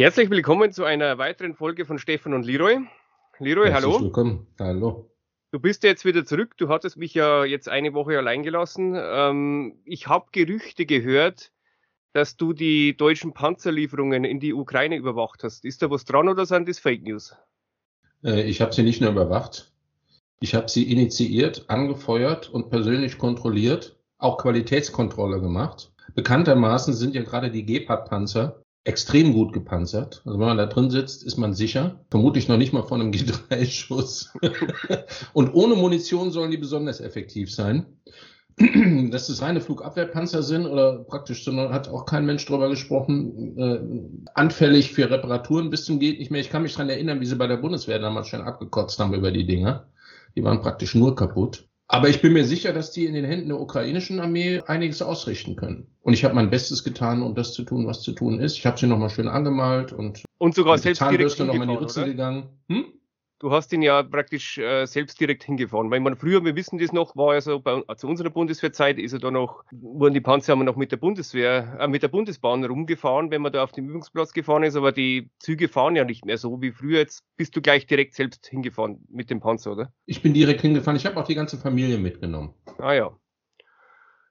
[0.00, 2.78] Herzlich willkommen zu einer weiteren Folge von Stefan und Leroy.
[3.38, 4.04] Leroy, Herzlich hallo.
[4.04, 4.46] Willkommen.
[4.58, 5.10] Hallo.
[5.52, 6.56] Du bist jetzt wieder zurück.
[6.56, 8.96] Du hattest mich ja jetzt eine Woche allein gelassen.
[8.96, 11.52] Ähm, ich habe Gerüchte gehört,
[12.14, 15.66] dass du die deutschen Panzerlieferungen in die Ukraine überwacht hast.
[15.66, 17.36] Ist da was dran oder sind das Fake News?
[18.24, 19.70] Äh, ich habe sie nicht nur überwacht.
[20.40, 25.92] Ich habe sie initiiert, angefeuert und persönlich kontrolliert, auch Qualitätskontrolle gemacht.
[26.14, 30.22] Bekanntermaßen sind ja gerade die Gepard-Panzer extrem gut gepanzert.
[30.24, 32.00] Also wenn man da drin sitzt, ist man sicher.
[32.10, 34.32] Vermutlich noch nicht mal von einem G3-Schuss.
[35.32, 37.86] und ohne Munition sollen die besonders effektiv sein.
[39.10, 43.80] Dass das reine Flugabwehrpanzer sind oder praktisch, sondern hat auch kein Mensch drüber gesprochen, äh,
[44.34, 46.40] anfällig für Reparaturen bis zum geht nicht mehr.
[46.40, 49.30] Ich kann mich dran erinnern, wie sie bei der Bundeswehr damals schon abgekotzt haben über
[49.30, 49.86] die Dinger.
[50.36, 51.69] Die waren praktisch nur kaputt.
[51.92, 55.56] Aber ich bin mir sicher, dass die in den Händen der ukrainischen Armee einiges ausrichten
[55.56, 55.88] können.
[56.02, 58.56] Und ich habe mein Bestes getan, um das zu tun, was zu tun ist.
[58.56, 61.74] Ich habe sie nochmal schön angemalt und, und sogar selbst direkt noch mal in die
[61.74, 62.08] Ritze oder?
[62.08, 62.48] gegangen.
[62.68, 62.84] Hm?
[63.40, 65.90] Du hast ihn ja praktisch äh, selbst direkt hingefahren.
[65.90, 69.14] Weil man früher, wir wissen das noch, war ja so bei, zu unserer Bundeswehrzeit ist
[69.14, 72.62] er da noch, wurden die Panzer haben noch mit der Bundeswehr, äh, mit der Bundesbahn
[72.62, 76.26] rumgefahren, wenn man da auf dem Übungsplatz gefahren ist, aber die Züge fahren ja nicht
[76.26, 76.98] mehr so wie früher.
[76.98, 79.92] Jetzt bist du gleich direkt selbst hingefahren mit dem Panzer, oder?
[80.04, 80.96] Ich bin direkt hingefahren.
[80.96, 82.52] Ich habe auch die ganze Familie mitgenommen.
[82.76, 83.10] Ah ja.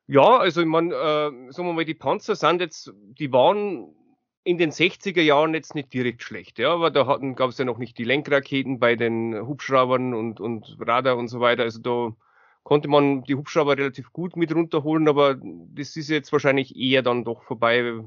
[0.06, 3.96] Ja, also ich meine, äh, sagen wir mal, die Panzer sind jetzt, die waren
[4.44, 7.04] in den 60er Jahren jetzt nicht direkt schlecht, ja, aber da
[7.36, 11.40] gab es ja noch nicht die Lenkraketen bei den Hubschraubern und, und Radar und so
[11.40, 11.64] weiter.
[11.64, 12.16] Also da
[12.64, 17.26] konnte man die Hubschrauber relativ gut mit runterholen, aber das ist jetzt wahrscheinlich eher dann
[17.26, 18.02] doch vorbei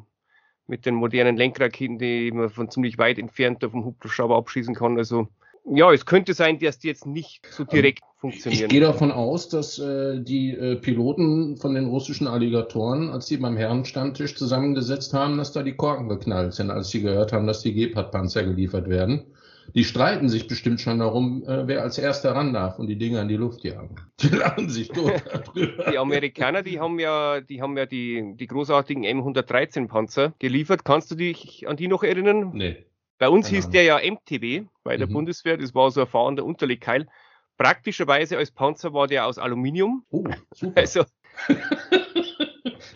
[0.66, 4.96] mit den modernen Lenkraketen, die man von ziemlich weit entfernt auf dem Hubschrauber abschießen kann.
[4.98, 5.28] Also
[5.64, 8.64] ja, es könnte sein, dass die jetzt nicht so direkt funktionieren.
[8.64, 13.36] Ich gehe davon aus, dass äh, die äh, Piloten von den russischen Alligatoren, als sie
[13.36, 17.62] beim Herrenstammtisch zusammengesetzt haben, dass da die Korken geknallt sind, als sie gehört haben, dass
[17.62, 19.26] die Gepard-Panzer geliefert werden.
[19.74, 23.22] Die streiten sich bestimmt schon darum, äh, wer als erster ran darf und die Dinger
[23.22, 23.94] in die Luft jagen.
[24.20, 25.90] Die lachen sich tot darüber.
[25.90, 30.84] Die Amerikaner, die haben ja, die haben ja die, die großartigen M113 Panzer geliefert.
[30.84, 32.50] Kannst du dich an die noch erinnern?
[32.52, 32.84] Nee.
[33.22, 35.12] Bei uns hieß der ja MTB bei der mhm.
[35.12, 37.06] Bundeswehr, das war so ein fahrender Unterlegkeil.
[37.56, 40.04] Praktischerweise als Panzer war der aus Aluminium.
[40.10, 40.80] Oh, super.
[40.80, 41.04] Also,
[41.48, 41.56] der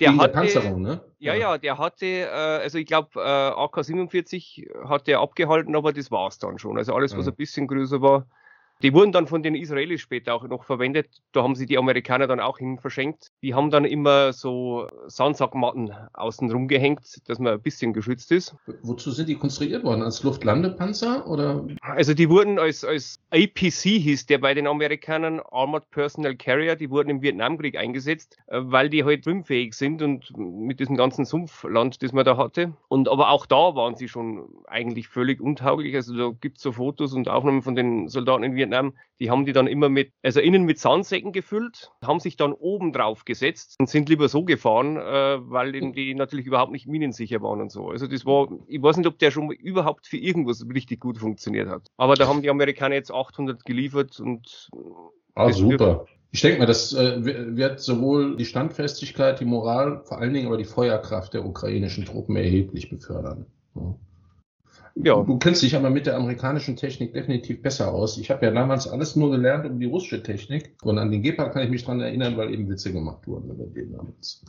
[0.00, 1.00] Wegen hatte, der Panzerung, ne?
[1.20, 6.10] Ja, ja, der hatte, äh, also ich glaube, äh, AK-47 hat der abgehalten, aber das
[6.10, 6.76] war es dann schon.
[6.76, 7.30] Also alles, was mhm.
[7.30, 8.26] ein bisschen größer war,
[8.82, 11.08] die wurden dann von den Israelis später auch noch verwendet.
[11.32, 13.30] Da haben sie die Amerikaner dann auch hin verschenkt.
[13.42, 18.54] Die haben dann immer so Sandsackmatten außen rumgehängt, dass man ein bisschen geschützt ist.
[18.82, 20.02] Wozu sind die konstruiert worden?
[20.02, 21.66] Als Luftlandepanzer oder?
[21.80, 26.90] Also die wurden als, als APC hieß der bei den Amerikanern, Armored Personnel Carrier, die
[26.90, 32.02] wurden im Vietnamkrieg eingesetzt, äh, weil die halt schwimmfähig sind und mit diesem ganzen Sumpfland,
[32.02, 32.74] das man da hatte.
[32.88, 35.94] Und aber auch da waren sie schon eigentlich völlig untauglich.
[35.94, 39.30] Also da gibt es so Fotos und Aufnahmen von den Soldaten in Vietnam Vietnam, die
[39.30, 43.24] haben die dann immer mit, also innen mit Sandsäcken gefüllt, haben sich dann oben drauf
[43.24, 47.70] gesetzt und sind lieber so gefahren, äh, weil die natürlich überhaupt nicht minensicher waren und
[47.70, 47.88] so.
[47.88, 51.68] Also das war, ich weiß nicht, ob der schon überhaupt für irgendwas richtig gut funktioniert
[51.68, 51.88] hat.
[51.96, 54.68] Aber da haben die Amerikaner jetzt 800 geliefert und
[55.34, 56.06] Ah, super.
[56.32, 60.56] Ich denke mal, das äh, wird sowohl die Standfestigkeit, die Moral, vor allen Dingen aber
[60.56, 63.46] die Feuerkraft der ukrainischen Truppen erheblich befördern.
[63.74, 63.94] Ja.
[64.96, 65.22] Ja.
[65.22, 68.16] Du kennst dich aber mit der amerikanischen Technik definitiv besser aus.
[68.16, 70.74] Ich habe ja damals alles nur gelernt um die russische Technik.
[70.82, 73.66] Und an den Gepard kann ich mich dran erinnern, weil eben Witze gemacht wurden über
[73.66, 74.44] den damals.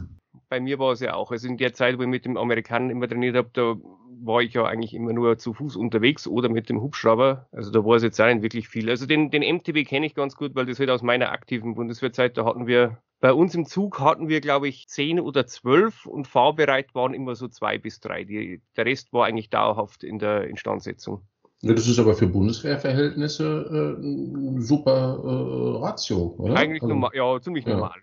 [0.50, 1.31] Bei mir war es ja auch.
[1.31, 3.75] Also in der Zeit, wo ich mit dem Amerikaner immer trainiert habe, da
[4.24, 7.48] war ich ja eigentlich immer nur zu Fuß unterwegs oder mit dem Hubschrauber.
[7.52, 8.90] Also da war es jetzt auch nicht wirklich viel.
[8.90, 12.38] Also den, den MTB kenne ich ganz gut, weil das halt aus meiner aktiven Bundeswehrzeit,
[12.38, 16.28] da hatten wir bei uns im Zug hatten wir, glaube ich, zehn oder zwölf und
[16.28, 18.24] fahrbereit waren immer so zwei bis drei.
[18.24, 21.24] Die, der Rest war eigentlich dauerhaft in der Instandsetzung.
[21.64, 26.56] Das ist aber für Bundeswehrverhältnisse äh, super äh, Ratio, oder?
[26.56, 27.74] Eigentlich also, normal, ja, ziemlich ja.
[27.74, 27.96] normal.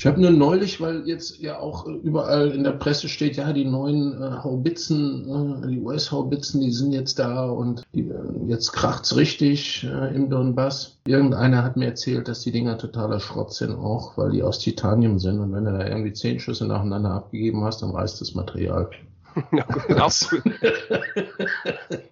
[0.00, 3.66] Ich habe nur neulich, weil jetzt ja auch überall in der Presse steht, ja, die
[3.66, 9.14] neuen äh, Haubitzen, äh, die US-Haubitzen, die sind jetzt da und die, äh, jetzt kracht's
[9.14, 10.98] richtig äh, im Donbass.
[11.06, 15.18] Irgendeiner hat mir erzählt, dass die Dinger totaler Schrott sind auch, weil die aus Titanium
[15.18, 18.88] sind und wenn du da irgendwie zehn Schüsse nacheinander abgegeben hast, dann reißt das Material.
[19.52, 19.66] ja,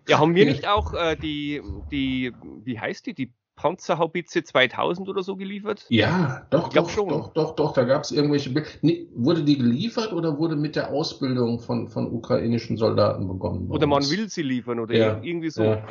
[0.09, 2.33] ja, haben wir nicht auch äh, die, die,
[2.65, 5.85] wie heißt die, die Panzerhaubitze 2000 oder so geliefert?
[5.89, 7.09] Ja, doch, doch, schon.
[7.09, 8.55] doch, doch, doch, da gab es irgendwelche.
[8.83, 13.69] Nee, wurde die geliefert oder wurde mit der Ausbildung von, von ukrainischen Soldaten begonnen?
[13.69, 15.65] Oder man will sie liefern oder ja, irgendwie so.
[15.65, 15.83] Ja.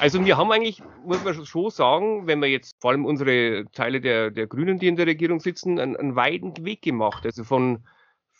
[0.00, 4.00] Also wir haben eigentlich, muss man schon sagen, wenn wir jetzt vor allem unsere Teile
[4.00, 7.24] der, der Grünen, die in der Regierung sitzen, einen, einen weiten Weg gemacht.
[7.24, 7.78] Also von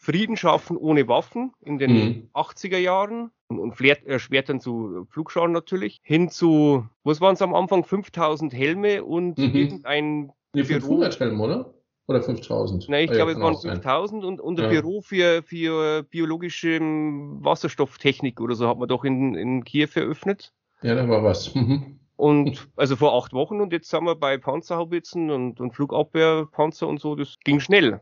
[0.05, 2.29] Frieden schaffen ohne Waffen in den mhm.
[2.35, 7.55] 80er Jahren und, und erschwert dann zu Flugschauen natürlich, hin zu, was waren es am
[7.55, 9.55] Anfang, 5000 Helme und mhm.
[9.55, 11.75] irgendein Nee, 500 Helme, oder?
[12.07, 12.89] Oder 5000?
[12.89, 14.81] Nein, ich ah, glaube, ja, es waren 5000 und, und ein ja.
[14.81, 20.53] Büro für, für biologische Wasserstofftechnik oder so hat man doch in, in Kiew eröffnet.
[20.83, 21.55] Ja, da war was.
[21.55, 21.99] Mhm.
[22.17, 27.01] Und also vor acht Wochen und jetzt sind wir bei Panzerhaubitzen und, und Flugabwehrpanzer und
[27.01, 28.01] so, das ging schnell.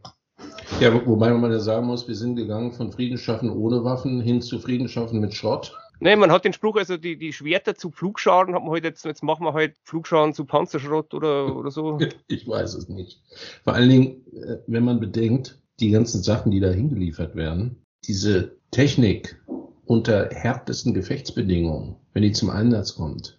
[0.81, 4.59] Ja, wobei man ja sagen muss, wir sind gegangen von Friedensschaffen ohne Waffen hin zu
[4.59, 5.77] Friedensschaffen mit Schrott.
[6.01, 9.05] Nee, man hat den Spruch, also die, die Schwerter zu Pflugscharen hat man halt jetzt,
[9.05, 11.99] jetzt machen wir halt Pflugscharen zu Panzerschrott oder, oder so.
[12.27, 13.21] Ich weiß es nicht.
[13.63, 18.57] Vor allen Dingen, äh, wenn man bedenkt, die ganzen Sachen, die da hingeliefert werden, diese
[18.73, 19.41] Technik
[19.85, 23.39] unter härtesten Gefechtsbedingungen, wenn die zum Einsatz kommt,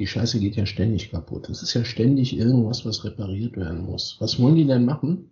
[0.00, 1.50] die Scheiße geht ja ständig kaputt.
[1.50, 4.16] Es ist ja ständig irgendwas, was repariert werden muss.
[4.20, 5.30] Was wollen die denn machen,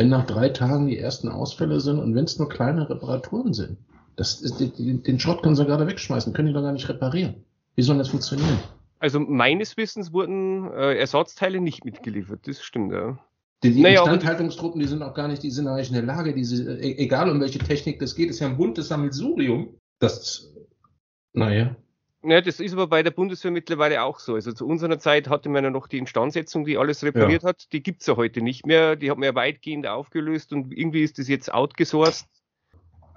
[0.00, 3.76] wenn nach drei Tagen die ersten Ausfälle sind und wenn es nur kleine Reparaturen sind?
[4.16, 7.44] Das ist, den Schrott können sie gerade wegschmeißen, können die doch gar nicht reparieren.
[7.76, 8.58] Wie soll das funktionieren?
[8.98, 13.18] Also meines Wissens wurden äh, Ersatzteile nicht mitgeliefert, das stimmt, ja.
[13.62, 16.32] Die, die naja, Instandhaltungstruppen, die sind auch gar nicht, die sind nicht in der Lage,
[16.32, 19.74] diese, e, egal um welche Technik das geht, ist ja ein buntes Sammelsurium.
[19.98, 20.50] Das,
[21.34, 21.76] naja.
[22.22, 24.34] Ja, das ist aber bei der Bundeswehr mittlerweile auch so.
[24.34, 27.48] Also zu unserer Zeit hatte man ja noch die Instandsetzung, die alles repariert ja.
[27.48, 27.72] hat.
[27.72, 28.96] Die gibt's ja heute nicht mehr.
[28.96, 32.26] Die hat man ja weitgehend aufgelöst und irgendwie ist das jetzt outgesourced.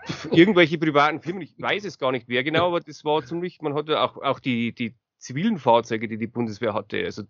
[0.32, 3.74] Irgendwelche privaten Firmen, ich weiß es gar nicht wer genau, aber das war ziemlich, man
[3.74, 7.04] hatte auch, auch die, die zivilen Fahrzeuge, die die Bundeswehr hatte.
[7.06, 7.24] Also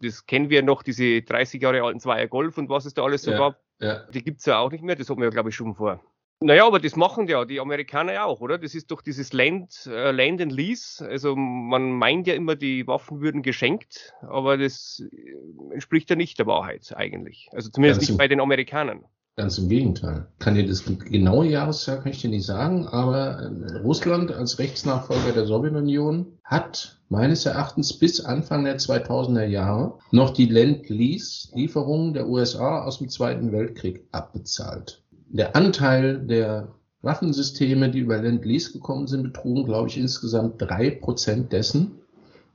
[0.00, 3.22] das kennen wir noch, diese 30 Jahre alten Zweier Golf und was es da alles
[3.22, 3.60] so ja, gab.
[3.80, 4.04] Ja.
[4.10, 6.00] Die gibt's ja auch nicht mehr, das hat man ja glaube ich schon vor.
[6.42, 8.58] Naja, aber das machen ja die Amerikaner ja auch, oder?
[8.58, 11.06] Das ist doch dieses Land, äh, Land and Lease.
[11.06, 16.38] Also man meint ja immer, die Waffen würden geschenkt, aber das äh, entspricht ja nicht
[16.38, 17.48] der Wahrheit eigentlich.
[17.52, 19.04] Also zumindest ja, nicht bei den Amerikanern.
[19.36, 20.26] Ganz im Gegenteil.
[20.40, 25.32] Kann dir das genaue Jahresjahr kann ich dir nicht sagen, aber äh, Russland als Rechtsnachfolger
[25.32, 32.82] der Sowjetunion hat meines Erachtens bis Anfang der 2000er Jahre noch die Land-Lease-Lieferungen der USA
[32.84, 35.01] aus dem Zweiten Weltkrieg abbezahlt
[35.32, 36.68] der Anteil der
[37.00, 41.92] Waffensysteme, die über Land-Lease gekommen sind, betrugen, glaube ich, insgesamt drei Prozent dessen,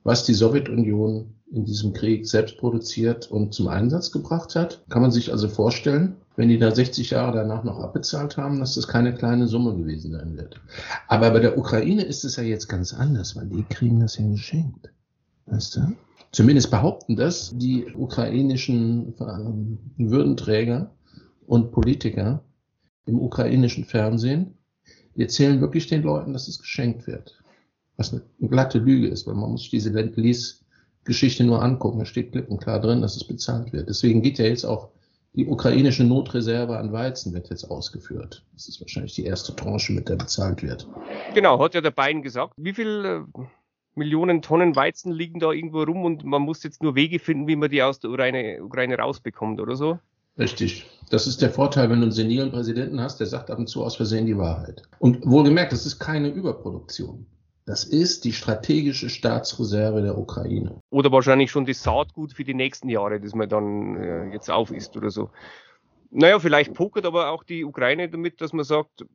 [0.04, 4.84] was die Sowjetunion in diesem Krieg selbst produziert und zum Einsatz gebracht hat.
[4.90, 8.76] Kann man sich also vorstellen, wenn die da 60 Jahre danach noch abbezahlt haben, dass
[8.76, 10.62] das keine kleine Summe gewesen sein wird.
[11.08, 14.28] Aber bei der Ukraine ist es ja jetzt ganz anders, weil die kriegen das ja
[14.28, 14.92] geschenkt.
[15.48, 15.94] Weißt du?
[16.32, 20.92] Zumindest behaupten das die ukrainischen ähm, Würdenträger
[21.48, 22.44] und Politiker,
[23.08, 24.58] im ukrainischen Fernsehen.
[25.16, 27.42] Die erzählen wirklich den Leuten, dass es geschenkt wird.
[27.96, 32.00] Was eine, glatte Lüge ist, weil man muss sich diese Lend-Lease-Geschichte nur angucken.
[32.00, 33.90] Da steht klipp und klar drin, dass es bezahlt wird.
[33.90, 34.90] Deswegen geht ja jetzt auch
[35.34, 38.44] die ukrainische Notreserve an Weizen wird jetzt ausgeführt.
[38.54, 40.88] Das ist wahrscheinlich die erste Tranche, mit der bezahlt wird.
[41.36, 42.54] Genau, hat ja der Biden gesagt.
[42.58, 43.42] Wie viel äh,
[43.94, 47.56] Millionen Tonnen Weizen liegen da irgendwo rum und man muss jetzt nur Wege finden, wie
[47.56, 50.00] man die aus der Ukraine, Ukraine rausbekommt oder so?
[50.38, 50.86] Richtig.
[51.10, 53.84] Das ist der Vorteil, wenn du einen senilen Präsidenten hast, der sagt ab und zu
[53.84, 54.84] aus Versehen die Wahrheit.
[55.00, 57.26] Und wohlgemerkt, das ist keine Überproduktion.
[57.66, 60.80] Das ist die strategische Staatsreserve der Ukraine.
[60.90, 64.96] Oder wahrscheinlich schon das Saatgut für die nächsten Jahre, das man dann äh, jetzt aufisst
[64.96, 65.30] oder so.
[66.10, 69.06] Naja, vielleicht pokert aber auch die Ukraine damit, dass man sagt,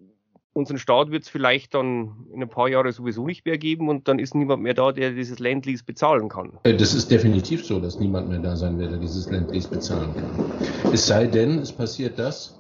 [0.54, 4.08] unseren Staat wird es vielleicht dann in ein paar Jahren sowieso nicht mehr geben und
[4.08, 6.52] dann ist niemand mehr da, der dieses Landlease bezahlen kann.
[6.64, 10.14] Äh, das ist definitiv so, dass niemand mehr da sein wird, der dieses Landlease bezahlen
[10.14, 10.92] kann.
[10.92, 12.58] Es sei denn, es passiert das,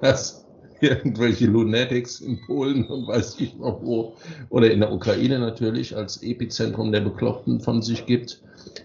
[0.00, 0.44] was
[0.80, 4.16] irgendwelche Lunatics in Polen und weiß ich noch wo
[4.48, 8.42] oder in der Ukraine natürlich als Epizentrum der Bekloppten von sich gibt,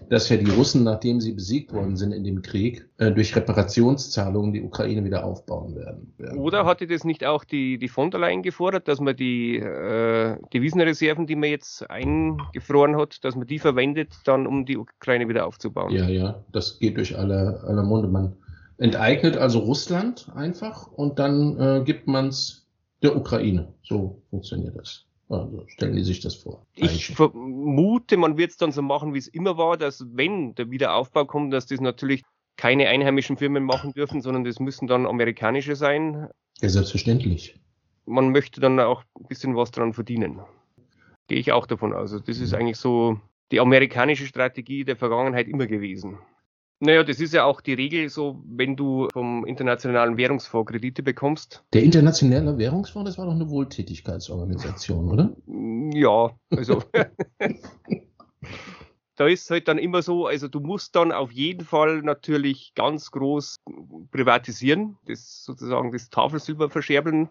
[0.08, 4.52] dass ja die Russen, nachdem sie besiegt worden sind in dem Krieg, äh, durch Reparationszahlungen
[4.52, 6.14] die Ukraine wieder aufbauen werden.
[6.36, 10.36] Oder hatte das nicht auch die, die von der Leyen gefordert, dass man die äh,
[10.52, 15.46] Devisenreserven, die man jetzt eingefroren hat, dass man die verwendet, dann um die Ukraine wieder
[15.46, 15.92] aufzubauen?
[15.92, 18.08] Ja, ja, das geht durch alle, alle Munde.
[18.08, 18.36] Man
[18.78, 22.66] enteignet also Russland einfach und dann äh, gibt man es
[23.02, 23.72] der Ukraine.
[23.82, 25.06] So funktioniert das.
[25.28, 26.64] Also stellen die sich das vor.
[26.74, 30.70] Ich vermute, man wird es dann so machen, wie es immer war, dass wenn der
[30.70, 32.22] Wiederaufbau kommt, dass das natürlich
[32.56, 36.28] keine einheimischen Firmen machen dürfen, sondern das müssen dann amerikanische sein.
[36.60, 37.58] Ja, selbstverständlich.
[38.06, 40.40] Man möchte dann auch ein bisschen was dran verdienen.
[41.26, 42.12] Gehe ich auch davon aus.
[42.12, 46.18] Also das ist eigentlich so die amerikanische Strategie der Vergangenheit immer gewesen.
[46.78, 51.64] Naja, das ist ja auch die Regel so, wenn du vom Internationalen Währungsfonds Kredite bekommst.
[51.72, 55.34] Der Internationale Währungsfonds, das war doch eine Wohltätigkeitsorganisation, oder?
[55.94, 56.82] Ja, also.
[59.16, 63.10] da ist halt dann immer so, also du musst dann auf jeden Fall natürlich ganz
[63.10, 63.56] groß
[64.10, 67.30] privatisieren, das sozusagen das Tafelsilber verscherbeln,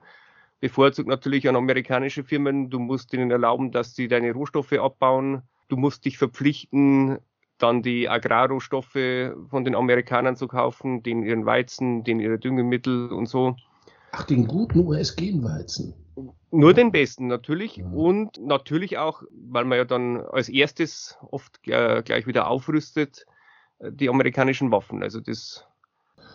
[0.60, 2.72] bevorzugt natürlich an amerikanische Firmen.
[2.72, 5.44] Du musst ihnen erlauben, dass sie deine Rohstoffe abbauen.
[5.68, 7.20] Du musst dich verpflichten,
[7.58, 13.28] dann die Agrarrohstoffe von den Amerikanern zu kaufen, den ihren Weizen, den ihre Düngemittel und
[13.28, 13.56] so.
[14.12, 15.94] Ach, den guten US-Genweizen.
[16.52, 17.86] Nur den besten natürlich ja.
[17.88, 23.26] und natürlich auch, weil man ja dann als erstes oft äh, gleich wieder aufrüstet,
[23.80, 25.04] äh, die amerikanischen Waffen.
[25.04, 25.66] Also das,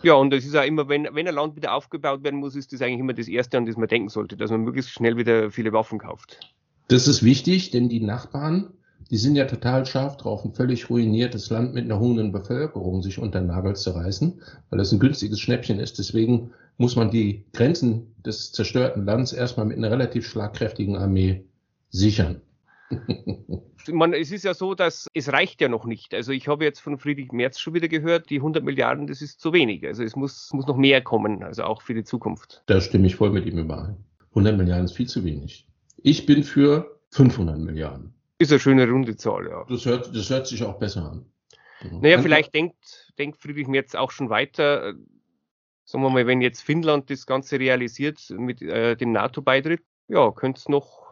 [0.03, 2.71] ja, und es ist auch immer, wenn, wenn ein Land wieder aufgebaut werden muss, ist
[2.71, 5.49] das eigentlich immer das Erste, an das man denken sollte, dass man möglichst schnell wieder
[5.49, 6.39] viele Waffen kauft.
[6.87, 8.73] Das ist wichtig, denn die Nachbarn,
[9.09, 13.19] die sind ja total scharf drauf, ein völlig ruiniertes Land mit einer hohen Bevölkerung sich
[13.19, 15.99] unter den Nagel zu reißen, weil das ein günstiges Schnäppchen ist.
[15.99, 21.45] Deswegen muss man die Grenzen des zerstörten Landes erstmal mit einer relativ schlagkräftigen Armee
[21.89, 22.41] sichern.
[23.87, 26.13] Man, es ist ja so, dass es reicht ja noch nicht.
[26.13, 29.39] Also ich habe jetzt von Friedrich Merz schon wieder gehört, die 100 Milliarden, das ist
[29.39, 29.85] zu wenig.
[29.85, 32.63] Also es muss, muss noch mehr kommen, also auch für die Zukunft.
[32.67, 33.97] Da stimme ich voll mit ihm überein.
[34.31, 35.67] 100 Milliarden ist viel zu wenig.
[36.03, 38.13] Ich bin für 500 Milliarden.
[38.41, 39.65] Ist eine schöne runde Zahl, ja.
[39.69, 41.25] Das hört, das hört sich auch besser an.
[41.91, 44.93] Naja, vielleicht denkt, denkt Friedrich Merz auch schon weiter
[45.91, 50.59] sagen wir mal, wenn jetzt Finnland das Ganze realisiert mit äh, dem NATO-Beitritt, ja, könnte
[50.59, 51.05] es noch,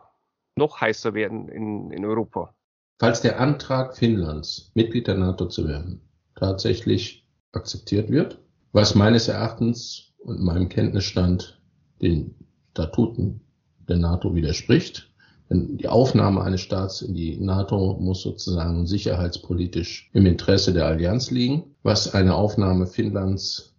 [0.55, 2.55] noch heißer werden in, in Europa.
[2.97, 6.01] Falls der Antrag Finnlands, Mitglied der NATO zu werden,
[6.35, 8.39] tatsächlich akzeptiert wird,
[8.71, 11.61] was meines Erachtens und meinem Kenntnisstand
[12.01, 12.35] den
[12.71, 13.41] Statuten
[13.87, 15.08] der NATO widerspricht.
[15.51, 21.75] Die Aufnahme eines Staats in die NATO muss sozusagen sicherheitspolitisch im Interesse der Allianz liegen,
[21.81, 23.73] was eine Aufnahme Finnlands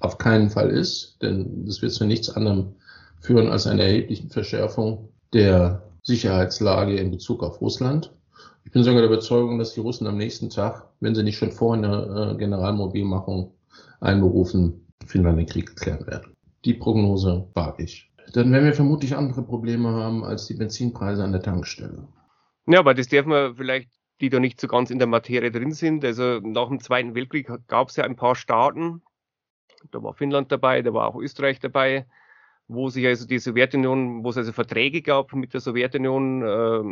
[0.00, 2.74] auf keinen Fall ist, denn das wird zu nichts anderem
[3.20, 8.10] führen als einer erheblichen Verschärfung der Sicherheitslage in Bezug auf Russland.
[8.64, 11.52] Ich bin sogar der Überzeugung, dass die Russen am nächsten Tag, wenn sie nicht schon
[11.52, 13.52] vorher eine äh, Generalmobilmachung
[14.00, 16.34] einberufen, Finnland den Krieg erklären werden.
[16.64, 18.09] Die Prognose wage ich.
[18.32, 22.08] Dann werden wir vermutlich andere Probleme haben als die Benzinpreise an der Tankstelle.
[22.66, 25.72] Ja, aber das darf man vielleicht, die da nicht so ganz in der Materie drin
[25.72, 26.04] sind.
[26.04, 29.02] Also nach dem Zweiten Weltkrieg gab es ja ein paar Staaten,
[29.90, 32.06] da war Finnland dabei, da war auch Österreich dabei,
[32.68, 36.82] wo sich also die Sowjetunion, wo es also Verträge gab mit der Sowjetunion, äh,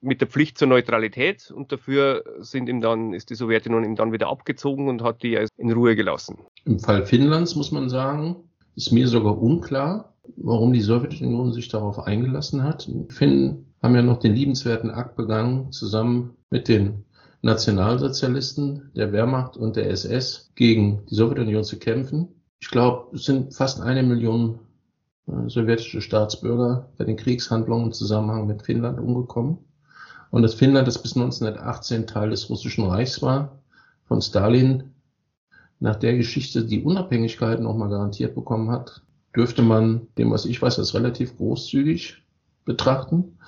[0.00, 4.12] mit der Pflicht zur Neutralität und dafür sind ihm dann, ist die Sowjetunion ihm dann
[4.12, 6.38] wieder abgezogen und hat die also in Ruhe gelassen.
[6.64, 12.06] Im Fall Finnlands muss man sagen, ist mir sogar unklar, warum die Sowjetunion sich darauf
[12.06, 12.86] eingelassen hat.
[12.86, 17.04] Die Finnen haben ja noch den liebenswerten Akt begangen, zusammen mit den
[17.42, 22.28] Nationalsozialisten, der Wehrmacht und der SS gegen die Sowjetunion zu kämpfen.
[22.58, 24.58] Ich glaube, es sind fast eine Million
[25.26, 29.58] äh, sowjetische Staatsbürger bei den Kriegshandlungen im Zusammenhang mit Finnland umgekommen.
[30.30, 33.58] Und das Finnland, das bis 1918 Teil des Russischen Reichs war,
[34.04, 34.94] von Stalin
[35.80, 39.03] nach der Geschichte die Unabhängigkeit nochmal garantiert bekommen hat,
[39.36, 42.22] dürfte man dem, was ich weiß, als relativ großzügig
[42.64, 43.38] betrachten.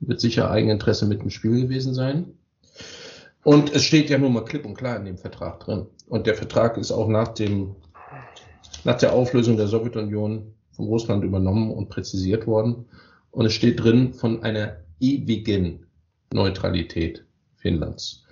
[0.00, 2.34] Wird sicher Eigeninteresse mit im Spiel gewesen sein.
[3.42, 5.86] Und es steht ja nun mal klipp und klar in dem Vertrag drin.
[6.08, 7.76] Und der Vertrag ist auch nach dem,
[8.84, 12.86] nach der Auflösung der Sowjetunion von Russland übernommen und präzisiert worden.
[13.30, 15.86] Und es steht drin von einer ewigen
[16.32, 17.24] Neutralität
[17.56, 18.25] Finnlands.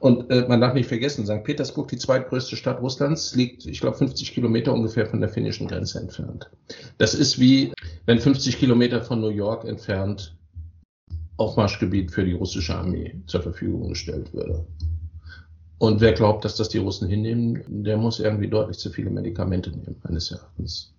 [0.00, 1.42] Und äh, man darf nicht vergessen, St.
[1.42, 5.98] Petersburg, die zweitgrößte Stadt Russlands, liegt, ich glaube, 50 Kilometer ungefähr von der finnischen Grenze
[5.98, 6.50] entfernt.
[6.98, 7.72] Das ist wie,
[8.06, 10.36] wenn 50 Kilometer von New York entfernt
[11.36, 14.66] Aufmarschgebiet für die russische Armee zur Verfügung gestellt würde.
[15.78, 19.70] Und wer glaubt, dass das die Russen hinnehmen, der muss irgendwie deutlich zu viele Medikamente
[19.70, 20.92] nehmen, meines Erachtens.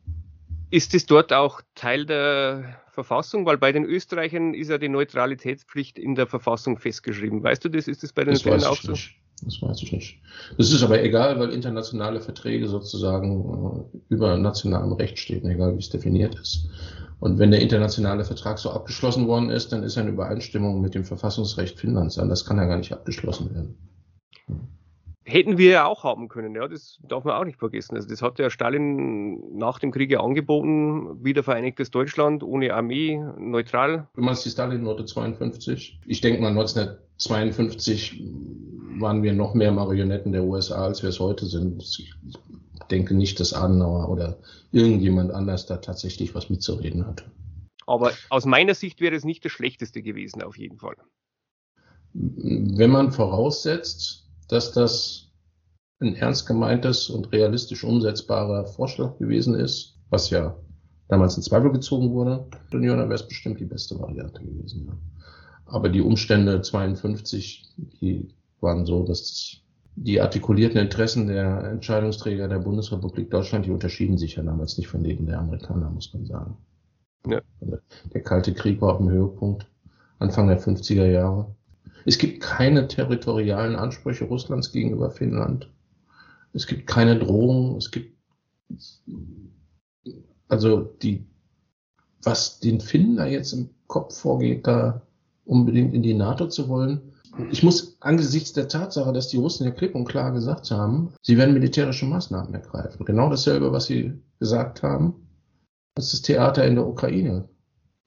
[0.71, 3.45] Ist es dort auch Teil der Verfassung?
[3.45, 7.43] Weil bei den Österreichern ist ja die Neutralitätspflicht in der Verfassung festgeschrieben.
[7.43, 7.87] Weißt du das?
[7.87, 8.91] Ist das bei den Finnen auch so?
[8.91, 9.15] Nicht.
[9.43, 10.21] Das weiß ich nicht.
[10.57, 15.79] Das ist aber egal, weil internationale Verträge sozusagen äh, über nationalem Recht stehen, egal wie
[15.79, 16.67] es definiert ist.
[17.19, 20.93] Und wenn der internationale Vertrag so abgeschlossen worden ist, dann ist er in Übereinstimmung mit
[20.93, 22.15] dem Verfassungsrecht Finnlands.
[22.15, 23.77] Das kann ja gar nicht abgeschlossen werden.
[25.29, 27.95] Hätten wir ja auch haben können, ja, das darf man auch nicht vergessen.
[27.95, 33.23] Also das hat ja Stalin nach dem Krieg ja angeboten, wieder vereinigtes Deutschland, ohne Armee,
[33.37, 34.07] neutral.
[34.15, 35.99] Du meinst die Stalin-Note 52?
[36.07, 38.23] Ich denke mal 1952
[38.97, 41.83] waren wir noch mehr Marionetten der USA, als wir es heute sind.
[41.83, 42.11] Ich
[42.89, 44.39] denke nicht, dass Adenauer oder
[44.71, 47.23] irgendjemand anders da tatsächlich was mitzureden hat.
[47.85, 50.95] Aber aus meiner Sicht wäre es nicht das Schlechteste gewesen, auf jeden Fall.
[52.13, 54.18] Wenn man voraussetzt,
[54.49, 55.31] dass das
[56.01, 60.57] ein ernst gemeintes und realistisch umsetzbarer Vorschlag gewesen ist, was ja
[61.07, 64.85] damals in Zweifel gezogen wurde, dann wäre es bestimmt die beste Variante gewesen.
[64.87, 64.93] Ja.
[65.65, 67.69] Aber die Umstände 52,
[68.01, 68.29] die
[68.61, 69.61] waren so, dass
[69.95, 75.03] die artikulierten Interessen der Entscheidungsträger der Bundesrepublik Deutschland, die unterschieden sich ja damals nicht von
[75.03, 76.57] denen der Amerikaner, muss man sagen.
[77.27, 77.41] Ja.
[77.59, 77.77] Also
[78.13, 79.69] der Kalte Krieg war auf dem Höhepunkt,
[80.19, 81.53] Anfang der 50er Jahre.
[82.05, 85.69] Es gibt keine territorialen Ansprüche Russlands gegenüber Finnland.
[86.53, 87.77] Es gibt keine Drohung.
[87.77, 88.17] Es gibt,
[90.47, 91.25] also die,
[92.23, 95.01] was den Finnen da jetzt im Kopf vorgeht, da
[95.45, 97.01] unbedingt in die NATO zu wollen,
[97.51, 101.37] ich muss angesichts der Tatsache, dass die Russen ja klipp und klar gesagt haben, sie
[101.37, 103.05] werden militärische Maßnahmen ergreifen.
[103.05, 105.27] Genau dasselbe, was sie gesagt haben,
[105.95, 107.47] dass das Theater in der Ukraine,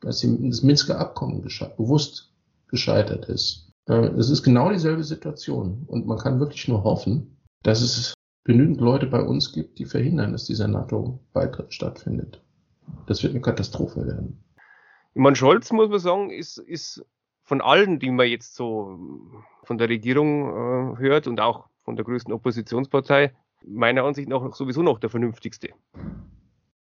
[0.00, 2.32] dass das Minsker Abkommen gesche bewusst
[2.68, 3.71] gescheitert ist.
[3.88, 5.84] Äh, es ist genau dieselbe Situation.
[5.86, 10.32] Und man kann wirklich nur hoffen, dass es genügend Leute bei uns gibt, die verhindern,
[10.32, 12.42] dass dieser NATO-Beitritt stattfindet.
[13.06, 14.42] Das wird eine Katastrophe werden.
[15.14, 17.04] Ich meine, Scholz, muss man sagen, ist, ist
[17.42, 18.98] von allen, die man jetzt so
[19.64, 23.32] von der Regierung äh, hört und auch von der größten Oppositionspartei,
[23.64, 25.70] meiner Ansicht nach sowieso noch der vernünftigste.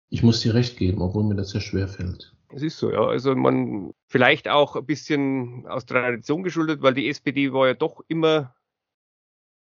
[0.09, 2.33] Ich muss dir recht geben, obwohl mir das sehr schwer fällt.
[2.53, 3.05] Es ist so, ja.
[3.05, 8.01] Also man vielleicht auch ein bisschen aus Tradition geschuldet, weil die SPD war ja doch
[8.07, 8.55] immer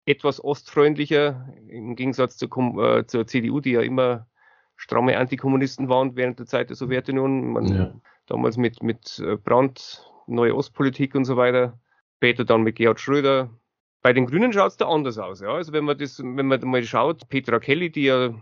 [0.06, 4.27] etwas ostfreundlicher im Gegensatz zur, äh, zur CDU, die ja immer
[4.75, 7.51] stramme Antikommunisten waren während der Zeit der Sowjetunion.
[7.54, 7.94] Man, ja.
[8.27, 11.80] Damals mit, mit äh, Brandt neue Ostpolitik und so weiter.
[12.18, 13.50] Später dann mit Gerhard Schröder.
[14.01, 15.42] Bei den Grünen schaut es da anders aus.
[15.42, 15.50] Ja?
[15.50, 18.34] Also wenn man das, wenn man mal schaut, Petra Kelly, die ja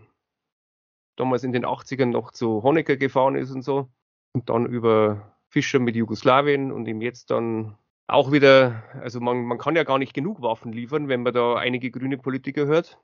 [1.15, 3.89] damals in den 80ern noch zu Honecker gefahren ist und so,
[4.33, 9.57] und dann über Fischer mit Jugoslawien und ihm jetzt dann auch wieder, also man, man
[9.57, 12.99] kann ja gar nicht genug Waffen liefern, wenn man da einige grüne Politiker hört.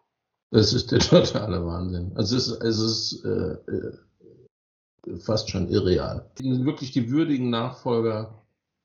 [0.51, 2.11] Das ist der totale Wahnsinn.
[2.15, 6.29] Also es ist, es ist äh, äh, fast schon irreal.
[6.39, 8.39] Wirklich die würdigen Nachfolger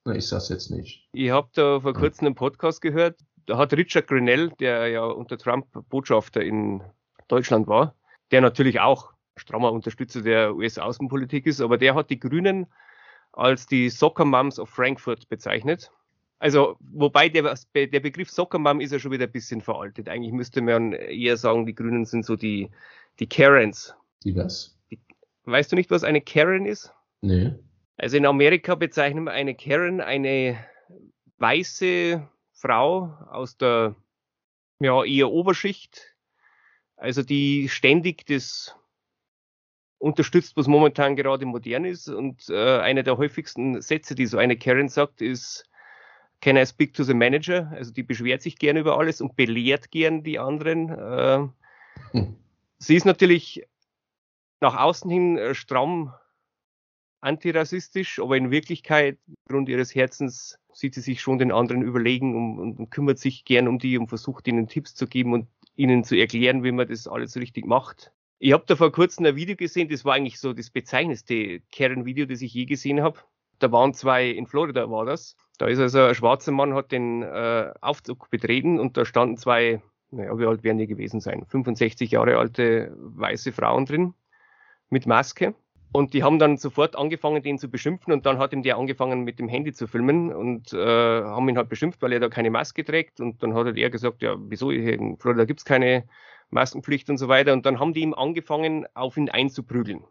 [0.07, 1.09] na, ich sag's jetzt nicht.
[1.13, 3.19] Ich habe da vor kurzem einen Podcast gehört.
[3.47, 6.83] Da hat Richard Grenell, der ja unter Trump Botschafter in
[7.29, 7.95] Deutschland war,
[8.31, 12.67] der natürlich auch strammer Unterstützer der US-Außenpolitik ist, aber der hat die Grünen
[13.33, 15.91] als die Soccer Moms of Frankfurt bezeichnet.
[16.39, 20.09] Also, wobei der, der Begriff Soccer Mom ist ja schon wieder ein bisschen veraltet.
[20.09, 22.71] Eigentlich müsste man eher sagen, die Grünen sind so die,
[23.19, 23.95] die Karens.
[24.25, 24.77] Die was?
[24.91, 25.01] Die,
[25.45, 26.93] weißt du nicht, was eine Karen ist?
[27.23, 27.55] Nee.
[27.97, 30.59] Also in Amerika bezeichnen wir eine Karen eine
[31.39, 33.95] weiße Frau aus der
[34.81, 36.15] ja, eher Oberschicht,
[36.97, 38.77] also die ständig das
[40.05, 42.09] unterstützt, was momentan gerade modern ist.
[42.09, 45.69] Und äh, einer der häufigsten Sätze, die so eine Karen sagt, ist,
[46.41, 47.73] Can I speak to the manager?
[47.75, 50.91] Also die beschwert sich gern über alles und belehrt gern die anderen.
[50.91, 51.49] Äh,
[52.11, 52.37] hm.
[52.77, 53.67] Sie ist natürlich
[54.61, 56.13] nach außen hin äh, stramm
[57.23, 62.77] antirassistisch, aber in Wirklichkeit, aufgrund ihres Herzens, sieht sie sich schon den anderen überlegen und,
[62.77, 66.15] und, kümmert sich gern um die und versucht ihnen Tipps zu geben und ihnen zu
[66.15, 68.13] erklären, wie man das alles richtig macht.
[68.45, 72.27] Ich habe da vor kurzem ein Video gesehen, das war eigentlich so das bezeichnendste Karen-Video,
[72.27, 73.21] das ich je gesehen habe.
[73.59, 75.35] Da waren zwei, in Florida war das.
[75.57, 79.81] Da ist also ein schwarzer Mann, hat den äh, Aufzug betreten und da standen zwei,
[80.11, 81.47] naja, wie alt werden die gewesen sein?
[81.49, 84.13] 65 Jahre alte weiße Frauen drin
[84.91, 85.55] mit Maske.
[85.93, 89.23] Und die haben dann sofort angefangen, den zu beschimpfen und dann hat ihm der angefangen,
[89.25, 92.51] mit dem Handy zu filmen und äh, haben ihn halt beschimpft, weil er da keine
[92.51, 93.21] Maske trägt.
[93.21, 96.05] Und dann hat halt er gesagt, ja, wieso, in Florida gibt's keine
[96.55, 97.53] Maskenpflicht und so weiter.
[97.53, 100.05] Und dann haben die ihm angefangen, auf ihn einzuprügeln.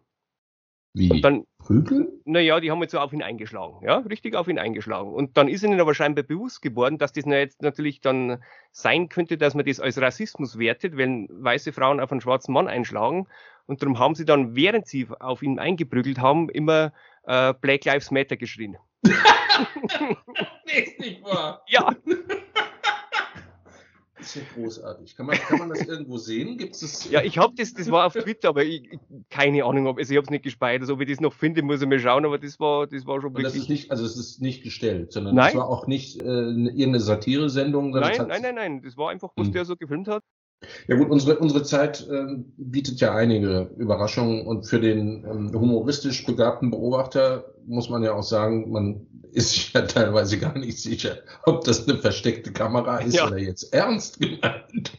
[0.95, 1.09] Wie?
[1.09, 2.07] Und dann, Prügeln?
[2.23, 5.11] Naja, die haben jetzt so auf ihn eingeschlagen, ja, richtig auf ihn eingeschlagen.
[5.11, 9.39] Und dann ist ihnen aber scheinbar bewusst geworden, dass das jetzt natürlich dann sein könnte,
[9.39, 13.27] dass man das als Rassismus wertet, wenn weiße Frauen auf einen schwarzen Mann einschlagen.
[13.65, 18.11] Und darum haben sie dann, während sie auf ihn eingeprügelt haben, immer äh, Black Lives
[18.11, 18.77] Matter geschrien.
[19.03, 21.63] ist nicht wahr.
[21.67, 21.95] Ja.
[24.23, 25.17] Ist ja großartig.
[25.17, 26.57] Kann man, kann man das irgendwo sehen?
[26.57, 28.97] Gibt es Ja, ich habe das, das war auf Twitter, aber ich,
[29.29, 30.81] keine Ahnung, ob, also ich habe es nicht gespeichert.
[30.81, 33.19] Also, ob ich das noch finde, muss ich mal schauen, aber das war, das war
[33.19, 33.53] schon wirklich.
[33.53, 35.47] Das ist nicht, also es ist nicht gestellt, sondern nein.
[35.47, 37.91] das war auch nicht äh, irgendeine Satire-Sendung.
[37.91, 39.53] Nein, nein, nein, nein, das war einfach, was hm.
[39.53, 40.23] der so gefilmt hat.
[40.87, 42.25] Ja gut, unsere, unsere Zeit äh,
[42.57, 48.23] bietet ja einige Überraschungen und für den ähm, humoristisch begabten Beobachter muss man ja auch
[48.23, 53.15] sagen, man ist sich ja teilweise gar nicht sicher, ob das eine versteckte Kamera ist
[53.15, 53.27] ja.
[53.27, 54.97] oder jetzt ernst gemeint.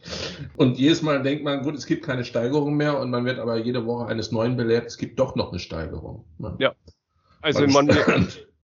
[0.57, 3.57] Und jedes Mal denkt man, gut, es gibt keine Steigerung mehr und man wird aber
[3.57, 6.25] jede Woche eines Neuen belehrt, es gibt doch noch eine Steigerung.
[6.37, 6.55] Ne?
[6.59, 6.75] Ja.
[7.41, 7.89] Also man,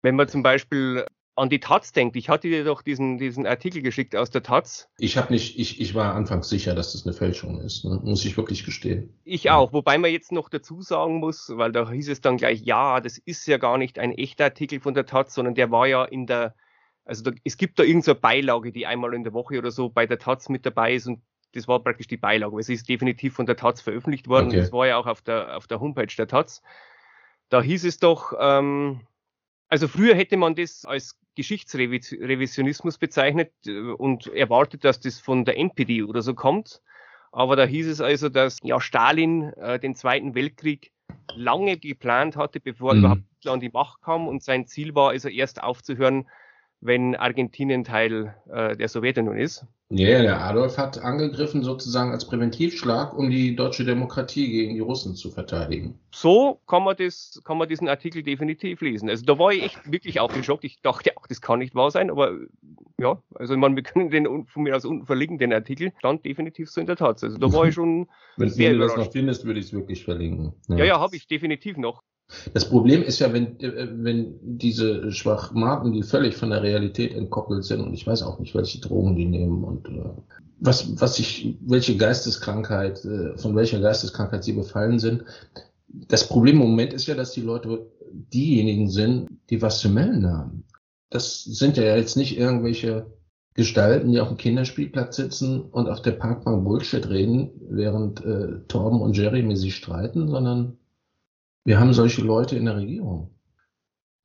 [0.02, 2.16] wenn man zum Beispiel an die Taz denkt.
[2.16, 4.90] Ich hatte dir doch diesen, diesen Artikel geschickt aus der Taz.
[5.00, 8.00] Ich habe nicht, ich, ich war anfangs sicher, dass das eine Fälschung ist, ne?
[8.04, 9.18] muss ich wirklich gestehen.
[9.24, 12.62] Ich auch, wobei man jetzt noch dazu sagen muss, weil da hieß es dann gleich,
[12.62, 15.88] ja, das ist ja gar nicht ein echter Artikel von der Taz, sondern der war
[15.88, 16.56] ja in der
[17.04, 20.06] Also da, es gibt da irgendeine Beilage, die einmal in der Woche oder so bei
[20.06, 21.22] der Taz mit dabei ist und
[21.54, 22.60] das war praktisch die Beilage.
[22.60, 24.48] Es ist definitiv von der Taz veröffentlicht worden.
[24.48, 24.58] Okay.
[24.58, 26.64] Das war ja auch auf der, auf der Homepage der Taz.
[27.50, 29.02] Da hieß es doch, ähm,
[29.74, 35.58] also früher hätte man das als Geschichtsrevisionismus bezeichnet äh, und erwartet, dass das von der
[35.58, 36.80] NPD oder so kommt.
[37.32, 40.92] Aber da hieß es also, dass ja Stalin äh, den Zweiten Weltkrieg
[41.34, 43.00] lange geplant hatte, bevor mhm.
[43.00, 46.30] überhaupt Hitler an die Macht kam und sein Ziel war also erst aufzuhören,
[46.84, 49.66] wenn Argentinien Teil äh, der Sowjetunion ist.
[49.90, 55.16] Ja, der Adolf hat angegriffen sozusagen als Präventivschlag, um die deutsche Demokratie gegen die Russen
[55.16, 56.00] zu verteidigen.
[56.12, 59.10] So kann man, das, kann man diesen Artikel definitiv lesen.
[59.10, 60.64] Also da war ich echt wirklich aufgeschockt.
[60.64, 62.36] Ich dachte, ach, das kann nicht wahr sein, aber
[63.00, 66.72] ja, also man, wir können den von mir aus unten verlinken, den Artikel, stand definitiv
[66.72, 67.24] so in der Tat.
[67.24, 70.04] Also da war ich schon Wenn sehr du das noch findest, würde ich es wirklich
[70.04, 70.54] verlinken.
[70.70, 72.02] Ja, ja, ja habe ich definitiv noch.
[72.54, 77.64] Das Problem ist ja, wenn, äh, wenn diese Schwachmaten, die völlig von der Realität entkoppelt
[77.64, 80.10] sind, und ich weiß auch nicht, welche Drogen die nehmen und äh,
[80.60, 85.24] was, was ich, welche Geisteskrankheit, äh, von welcher Geisteskrankheit sie befallen sind.
[85.88, 90.28] Das Problem im Moment ist ja, dass die Leute diejenigen sind, die was zu melden
[90.28, 90.64] haben.
[91.10, 93.06] Das sind ja jetzt nicht irgendwelche
[93.54, 99.02] Gestalten, die auf dem Kinderspielplatz sitzen und auf der Parkbank Bullshit reden, während äh, Torben
[99.02, 100.78] und Jeremy sich streiten, sondern
[101.66, 103.30] wir haben solche Leute in der Regierung.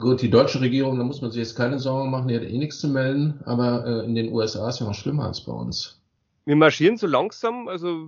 [0.01, 2.57] Gut, die deutsche Regierung, da muss man sich jetzt keine Sorgen machen, die hat eh
[2.57, 6.01] nichts zu melden, aber äh, in den USA ist ja noch schlimmer als bei uns.
[6.45, 8.07] Wir marschieren so langsam, also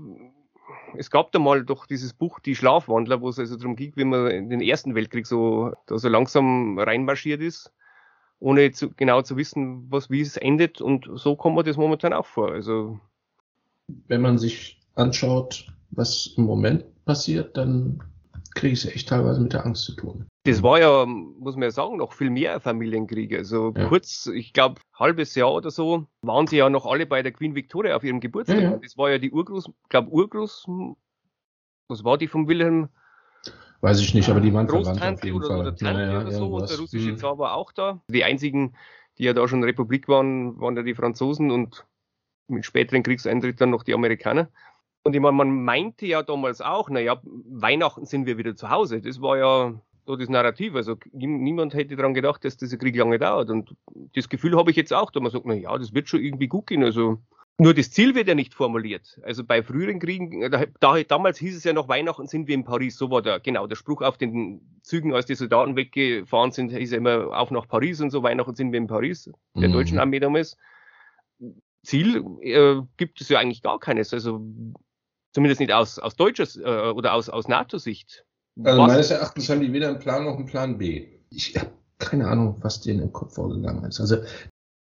[0.97, 4.05] es gab da mal doch dieses Buch Die Schlafwandler, wo es also darum ging, wie
[4.05, 7.73] man in den Ersten Weltkrieg so, da so langsam reinmarschiert ist,
[8.39, 12.13] ohne zu, genau zu wissen, was, wie es endet und so kommt man das momentan
[12.13, 12.53] auch vor.
[12.53, 13.01] Also
[14.07, 18.01] wenn man sich anschaut, was im Moment passiert, dann
[18.55, 20.27] kriege ich echt teilweise mit der Angst zu tun.
[20.45, 23.39] Das war ja, muss man ja sagen, noch viel mehr Familienkriege.
[23.39, 23.87] Also ja.
[23.87, 27.55] kurz, ich glaube, halbes Jahr oder so, waren sie ja noch alle bei der Queen
[27.55, 28.61] Victoria auf ihrem Geburtstag.
[28.61, 28.77] Ja, ja.
[28.77, 30.67] Das war ja die Urgroß, glaube Urgroß,
[31.89, 32.89] was war die vom Wilhelm?
[33.83, 35.61] Weiß ich nicht, aber die waren verwandt auf oder, Fall.
[35.61, 36.47] Oder Tante ja, oder so.
[36.47, 37.17] Und der russische mhm.
[37.19, 38.03] Zar war auch da.
[38.09, 38.75] Die einzigen,
[39.19, 41.87] die ja da schon Republik waren, waren ja die Franzosen und
[42.49, 44.49] mit späteren Kriegseintritt dann noch die Amerikaner.
[45.03, 49.01] Und ich meine, man meinte ja damals auch, naja, Weihnachten sind wir wieder zu Hause.
[49.01, 50.75] Das war ja so das Narrativ.
[50.75, 53.49] Also niemand hätte daran gedacht, dass dieser Krieg lange dauert.
[53.49, 53.75] Und
[54.15, 56.67] das Gefühl habe ich jetzt auch, da man sagt, naja, das wird schon irgendwie gut
[56.67, 56.85] gehen.
[56.85, 57.19] Also
[57.61, 59.21] nur das Ziel wird ja nicht formuliert.
[59.23, 62.65] Also bei früheren Kriegen, da, da, damals hieß es ja noch, Weihnachten sind wir in
[62.65, 62.97] Paris.
[62.97, 66.93] So war der, genau, der Spruch auf den Zügen, als die Soldaten weggefahren sind, hieß
[66.93, 69.73] ja immer auf nach Paris und so, Weihnachten sind wir in Paris, der mhm.
[69.73, 70.57] deutschen Armee damals.
[71.83, 74.13] Ziel äh, gibt es ja eigentlich gar keines.
[74.13, 74.41] Also
[75.33, 78.25] Zumindest nicht aus, aus deutscher äh, oder aus, aus NATO-Sicht.
[78.63, 81.07] Also meines Erachtens haben die weder einen Plan noch einen Plan B.
[81.31, 84.01] Ich habe keine Ahnung, was denen im Kopf vorgegangen ist.
[84.01, 84.17] Also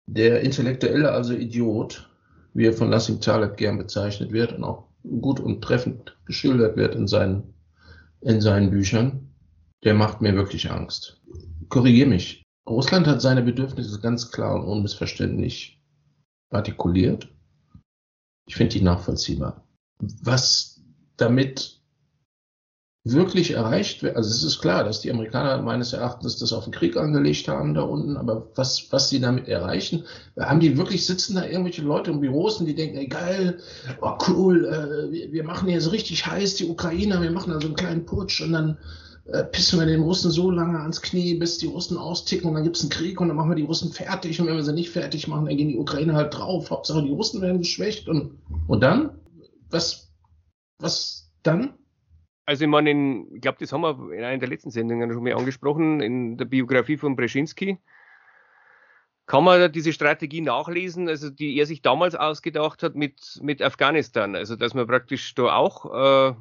[0.07, 2.09] der Intellektuelle, also Idiot,
[2.53, 6.95] wie er von Lassing Taleb gern bezeichnet wird und auch gut und treffend geschildert wird
[6.95, 7.53] in seinen,
[8.21, 9.33] in seinen Büchern,
[9.83, 11.21] der macht mir wirklich Angst.
[11.67, 12.43] Korrigier mich.
[12.67, 15.81] Russland hat seine Bedürfnisse ganz klar und unmissverständlich
[16.49, 17.29] artikuliert.
[18.47, 19.63] Ich finde die nachvollziehbar
[19.99, 20.81] was
[21.17, 21.79] damit
[23.05, 26.73] wirklich erreicht wird, also es ist klar, dass die Amerikaner meines Erachtens das auf den
[26.73, 30.03] Krieg angelegt haben da unten, aber was, was sie damit erreichen,
[30.37, 33.59] haben die wirklich, sitzen da irgendwelche Leute im Büros und die denken, ey geil,
[34.01, 37.59] oh cool, äh, wir, wir machen hier so richtig heiß die Ukrainer, wir machen da
[37.59, 38.77] so einen kleinen Putsch und dann
[39.25, 42.63] äh, pissen wir den Russen so lange ans Knie, bis die Russen austicken und dann
[42.63, 44.89] gibt's einen Krieg und dann machen wir die Russen fertig und wenn wir sie nicht
[44.89, 48.31] fertig machen, dann gehen die Ukrainer halt drauf, Hauptsache die Russen werden geschwächt und,
[48.67, 49.11] und dann?
[49.69, 50.11] Was,
[50.79, 51.73] was dann?
[52.45, 55.23] Also ich meine, in, ich glaube, das haben wir in einer der letzten Sendungen schon
[55.23, 57.79] mal angesprochen, in der Biografie von Brzezinski
[59.29, 64.35] kann man diese Strategie nachlesen, also die er sich damals ausgedacht hat mit, mit Afghanistan.
[64.35, 66.33] Also dass man praktisch da auch äh,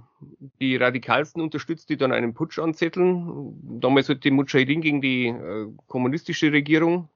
[0.59, 3.79] die Radikalsten unterstützt, die dann einen Putsch anzetteln.
[3.79, 7.11] Damals hat die Mujahideen gegen die äh, kommunistische Regierung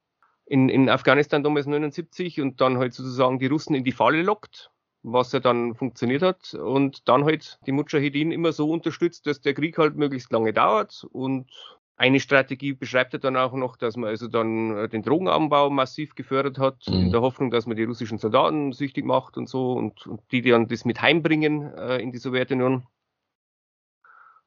[0.44, 4.70] in, in Afghanistan damals 79 und dann halt sozusagen die Russen in die Falle lockt
[5.02, 9.54] was ja dann funktioniert hat und dann halt die Mujahideen immer so unterstützt, dass der
[9.54, 11.50] Krieg halt möglichst lange dauert und
[11.96, 16.14] eine Strategie beschreibt er dann auch noch, dass man also dann äh, den Drogenanbau massiv
[16.14, 16.94] gefördert hat, mhm.
[16.94, 20.42] in der Hoffnung, dass man die russischen Soldaten süchtig macht und so und, und die
[20.42, 22.86] dann das mit heimbringen äh, in die Sowjetunion.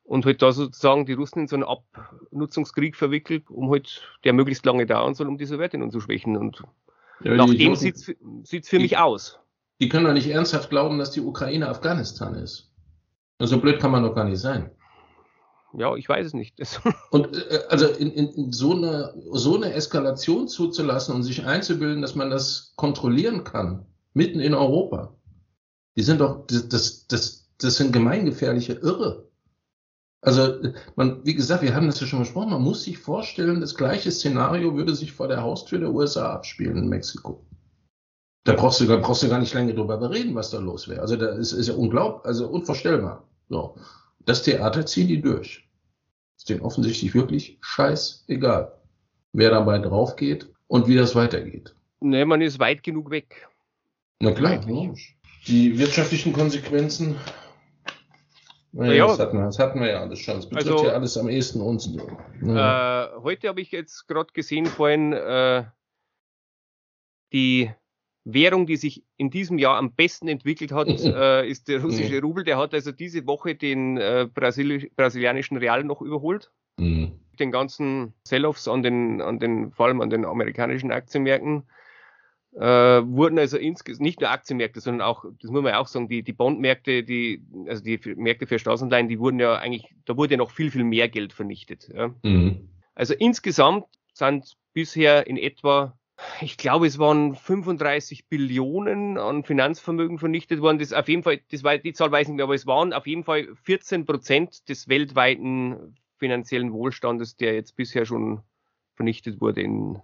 [0.03, 4.65] Und halt da sozusagen die Russen in so einen Abnutzungskrieg verwickelt, um halt, der möglichst
[4.65, 6.37] lange dauern soll, um die Sowjetunion zu schwächen.
[6.37, 6.61] Und
[7.21, 9.39] ja, nach dem sieht es für mich aus.
[9.81, 12.71] Die können doch nicht ernsthaft glauben, dass die Ukraine Afghanistan ist.
[13.39, 14.71] So blöd kann man doch gar nicht sein.
[15.73, 16.57] ja, ich weiß es nicht.
[17.11, 22.15] und äh, also in, in so, eine, so eine Eskalation zuzulassen und sich einzubilden, dass
[22.15, 25.13] man das kontrollieren kann, mitten in Europa.
[25.97, 29.29] Die sind doch, das, das, das sind gemeingefährliche Irre.
[30.21, 30.57] Also,
[30.95, 34.09] man, wie gesagt, wir haben das ja schon besprochen, man muss sich vorstellen, das gleiche
[34.09, 37.45] Szenario würde sich vor der Haustür der USA abspielen in Mexiko.
[38.45, 41.01] Da brauchst du, da brauchst du gar nicht lange drüber bereden, was da los wäre.
[41.01, 43.27] Also, da ist, ist ja unglaublich, also unvorstellbar.
[43.49, 43.75] So.
[44.25, 45.67] Das Theater ziehen die durch.
[46.37, 48.71] Ist denen offensichtlich wirklich scheißegal,
[49.33, 51.75] wer dabei drauf geht und wie das weitergeht.
[52.01, 53.47] Ne, man ist weit genug weg.
[54.19, 55.17] Na klar, logisch.
[55.47, 57.15] Die wirtschaftlichen Konsequenzen,
[58.71, 60.35] naja, ja, das, hatten wir, das hatten wir ja alles schon.
[60.35, 61.89] Das betrifft also, ja alles am ehesten uns.
[62.41, 63.05] Ja.
[63.05, 65.63] Äh, heute habe ich jetzt gerade gesehen, vorhin, äh,
[67.31, 67.71] die
[68.25, 72.43] Währung, die sich in diesem Jahr am besten entwickelt hat, äh, ist der russische Rubel.
[72.43, 76.51] Der hat also diese Woche den äh, Brasil brasilianischen Real noch überholt.
[76.77, 77.19] Mhm.
[77.39, 81.63] Den ganzen Sell-offs an den, an den, vor allem an den amerikanischen Aktienmärkten,
[82.55, 82.61] äh,
[83.05, 86.23] wurden also insgesamt nicht nur Aktienmärkte, sondern auch, das muss man ja auch sagen, die,
[86.23, 90.37] die Bondmärkte, die, also die Märkte für Staatsanleihen, die wurden ja eigentlich, da wurde ja
[90.37, 91.89] noch viel, viel mehr Geld vernichtet.
[91.93, 92.15] Ja.
[92.23, 92.69] Mhm.
[92.95, 95.97] Also insgesamt sind bisher in etwa
[96.41, 100.79] ich glaube, es waren 35 Billionen an Finanzvermögen vernichtet worden.
[100.79, 102.93] Das auf jeden Fall, das war die Zahl weiß ich nicht mehr, aber es waren
[102.93, 108.41] auf jeden Fall 14 Prozent des weltweiten finanziellen Wohlstandes, der jetzt bisher schon
[108.95, 110.01] vernichtet wurde in,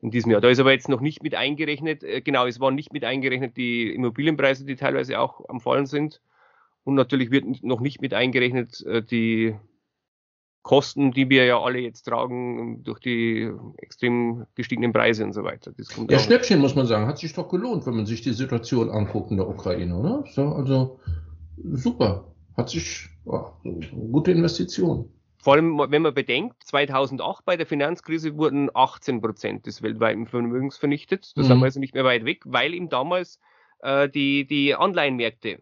[0.00, 0.40] in diesem Jahr.
[0.40, 3.56] Da ist aber jetzt noch nicht mit eingerechnet, äh, genau, es waren nicht mit eingerechnet
[3.56, 6.20] die Immobilienpreise, die teilweise auch am Fallen sind.
[6.82, 9.54] Und natürlich wird noch nicht mit eingerechnet äh, die
[10.68, 15.72] Kosten, die wir ja alle jetzt tragen durch die extrem gestiegenen Preise und so weiter.
[16.10, 19.30] ja, Schnäppchen muss man sagen, hat sich doch gelohnt, wenn man sich die Situation anguckt
[19.30, 20.24] in der Ukraine, oder?
[20.30, 21.00] So, also
[21.72, 23.46] super, hat sich oh,
[24.12, 25.10] gute Investition.
[25.38, 30.76] Vor allem, wenn man bedenkt, 2008 bei der Finanzkrise wurden 18 Prozent des weltweiten Vermögens
[30.76, 31.32] vernichtet.
[31.34, 31.46] Da mhm.
[31.46, 33.40] sind wir also nicht mehr weit weg, weil ihm damals
[33.80, 35.60] äh, die, die Anleihenmärkte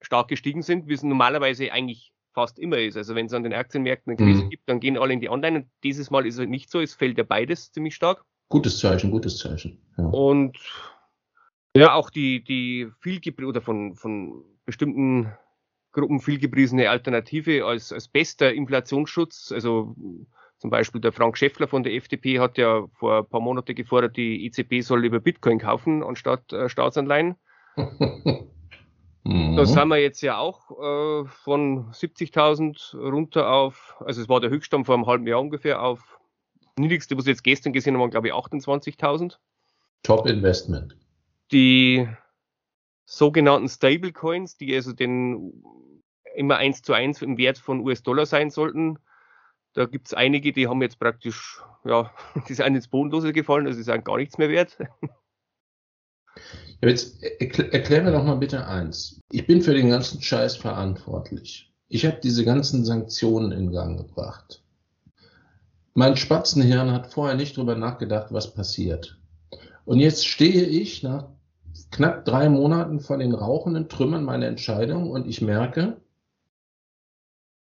[0.00, 2.96] stark gestiegen sind, wie es normalerweise eigentlich fast immer ist.
[2.96, 4.50] Also wenn es an den Aktienmärkten eine Krise mhm.
[4.50, 5.58] gibt, dann gehen alle in die Online.
[5.58, 6.80] Und dieses Mal ist es nicht so.
[6.80, 8.24] Es fällt ja beides ziemlich stark.
[8.48, 9.78] Gutes Zeichen, gutes Zeichen.
[9.96, 10.04] Ja.
[10.06, 10.58] Und
[11.76, 15.32] ja, auch die, die viel oder von, von bestimmten
[15.92, 19.52] Gruppen viel gepriesene Alternative als, als bester Inflationsschutz.
[19.52, 19.94] Also
[20.58, 24.16] zum Beispiel der Frank Schäffler von der FDP hat ja vor ein paar Monaten gefordert,
[24.16, 27.36] die EZB soll lieber Bitcoin kaufen anstatt äh, Staatsanleihen.
[29.24, 29.56] Mhm.
[29.56, 34.50] Da sind wir jetzt ja auch äh, von 70.000 runter auf, also es war der
[34.50, 36.18] Höchststand vor einem halben Jahr ungefähr, auf
[36.78, 39.36] niedrigste, was wir jetzt gestern gesehen haben, glaube ich 28.000.
[40.02, 40.96] Top Investment.
[41.52, 42.08] Die
[43.04, 45.62] sogenannten Stablecoins, die also den
[46.34, 48.98] immer eins zu eins im Wert von US-Dollar sein sollten.
[49.74, 52.12] Da gibt es einige, die haben jetzt praktisch, ja,
[52.48, 54.78] die sind ins Bodenlose gefallen, also die sind gar nichts mehr wert.
[56.82, 59.20] Jetzt erklär mir doch mal bitte eins.
[59.30, 61.72] Ich bin für den ganzen Scheiß verantwortlich.
[61.88, 64.64] Ich habe diese ganzen Sanktionen in Gang gebracht.
[65.94, 69.18] Mein Spatzenhirn hat vorher nicht drüber nachgedacht, was passiert.
[69.84, 71.28] Und jetzt stehe ich nach
[71.90, 76.00] knapp drei Monaten vor den rauchenden Trümmern meiner Entscheidung und ich merke,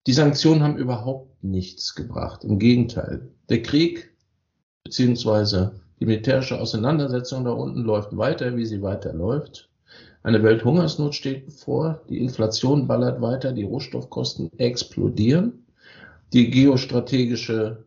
[0.06, 2.44] die Sanktionen haben überhaupt nichts gebracht.
[2.44, 3.28] Im Gegenteil.
[3.50, 4.16] Der Krieg
[4.84, 9.68] beziehungsweise die militärische Auseinandersetzung da unten läuft weiter, wie sie weiterläuft.
[10.22, 15.66] Eine Welthungersnot steht bevor, die Inflation ballert weiter, die Rohstoffkosten explodieren,
[16.32, 17.84] die geostrategische,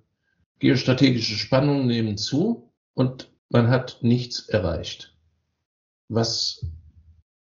[0.60, 5.16] geostrategische Spannungen nehmen zu und man hat nichts erreicht.
[6.10, 6.66] Was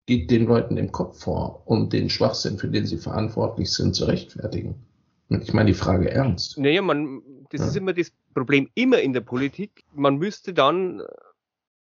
[0.05, 4.05] geht den Leuten im Kopf vor, um den Schwachsinn, für den sie verantwortlich sind, zu
[4.05, 4.86] rechtfertigen?
[5.29, 6.57] Ich meine die Frage ernst.
[6.57, 7.67] Naja, man, das ja.
[7.67, 9.83] ist immer das Problem immer in der Politik.
[9.93, 11.01] Man müsste dann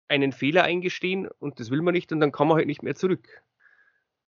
[0.08, 2.96] einen Fehler eingestehen und das will man nicht und dann kann man halt nicht mehr
[2.96, 3.28] zurück.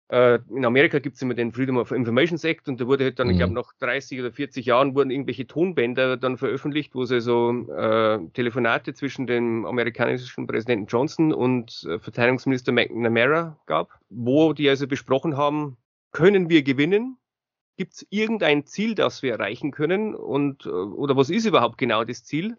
[0.10, 3.20] Äh, in Amerika gibt es immer den Freedom of Information Act und da wurde halt
[3.20, 3.34] dann, mhm.
[3.34, 7.52] ich glaube, nach 30 oder 40 Jahren wurden irgendwelche Tonbänder dann veröffentlicht, wo es also
[7.72, 14.88] äh, Telefonate zwischen dem amerikanischen Präsidenten Johnson und äh, Verteidigungsminister McNamara gab, wo die also
[14.88, 15.78] besprochen haben,
[16.12, 17.18] können wir gewinnen
[17.78, 20.16] Gibt es irgendein Ziel, das wir erreichen können?
[20.16, 22.58] Und, äh, oder was ist überhaupt genau das Ziel?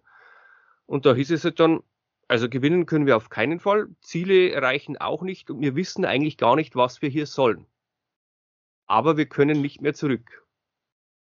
[0.87, 1.83] Und da hieß es halt dann,
[2.29, 6.37] also gewinnen können wir auf keinen Fall, Ziele erreichen auch nicht und wir wissen eigentlich
[6.37, 7.67] gar nicht, was wir hier sollen.
[8.87, 10.45] Aber wir können nicht mehr zurück.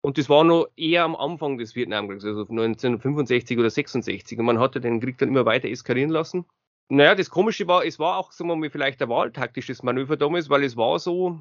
[0.01, 4.39] Und das war noch eher am Anfang des Vietnamkriegs, also 1965 oder 66.
[4.39, 6.45] Und man hatte den Krieg dann immer weiter eskalieren lassen.
[6.89, 10.49] Naja, das Komische war, es war auch, sagen wir mal, vielleicht ein wahltaktisches Manöver damals,
[10.49, 11.41] weil es war so,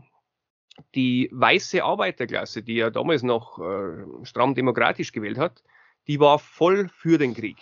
[0.94, 5.64] die weiße Arbeiterklasse, die ja damals noch äh, stramm demokratisch gewählt hat,
[6.08, 7.58] die war voll für den Krieg.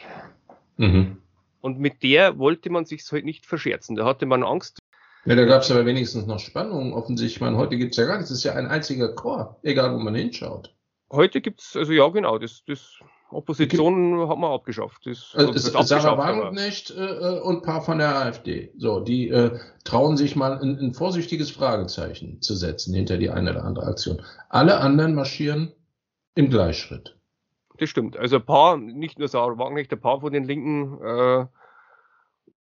[0.77, 1.17] Mhm.
[1.61, 3.95] Und mit der wollte man sich halt nicht verscherzen.
[3.95, 4.79] Da hatte man Angst.
[5.25, 7.37] Ja, da gab es aber wenigstens noch Spannungen offensichtlich.
[7.37, 8.31] Ich meine, heute gibt es ja gar nichts.
[8.31, 10.75] Es ist ja ein einziger Chor, egal wo man hinschaut.
[11.09, 12.99] Heute gibt es, also ja genau, das, das
[13.33, 15.05] Opposition hat man abgeschafft.
[15.05, 18.71] Das, also das Sarah Wagenknecht äh, äh, und ein paar von der AfD.
[18.77, 23.51] So, die äh, trauen sich mal ein, ein vorsichtiges Fragezeichen zu setzen hinter die eine
[23.51, 24.21] oder andere Aktion.
[24.49, 25.73] Alle anderen marschieren
[26.35, 27.15] im Gleichschritt
[27.77, 28.17] das stimmt.
[28.17, 31.45] Also ein paar, nicht nur Sarah Wagenknecht, ein paar von den Linken, äh,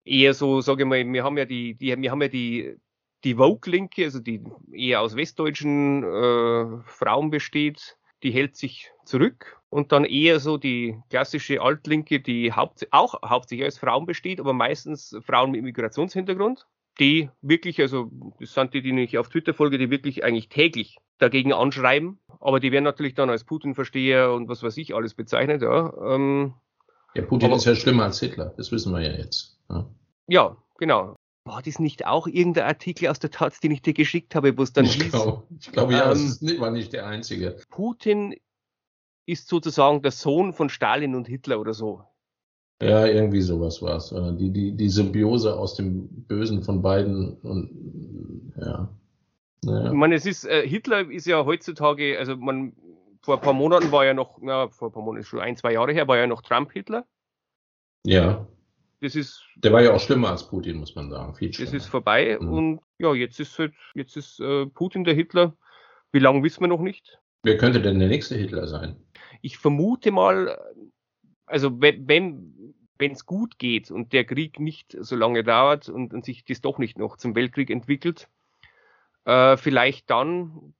[0.06, 2.78] eher so, sage ich mal, wir haben ja die, die wir haben ja die,
[3.24, 9.92] die Vogue-Linke, also die eher aus westdeutschen äh, Frauen besteht, die hält sich zurück und
[9.92, 15.16] dann eher so die klassische Altlinke, die haupt, auch hauptsächlich aus Frauen besteht, aber meistens
[15.22, 16.66] Frauen mit Migrationshintergrund,
[17.00, 20.98] die wirklich, also das sind die, die ich auf Twitter folge, die wirklich eigentlich täglich
[21.20, 22.20] dagegen anschreiben.
[22.40, 25.94] Aber die werden natürlich dann als Putin-Versteher und was weiß ich alles bezeichnet, ja.
[26.02, 26.54] Ähm,
[27.14, 29.60] ja, Putin aber, ist ja schlimmer als Hitler, das wissen wir ja jetzt.
[29.70, 29.90] Ja,
[30.28, 31.17] ja genau.
[31.48, 34.64] War das nicht auch irgendein Artikel aus der Taz, den ich dir geschickt habe, wo
[34.64, 35.12] es dann ich hieß?
[35.12, 37.58] Glaub, ich glaube, ja, ähm, es war nicht der einzige.
[37.70, 38.36] Putin
[39.26, 42.04] ist sozusagen der Sohn von Stalin und Hitler oder so.
[42.82, 44.14] Ja, irgendwie sowas war es.
[44.38, 48.90] Die, die, die Symbiose aus dem Bösen von beiden und ja.
[49.64, 49.88] Naja.
[49.88, 52.74] Ich meine, es ist, äh, Hitler ist ja heutzutage, also man,
[53.22, 55.74] vor ein paar Monaten war ja noch, na, vor ein paar Monaten, schon ein, zwei
[55.74, 57.06] Jahre her, war ja noch Trump Hitler.
[58.06, 58.48] Ja.
[59.02, 59.44] Das ist.
[59.56, 61.36] Der war ja auch schlimmer als Putin, muss man sagen.
[61.36, 61.72] Viel schlimmer.
[61.72, 62.52] Das ist vorbei mhm.
[62.52, 65.56] und ja, jetzt ist halt, jetzt ist äh, Putin der Hitler.
[66.12, 67.20] Wie lange wissen wir noch nicht?
[67.44, 68.98] Wer könnte denn der nächste Hitler sein?
[69.42, 70.58] Ich vermute mal,
[71.46, 72.08] also wenn,
[72.98, 76.62] wenn es gut geht und der Krieg nicht so lange dauert und, und sich das
[76.62, 78.28] doch nicht noch zum Weltkrieg entwickelt,
[79.26, 80.74] äh, vielleicht dann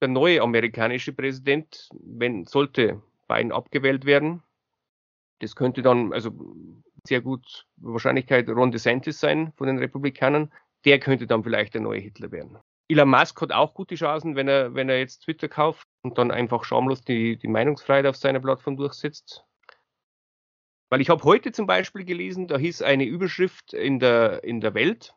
[0.00, 4.42] der neue amerikanische Präsident, wenn sollte Biden abgewählt werden.
[5.40, 6.30] Das könnte dann also
[7.06, 10.52] sehr gut Wahrscheinlichkeit Ron DeSantis sein von den Republikanern.
[10.84, 12.58] Der könnte dann vielleicht der neue Hitler werden.
[12.88, 16.30] Elon Musk hat auch gute Chancen, wenn er, wenn er jetzt Twitter kauft und dann
[16.30, 19.44] einfach schamlos die, die Meinungsfreiheit auf seiner Plattform durchsetzt.
[20.88, 24.74] Weil ich habe heute zum Beispiel gelesen, da hieß eine Überschrift in der, in der
[24.74, 25.14] Welt,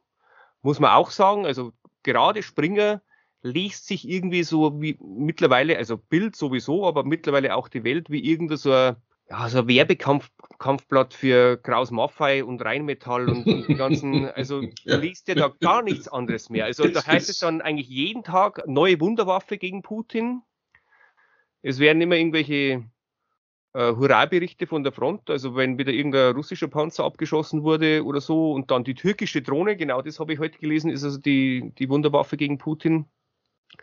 [0.61, 1.71] muss man auch sagen, also
[2.01, 3.03] gerade Springer
[3.41, 8.23] liest sich irgendwie so wie mittlerweile, also Bild sowieso, aber mittlerweile auch die Welt wie
[8.23, 8.95] irgendein so ein,
[9.29, 14.97] ja, so ein Werbekampfblatt für Kraus Maffei und Rheinmetall und, und die ganzen, also ja.
[14.97, 16.65] liest ja da gar nichts anderes mehr.
[16.65, 20.41] Also da heißt es dann eigentlich jeden Tag neue Wunderwaffe gegen Putin.
[21.61, 22.85] Es werden immer irgendwelche
[23.73, 28.53] äh, Hurra-Berichte von der Front, also wenn wieder irgendein russischer Panzer abgeschossen wurde oder so
[28.53, 31.89] und dann die türkische Drohne, genau das habe ich heute gelesen, ist also die, die
[31.89, 33.05] Wunderwaffe gegen Putin.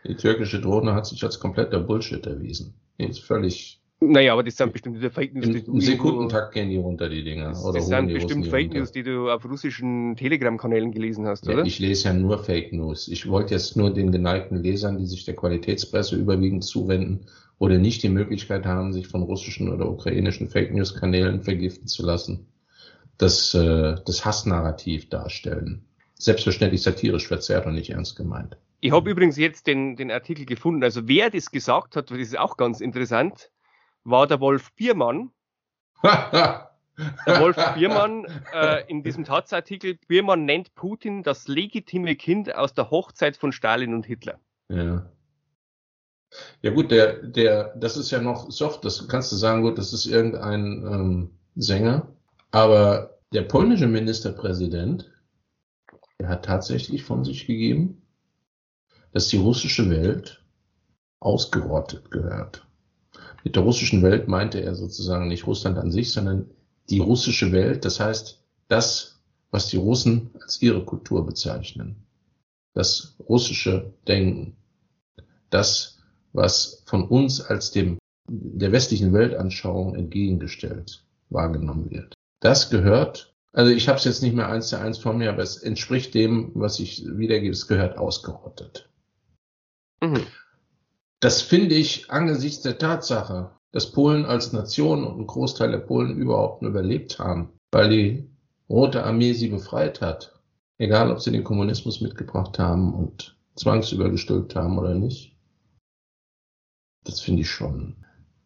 [0.04, 2.74] Die türkische Drohne hat sich als kompletter Bullshit erwiesen.
[2.98, 5.72] Die ist völlig naja, aber das sind bestimmt diese Fake News, die du.
[5.72, 7.48] Im Sekundentakt gehen die runter, die Dinger.
[7.48, 11.54] Das, oder das sind bestimmt Fake News, die du auf russischen Telegram-Kanälen gelesen hast, ja,
[11.54, 11.64] oder?
[11.64, 13.09] Ich lese ja nur Fake News.
[13.09, 17.26] Ich wollte jetzt nur den geneigten Lesern, die sich der Qualitätspresse überwiegend zuwenden
[17.59, 22.48] oder nicht die Möglichkeit haben, sich von russischen oder ukrainischen Fake News-Kanälen vergiften zu lassen,
[23.16, 25.87] das, äh, das Hassnarrativ darstellen.
[26.18, 28.59] Selbstverständlich satirisch verzerrt und nicht ernst gemeint.
[28.80, 30.85] Ich habe übrigens jetzt den, den Artikel gefunden.
[30.85, 33.50] Also wer das gesagt hat, das ist auch ganz interessant
[34.07, 35.31] war der Wolf Biermann.
[36.03, 36.71] der
[37.40, 43.37] Wolf Biermann äh, in diesem Taz-Artikel, Biermann nennt Putin das legitime Kind aus der Hochzeit
[43.37, 44.38] von Stalin und Hitler.
[44.69, 45.11] Ja.
[46.62, 49.92] Ja gut, der, der, das ist ja noch soft, das kannst du sagen, gut, das
[49.92, 52.09] ist irgendein ähm, Sänger,
[52.51, 55.11] aber der polnische Ministerpräsident,
[56.19, 58.03] der hat tatsächlich von sich gegeben,
[59.12, 60.45] dass die russische Welt
[61.21, 62.65] ausgerottet gehört.
[63.46, 66.50] Mit der russischen Welt meinte er sozusagen nicht Russland an sich, sondern
[66.90, 69.20] die russische Welt, das heißt das,
[69.52, 71.94] was die Russen als ihre Kultur bezeichnen.
[72.74, 74.56] Das russische Denken.
[75.48, 76.00] Das,
[76.32, 82.14] was von uns als dem der westlichen Weltanschauung entgegengestellt wahrgenommen wird.
[82.40, 85.44] Das gehört, also ich habe es jetzt nicht mehr eins zu eins vor mir, aber
[85.44, 88.88] es entspricht dem, was ich wiedergebe, es gehört ausgerottet.
[90.03, 90.26] Mhm.
[91.21, 96.17] Das finde ich angesichts der Tatsache, dass Polen als Nation und ein Großteil der Polen
[96.17, 98.31] überhaupt nur überlebt haben, weil die
[98.69, 100.41] Rote Armee sie befreit hat.
[100.79, 105.37] Egal, ob sie den Kommunismus mitgebracht haben und zwangsübergestülpt haben oder nicht.
[107.05, 107.97] Das finde ich schon.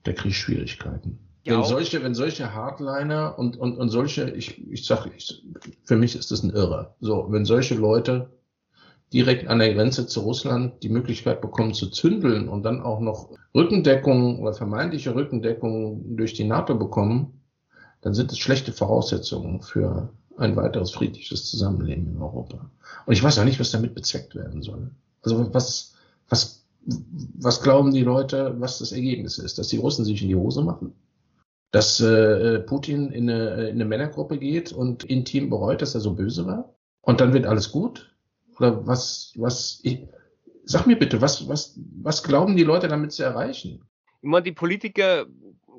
[0.06, 1.18] Der kriegt Schwierigkeiten.
[1.44, 5.44] Ja, wenn solche, wenn solche Hardliner und, und, und solche, ich, ich sag, ich,
[5.84, 6.94] für mich ist das ein Irrer.
[7.00, 8.30] So, wenn solche Leute
[9.12, 13.30] direkt an der Grenze zu Russland die Möglichkeit bekommen zu zündeln und dann auch noch
[13.54, 17.40] Rückendeckung oder vermeintliche Rückendeckung durch die NATO bekommen,
[18.02, 22.70] dann sind es schlechte Voraussetzungen für ein weiteres friedliches Zusammenleben in Europa.
[23.06, 24.90] Und ich weiß auch nicht, was damit bezweckt werden soll.
[25.22, 25.94] Also was,
[26.28, 29.58] was, was glauben die Leute, was das Ergebnis ist?
[29.58, 30.94] Dass die Russen sich in die Hose machen?
[31.72, 36.14] Dass äh, Putin in eine, in eine Männergruppe geht und intim bereut, dass er so
[36.14, 36.74] böse war?
[37.02, 38.09] Und dann wird alles gut?
[38.60, 40.06] Oder was, was, ich,
[40.64, 43.82] sag mir bitte, was, was, was glauben die Leute damit zu erreichen?
[44.20, 45.24] Ich meine, die Politiker,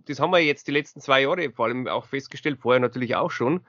[0.05, 3.29] das haben wir jetzt die letzten zwei Jahre vor allem auch festgestellt, vorher natürlich auch
[3.29, 3.61] schon,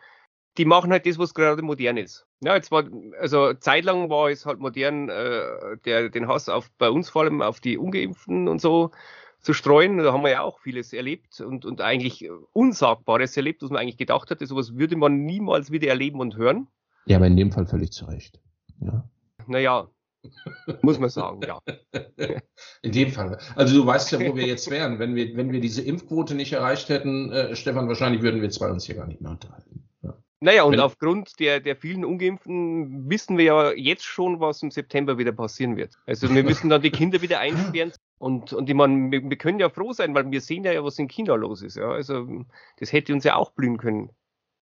[0.57, 2.27] die machen halt das, was gerade modern ist.
[2.41, 2.85] Ja, jetzt war,
[3.21, 7.43] also zeitlang war es halt modern, äh, der, den Hass auf, bei uns vor allem
[7.43, 8.93] auf die Ungeimpften und so
[9.41, 9.99] zu streuen.
[9.99, 13.99] Da haben wir ja auch vieles erlebt und, und eigentlich Unsagbares erlebt, was man eigentlich
[13.99, 14.47] gedacht hatte.
[14.47, 16.69] Sowas würde man niemals wieder erleben und hören.
[17.07, 18.41] Ja, aber in dem Fall völlig zu Recht.
[18.81, 19.05] Ja.
[19.47, 19.89] Naja,
[20.83, 21.59] muss man sagen, ja.
[22.83, 23.39] In dem Fall.
[23.57, 24.99] Also du weißt ja, wo wir jetzt wären.
[24.99, 28.71] Wenn wir, wenn wir diese Impfquote nicht erreicht hätten, äh, Stefan, wahrscheinlich würden wir zwei
[28.71, 29.89] uns hier gar nicht mehr unterhalten.
[30.03, 30.15] Ja.
[30.41, 34.71] Naja, und wenn, aufgrund der, der vielen Ungeimpften wissen wir ja jetzt schon, was im
[34.71, 35.95] September wieder passieren wird.
[36.07, 37.93] Also wir müssen dann die Kinder wieder einsperren.
[38.19, 40.99] Und, und ich meine, wir, wir können ja froh sein, weil wir sehen ja, was
[40.99, 41.77] in China los ist.
[41.77, 41.91] Ja.
[41.91, 42.45] Also
[42.79, 44.11] das hätte uns ja auch blühen können.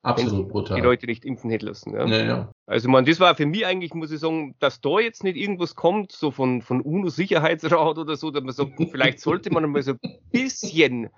[0.02, 0.76] Absolut brutal.
[0.76, 1.94] Die Leute nicht impfen hätte lassen.
[1.94, 2.06] Ja.
[2.06, 2.52] Ja, ja.
[2.66, 5.76] Also man, das war für mich eigentlich, muss ich sagen, dass da jetzt nicht irgendwas
[5.76, 9.92] kommt, so von, von UNO-Sicherheitsrat oder so, dass man sagt, vielleicht sollte man mal so
[9.92, 11.08] ein bisschen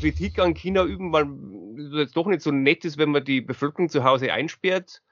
[0.00, 1.28] Kritik an China üben, weil
[2.00, 5.02] es doch nicht so nett ist, wenn man die Bevölkerung zu Hause einsperrt.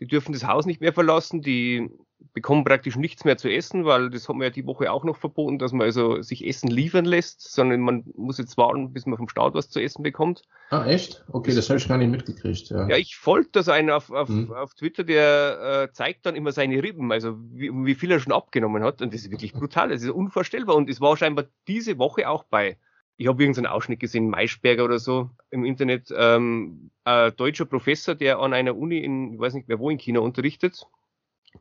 [0.00, 1.90] Die dürfen das Haus nicht mehr verlassen, die
[2.32, 5.16] bekommen praktisch nichts mehr zu essen, weil das haben wir ja die Woche auch noch
[5.16, 9.16] verboten, dass man also sich Essen liefern lässt, sondern man muss jetzt warten, bis man
[9.16, 10.42] vom Staat was zu essen bekommt.
[10.70, 11.24] Ah, echt?
[11.32, 12.70] Okay, das habe ich gar nicht mitgekriegt.
[12.70, 14.52] Ja, ja ich folge das einen auf, auf, hm.
[14.52, 18.32] auf Twitter, der äh, zeigt dann immer seine Rippen, also wie, wie viel er schon
[18.32, 19.00] abgenommen hat.
[19.02, 20.76] Und das ist wirklich brutal, das ist unvorstellbar.
[20.76, 22.78] Und es war scheinbar diese Woche auch bei
[23.20, 28.38] ich habe irgendeinen Ausschnitt gesehen, Maischberger oder so im Internet, ähm, ein deutscher Professor, der
[28.38, 30.86] an einer Uni in, ich weiß nicht mehr wo in China unterrichtet,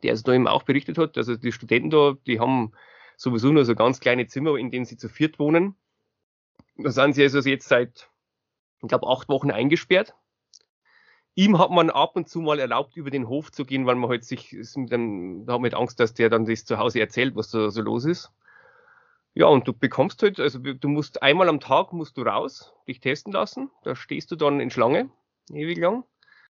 [0.04, 2.74] der also da eben auch berichtet hat, also die Studenten da, die haben
[3.16, 5.76] sowieso nur so ganz kleine Zimmer, in denen sie zu viert wohnen.
[6.78, 8.10] Da sind sie also jetzt seit,
[8.82, 10.14] ich glaube, acht Wochen eingesperrt.
[11.34, 14.10] Ihm hat man ab und zu mal erlaubt, über den Hof zu gehen, weil man
[14.10, 17.52] halt sich, da hat man halt Angst, dass der dann das zu Hause erzählt, was
[17.52, 18.32] da so los ist.
[19.36, 23.00] Ja, und du bekommst halt, also du musst einmal am Tag musst du raus, dich
[23.00, 23.70] testen lassen.
[23.84, 25.12] Da stehst du dann in Schlange,
[25.52, 26.04] ewig lang.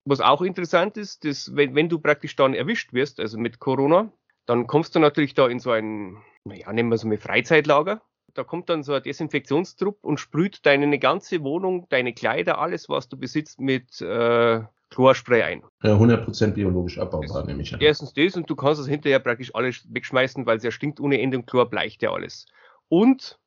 [0.05, 4.13] Was auch interessant ist, dass wenn, wenn du praktisch dann erwischt wirst, also mit Corona,
[4.47, 8.03] dann kommst du natürlich da in so ein, naja, nehmen wir so ein Freizeitlager.
[8.35, 13.09] Da kommt dann so ein Desinfektionstrupp und sprüht deine ganze Wohnung, deine Kleider, alles, was
[13.09, 15.63] du besitzt, mit äh, Chlorspray ein.
[15.83, 17.81] Ja, 100% biologisch abbaubar, nehme ich an.
[17.81, 21.21] Erstens das und du kannst es hinterher praktisch alles wegschmeißen, weil es ja stinkt ohne
[21.21, 22.47] Ende und Chlor bleicht ja alles.
[22.89, 23.39] Und,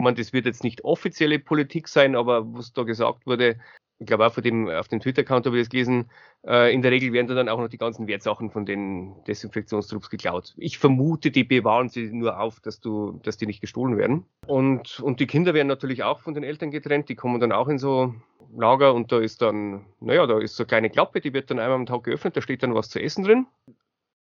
[0.00, 3.58] man, das wird jetzt nicht offizielle Politik sein, aber was da gesagt wurde,
[4.00, 6.10] ich glaube auch von dem, auf dem Twitter-Account habe ich das gelesen,
[6.46, 10.08] äh, in der Regel werden da dann auch noch die ganzen Wertsachen von den Desinfektionstrupps
[10.08, 10.54] geklaut.
[10.56, 14.24] Ich vermute, die bewahren sie nur auf, dass du, dass die nicht gestohlen werden.
[14.46, 17.68] Und, und die Kinder werden natürlich auch von den Eltern getrennt, die kommen dann auch
[17.68, 18.14] in so
[18.56, 21.58] Lager und da ist dann, naja, da ist so eine kleine Klappe, die wird dann
[21.58, 23.46] einmal am Tag geöffnet, da steht dann was zu essen drin.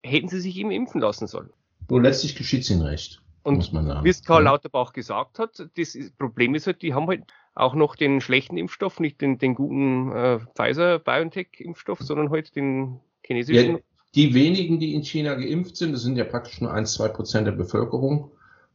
[0.02, 1.50] Hätten sie sich eben impfen lassen sollen.
[1.88, 3.22] Wo letztlich geschieht ihnen recht.
[3.42, 7.74] Und wie es Karl Lauterbach gesagt hat, das Problem ist halt, die haben halt auch
[7.74, 13.76] noch den schlechten Impfstoff, nicht den, den guten äh, Pfizer-BioNTech-Impfstoff, sondern halt den chinesischen.
[13.76, 13.78] Ja,
[14.14, 17.46] die wenigen, die in China geimpft sind, das sind ja praktisch nur 1, 2 Prozent
[17.46, 18.30] der Bevölkerung,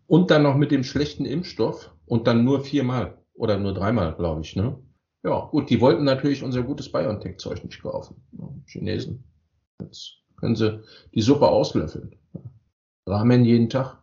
[0.09, 4.41] und dann noch mit dem schlechten Impfstoff und dann nur viermal oder nur dreimal, glaube
[4.41, 4.55] ich.
[4.55, 4.75] Ne?
[5.23, 8.15] Ja, gut, die wollten natürlich unser gutes BioNTech-Zeug nicht kaufen.
[8.65, 9.23] Chinesen.
[9.79, 10.81] Jetzt können sie
[11.13, 12.15] die Suppe auslöffeln.
[13.05, 13.98] Ramen jeden Tag.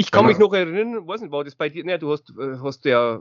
[0.00, 1.84] Ich kann mich noch erinnern, weiß nicht, war das bei dir?
[1.84, 3.20] Ne, du hast, äh, hast ja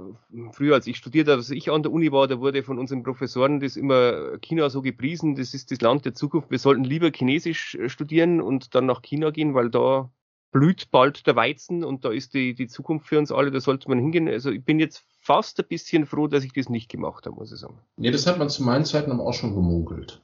[0.54, 3.04] früher, als ich studiert habe, als ich an der Uni war, da wurde von unseren
[3.04, 6.50] Professoren das immer China so gepriesen, das ist das Land der Zukunft.
[6.52, 10.10] Wir sollten lieber Chinesisch äh, studieren und dann nach China gehen, weil da
[10.52, 13.90] blüht bald der Weizen und da ist die, die Zukunft für uns alle, da sollte
[13.90, 14.30] man hingehen.
[14.30, 17.52] Also ich bin jetzt fast ein bisschen froh, dass ich das nicht gemacht habe, muss
[17.52, 17.78] ich sagen.
[17.98, 20.22] Nee, das hat man zu meinen Zeiten aber auch schon gemunkelt.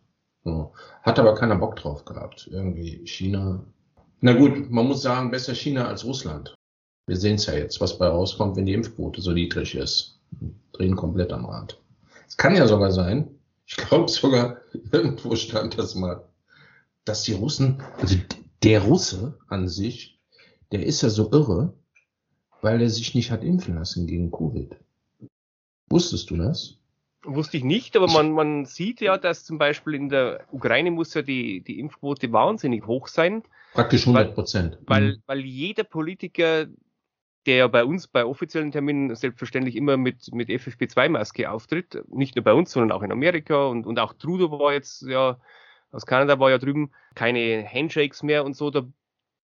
[1.01, 2.47] Hat aber keiner Bock drauf gehabt.
[2.51, 3.65] Irgendwie China
[4.21, 6.55] na gut, man muss sagen, besser China als Russland.
[7.07, 10.19] Wir sehen es ja jetzt, was bei rauskommt, wenn die Impfquote so niedrig ist.
[10.73, 11.79] Drehen komplett am Rad.
[12.27, 13.29] Es kann ja sogar sein,
[13.65, 14.57] ich glaube sogar,
[14.91, 16.23] irgendwo stand das mal,
[17.03, 18.17] dass die Russen, also
[18.63, 20.19] der Russe an sich,
[20.71, 21.73] der ist ja so irre,
[22.61, 24.75] weil er sich nicht hat impfen lassen gegen Covid.
[25.89, 26.77] Wusstest du das?
[27.25, 31.13] Wusste ich nicht, aber man, man sieht ja, dass zum Beispiel in der Ukraine muss
[31.13, 33.43] ja die, die Impfquote wahnsinnig hoch sein.
[33.73, 34.77] Praktisch 100 Prozent.
[34.85, 35.21] Weil, weil, mhm.
[35.25, 36.67] weil jeder Politiker,
[37.45, 42.43] der ja bei uns bei offiziellen Terminen selbstverständlich immer mit, mit FFP2-Maske auftritt, nicht nur
[42.43, 45.39] bei uns, sondern auch in Amerika und, und auch Trudeau war jetzt ja,
[45.91, 48.69] aus Kanada war ja drüben keine Handshakes mehr und so.
[48.69, 48.85] Da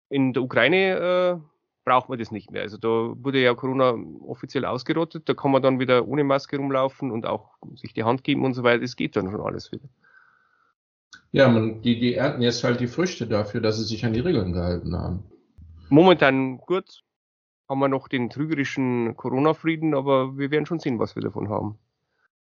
[0.09, 1.58] in der Ukraine äh,
[1.89, 2.61] braucht man das nicht mehr.
[2.61, 3.95] Also da wurde ja Corona
[4.27, 8.23] offiziell ausgerottet, da kann man dann wieder ohne Maske rumlaufen und auch sich die Hand
[8.23, 8.81] geben und so weiter.
[8.81, 9.89] Das geht dann schon alles wieder.
[11.31, 14.19] Ja, man, die, die ernten jetzt halt die Früchte dafür, dass sie sich an die
[14.19, 15.23] Regeln gehalten haben.
[15.89, 17.01] Momentan gut,
[17.67, 21.79] haben wir noch den trügerischen Corona-Frieden, aber wir werden schon sehen, was wir davon haben.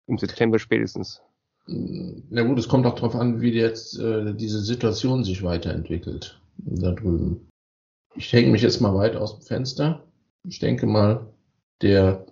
[0.08, 1.22] Im September spätestens.
[1.66, 6.92] Na gut, es kommt auch darauf an, wie jetzt äh, diese Situation sich weiterentwickelt da
[6.92, 7.48] drüben.
[8.16, 10.04] Ich hänge mich jetzt mal weit aus dem Fenster.
[10.48, 11.28] Ich denke mal,
[11.82, 12.26] der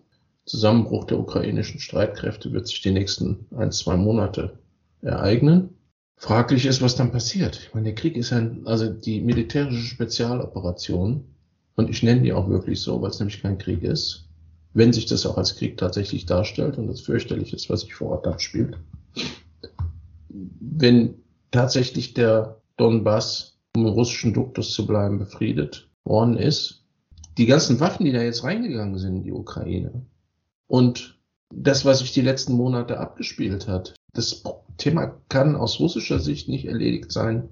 [0.46, 4.60] Zusammenbruch der ukrainischen Streitkräfte wird sich die nächsten ein, zwei Monate
[5.02, 5.70] ereignen.
[6.18, 7.60] Fraglich ist, was dann passiert.
[7.60, 11.26] Ich meine, der Krieg ist ein, also die militärische Spezialoperation,
[11.76, 14.30] und ich nenne die auch wirklich so, weil es nämlich kein Krieg ist,
[14.74, 18.12] wenn sich das auch als Krieg tatsächlich darstellt und das fürchterlich ist, was sich vor
[18.12, 18.78] Ort abspielt.
[20.30, 21.16] Wenn
[21.50, 26.84] tatsächlich der Donbass um im russischen Duktus zu bleiben, befriedet worden ist.
[27.38, 30.06] Die ganzen Waffen, die da jetzt reingegangen sind in die Ukraine
[30.68, 31.20] und
[31.54, 34.44] das, was sich die letzten Monate abgespielt hat, das
[34.78, 37.50] Thema kann aus russischer Sicht nicht erledigt sein.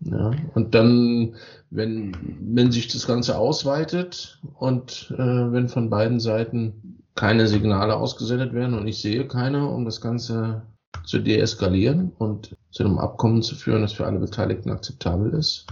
[0.00, 1.34] Ja, und dann,
[1.70, 8.52] wenn, wenn sich das Ganze ausweitet und äh, wenn von beiden Seiten keine Signale ausgesendet
[8.52, 10.62] werden und ich sehe keine, um das Ganze
[11.04, 15.66] zu deeskalieren und zu einem Abkommen zu führen, das für alle Beteiligten akzeptabel ist,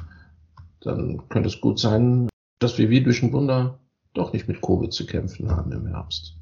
[0.80, 2.28] dann könnte es gut sein,
[2.58, 3.78] dass wir wie durch ein Wunder
[4.14, 6.36] doch nicht mit Covid zu kämpfen haben im Herbst,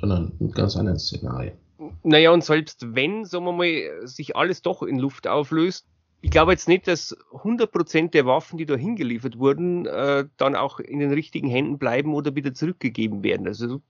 [0.00, 1.54] sondern mit ganz anderen Szenarien.
[2.02, 5.86] Naja, und selbst wenn, sagen wir mal, sich alles doch in Luft auflöst,
[6.24, 10.80] ich glaube jetzt nicht, dass 100% der Waffen, die da hingeliefert wurden, äh, dann auch
[10.80, 13.46] in den richtigen Händen bleiben oder wieder zurückgegeben werden.
[13.46, 13.82] Also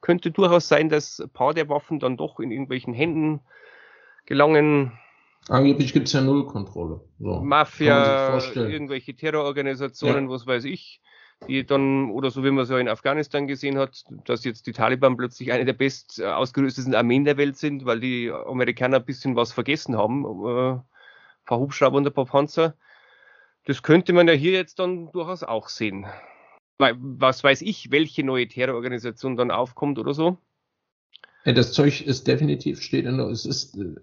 [0.00, 3.40] könnte durchaus sein, dass ein paar der Waffen dann doch in irgendwelchen Händen
[4.24, 4.92] gelangen.
[5.48, 7.00] Angeblich gibt es ja Nullkontrolle.
[7.18, 10.30] So, Mafia, irgendwelche Terrororganisationen, ja.
[10.30, 11.00] was weiß ich,
[11.46, 14.72] die dann, oder so wie man es ja in Afghanistan gesehen hat, dass jetzt die
[14.72, 19.36] Taliban plötzlich eine der best ausgerüsteten Armeen der Welt sind, weil die Amerikaner ein bisschen
[19.36, 20.82] was vergessen haben, äh, ein
[21.46, 22.74] paar Hubschrauber und ein paar Panzer.
[23.64, 26.06] Das könnte man ja hier jetzt dann durchaus auch sehen
[26.78, 30.38] was weiß ich, welche neue Terrororganisation dann aufkommt oder so.
[31.54, 33.94] Das Zeug ist definitiv steht in es ist äh,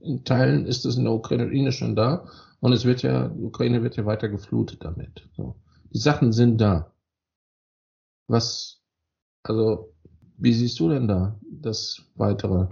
[0.00, 2.28] in Teilen ist es in der Ukraine schon da
[2.60, 5.28] und es wird ja die Ukraine wird ja weiter geflutet damit.
[5.36, 5.56] So.
[5.92, 6.92] Die Sachen sind da.
[8.28, 8.80] Was
[9.42, 9.92] also
[10.38, 12.66] wie siehst du denn da das weitere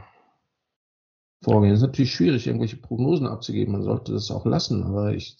[1.43, 1.73] Vorgehen?
[1.73, 3.73] Es ist natürlich schwierig, irgendwelche Prognosen abzugeben.
[3.73, 5.37] Man sollte das auch lassen, aber ich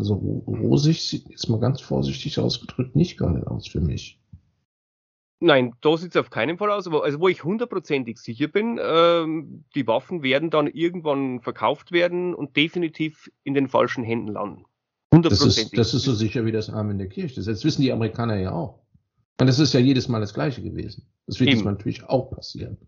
[0.00, 0.14] so
[0.46, 4.20] rosig sieht jetzt mal ganz vorsichtig ausgedrückt nicht geil aus für mich.
[5.38, 6.86] Nein, da sieht es auf keinen Fall aus.
[6.86, 12.34] Aber also wo ich hundertprozentig sicher bin, ähm, die Waffen werden dann irgendwann verkauft werden
[12.34, 14.64] und definitiv in den falschen Händen landen.
[15.12, 15.72] Hundertprozentig.
[15.72, 17.42] Das ist, das ist so sicher wie das Arm in der Kirche.
[17.42, 18.80] Das wissen die Amerikaner ja auch.
[19.38, 21.06] Und das ist ja jedes Mal das Gleiche gewesen.
[21.26, 22.78] Das wird diesmal natürlich auch passieren.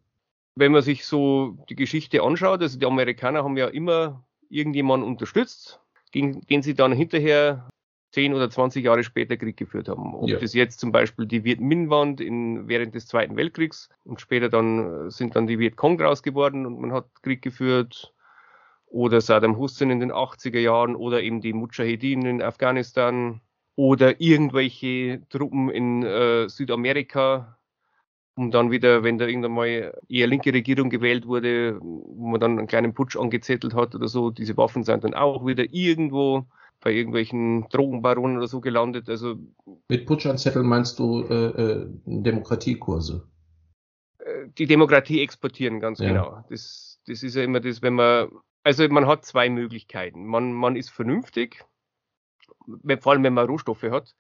[0.54, 5.80] Wenn man sich so die Geschichte anschaut, also die Amerikaner haben ja immer irgendjemanden unterstützt,
[6.10, 7.68] gegen den sie dann hinterher
[8.12, 10.14] 10 oder 20 Jahre später Krieg geführt haben.
[10.14, 10.38] Ob ja.
[10.38, 15.46] das jetzt zum Beispiel die Viet-Minh-Wand während des Zweiten Weltkriegs und später dann sind dann
[15.46, 18.14] die Vietcong draus geworden und man hat Krieg geführt
[18.86, 23.40] oder Saddam Hussein in den 80er Jahren oder eben die Mujahedin in Afghanistan
[23.76, 27.58] oder irgendwelche Truppen in äh, Südamerika,
[28.34, 32.58] um dann wieder, wenn da irgendwann mal eher linke Regierung gewählt wurde, wo man dann
[32.58, 36.46] einen kleinen Putsch angezettelt hat oder so, diese Waffen sind dann auch wieder irgendwo
[36.80, 39.08] bei irgendwelchen Drogenbaronen oder so gelandet.
[39.08, 39.36] Also
[39.88, 43.28] mit Putsch anzetteln meinst du äh, äh, Demokratiekurse?
[44.18, 46.08] Äh, die Demokratie exportieren, ganz ja.
[46.08, 46.44] genau.
[46.48, 48.28] Das, das ist ja immer das, wenn man,
[48.62, 50.24] also man hat zwei Möglichkeiten.
[50.26, 51.64] Man, man ist vernünftig,
[53.00, 54.14] vor allem wenn man Rohstoffe hat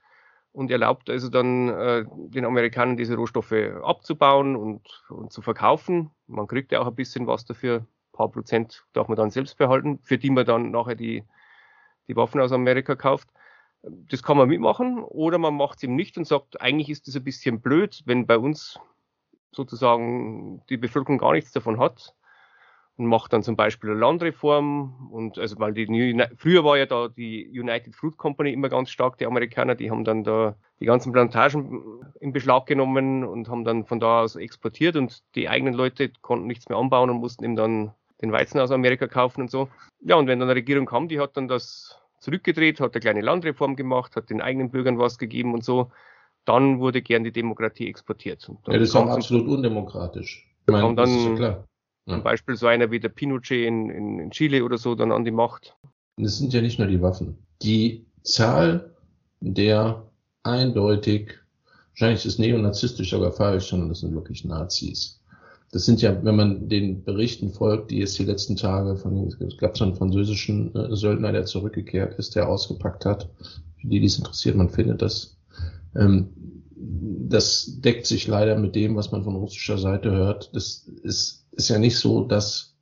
[0.52, 3.52] und erlaubt also dann äh, den Amerikanern diese Rohstoffe
[3.82, 6.10] abzubauen und, und zu verkaufen.
[6.26, 9.58] Man kriegt ja auch ein bisschen was dafür, ein paar Prozent darf man dann selbst
[9.58, 11.22] behalten, für die man dann nachher die,
[12.08, 13.28] die Waffen aus Amerika kauft.
[13.82, 17.16] Das kann man mitmachen oder man macht es eben nicht und sagt, eigentlich ist das
[17.16, 18.78] ein bisschen blöd, wenn bei uns
[19.52, 22.14] sozusagen die Bevölkerung gar nichts davon hat
[22.98, 25.86] und macht dann zum Beispiel eine Landreform und also weil die
[26.36, 30.04] früher war ja da die United Fruit Company immer ganz stark, die Amerikaner, die haben
[30.04, 34.96] dann da die ganzen Plantagen in Beschlag genommen und haben dann von da aus exportiert
[34.96, 38.70] und die eigenen Leute konnten nichts mehr anbauen und mussten eben dann den Weizen aus
[38.70, 39.68] Amerika kaufen und so.
[40.00, 43.20] Ja, und wenn dann eine Regierung kam, die hat dann das zurückgedreht, hat eine kleine
[43.20, 45.90] Landreform gemacht, hat den eigenen Bürgern was gegeben und so,
[46.44, 48.50] dann wurde gern die Demokratie exportiert.
[48.66, 50.48] ja, das ist auch absolut undemokratisch.
[50.66, 51.64] Ich meine, dann, das ist ja klar.
[52.06, 55.26] Zum Beispiel so einer wie der Pinochet in, in, in Chile oder so dann an
[55.26, 55.76] die Macht.
[56.16, 57.36] Das sind ja nicht nur die Waffen.
[57.60, 58.94] Die Zahl
[59.40, 60.10] der
[60.42, 61.34] eindeutig,
[61.90, 65.17] wahrscheinlich ist neonazistisch sogar falsch, sondern das sind wirklich Nazis.
[65.70, 69.58] Das sind ja, wenn man den Berichten folgt, die jetzt die letzten Tage von, es
[69.58, 73.28] gab so einen französischen äh, Söldner, der zurückgekehrt ist, der ausgepackt hat.
[73.76, 75.36] Für die, die es interessiert, man findet das.
[75.94, 76.28] Ähm,
[76.74, 80.54] das deckt sich leider mit dem, was man von russischer Seite hört.
[80.54, 82.76] Das ist ist ja nicht so, dass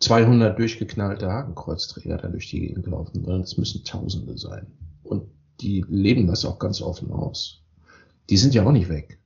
[0.00, 4.66] 200 durchgeknallte Hakenkreuzträger da durch die Gegend laufen, sondern es müssen Tausende sein.
[5.02, 5.24] Und
[5.60, 7.62] die leben das auch ganz offen aus.
[8.30, 9.18] Die sind ja auch nicht weg.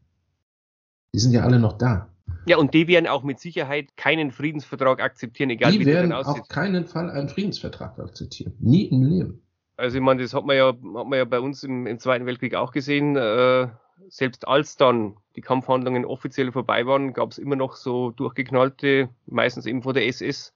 [1.15, 2.12] Die sind ja alle noch da.
[2.47, 6.27] Ja, und die werden auch mit Sicherheit keinen Friedensvertrag akzeptieren, egal die wie werden der
[6.27, 8.55] auf keinen Fall einen Friedensvertrag akzeptieren.
[8.59, 9.43] Nie im Leben.
[9.77, 12.27] Also ich meine, das hat man ja, hat man ja bei uns im, im Zweiten
[12.27, 13.17] Weltkrieg auch gesehen.
[13.17, 13.69] Äh,
[14.09, 19.67] selbst als dann die Kampfhandlungen offiziell vorbei waren, gab es immer noch so durchgeknallte, meistens
[19.67, 20.55] eben vor der SS,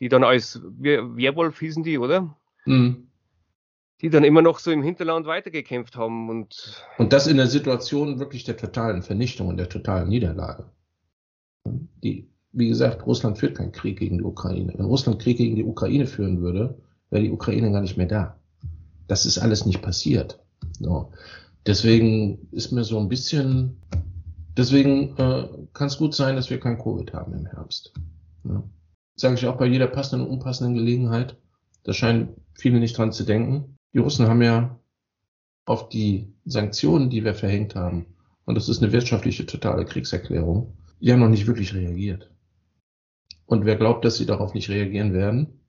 [0.00, 2.36] die dann als Werwolf hießen die, oder?
[2.64, 3.08] Mhm.
[4.00, 6.84] Die dann immer noch so im Hinterland weitergekämpft haben und.
[6.98, 10.70] Und das in der Situation wirklich der totalen Vernichtung und der totalen Niederlage.
[12.02, 14.72] Die, wie gesagt, Russland führt keinen Krieg gegen die Ukraine.
[14.76, 16.78] Wenn Russland Krieg gegen die Ukraine führen würde,
[17.10, 18.36] wäre die Ukraine gar nicht mehr da.
[19.06, 20.40] Das ist alles nicht passiert.
[20.78, 21.12] So.
[21.66, 23.76] Deswegen ist mir so ein bisschen,
[24.56, 27.92] deswegen äh, kann es gut sein, dass wir kein Covid haben im Herbst.
[28.44, 28.62] Ja.
[29.14, 31.36] Sage ich auch bei jeder passenden und unpassenden Gelegenheit.
[31.84, 33.76] Da scheinen viele nicht dran zu denken.
[33.92, 34.78] Die Russen haben ja
[35.64, 38.06] auf die Sanktionen, die wir verhängt haben,
[38.44, 42.30] und das ist eine wirtschaftliche totale Kriegserklärung, ja noch nicht wirklich reagiert.
[43.44, 45.60] Und wer glaubt, dass sie darauf nicht reagieren werden,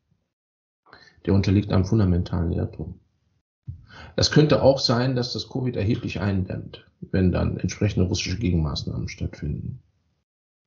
[1.25, 2.99] der unterliegt einem fundamentalen Irrtum.
[4.15, 9.81] Es könnte auch sein, dass das Covid erheblich eindämmt, wenn dann entsprechende russische Gegenmaßnahmen stattfinden.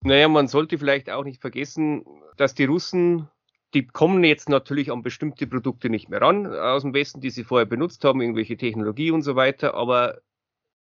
[0.02, 2.04] Naja, man sollte vielleicht auch nicht vergessen,
[2.36, 3.28] dass die Russen,
[3.72, 7.44] die kommen jetzt natürlich an bestimmte Produkte nicht mehr ran aus dem Westen, die sie
[7.44, 10.22] vorher benutzt haben, irgendwelche Technologie und so weiter, aber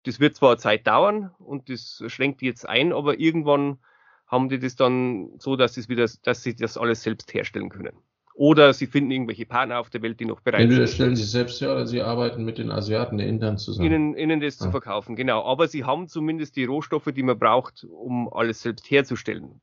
[0.04, 3.80] das wird zwar Zeit dauern und das schränkt jetzt ein, aber irgendwann
[4.28, 7.98] haben die das dann so, dass, es wieder, dass sie das alles selbst herstellen können.
[8.36, 10.96] Oder sie finden irgendwelche Partner auf der Welt, die noch bereit Entweder sind.
[10.96, 13.92] stellen sie selbst her oder sie arbeiten mit den Asiaten der Indern zusammen.
[13.92, 14.66] Ihnen, ihnen das ah.
[14.66, 15.44] zu verkaufen, genau.
[15.44, 19.60] Aber sie haben zumindest die Rohstoffe, die man braucht, um alles selbst herzustellen.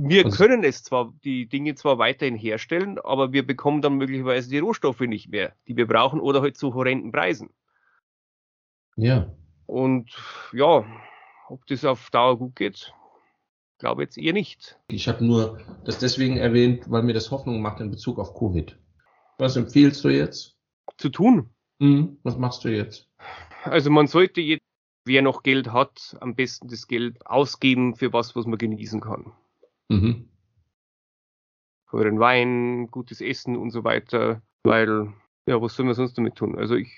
[0.00, 4.48] Wir also, können es zwar, die Dinge zwar weiterhin herstellen, aber wir bekommen dann möglicherweise
[4.48, 7.50] die Rohstoffe nicht mehr, die wir brauchen, oder halt zu horrenden Preisen.
[8.96, 9.30] Ja.
[9.70, 10.10] Und
[10.52, 10.84] ja,
[11.48, 12.92] ob das auf Dauer gut geht,
[13.78, 14.76] glaube jetzt eher nicht.
[14.88, 18.76] Ich habe nur das deswegen erwähnt, weil mir das Hoffnung macht in Bezug auf Covid.
[19.38, 20.56] Was empfiehlst du jetzt?
[20.96, 21.50] Zu tun.
[21.78, 22.18] Mhm.
[22.24, 23.08] Was machst du jetzt?
[23.62, 24.64] Also man sollte jetzt,
[25.04, 29.32] wer noch Geld hat, am besten das Geld ausgeben für was, was man genießen kann.
[29.88, 30.28] Mhm.
[31.90, 35.12] Teuren Wein, gutes Essen und so weiter, weil,
[35.46, 36.58] ja, was soll man sonst damit tun?
[36.58, 36.90] Also ich,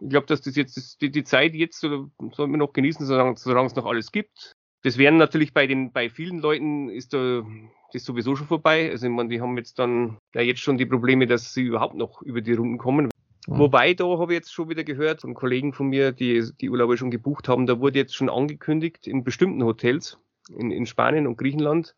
[0.00, 3.36] ich glaube, dass das jetzt, das, die, die Zeit jetzt soll man noch genießen, solange,
[3.36, 4.52] solange es noch alles gibt.
[4.82, 7.44] Das wären natürlich bei den, bei vielen Leuten ist da,
[7.92, 8.90] das sowieso schon vorbei.
[8.90, 11.94] Also, ich meine, die haben jetzt dann ja jetzt schon die Probleme, dass sie überhaupt
[11.94, 13.06] noch über die Runden kommen.
[13.46, 13.58] Mhm.
[13.58, 16.96] Wobei, da habe ich jetzt schon wieder gehört von Kollegen von mir, die die Urlaube
[16.98, 20.18] schon gebucht haben, da wurde jetzt schon angekündigt in bestimmten Hotels
[20.56, 21.96] in, in Spanien und Griechenland,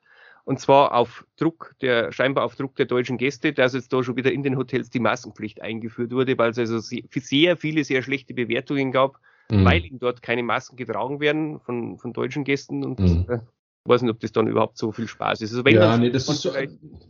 [0.49, 4.17] und zwar auf Druck der, scheinbar auf Druck der deutschen Gäste, dass jetzt da schon
[4.17, 8.35] wieder in den Hotels die Maskenpflicht eingeführt wurde, weil es also sehr viele, sehr schlechte
[8.35, 9.21] Bewertungen gab
[9.51, 9.65] mhm.
[9.65, 13.27] weil eben dort keine Masken getragen werden von, von deutschen Gästen und mhm.
[13.29, 13.39] äh,
[13.85, 15.53] weiß nicht, ob das dann überhaupt so viel Spaß ist.
[15.53, 16.53] Also wenn ja, nee, das ist so,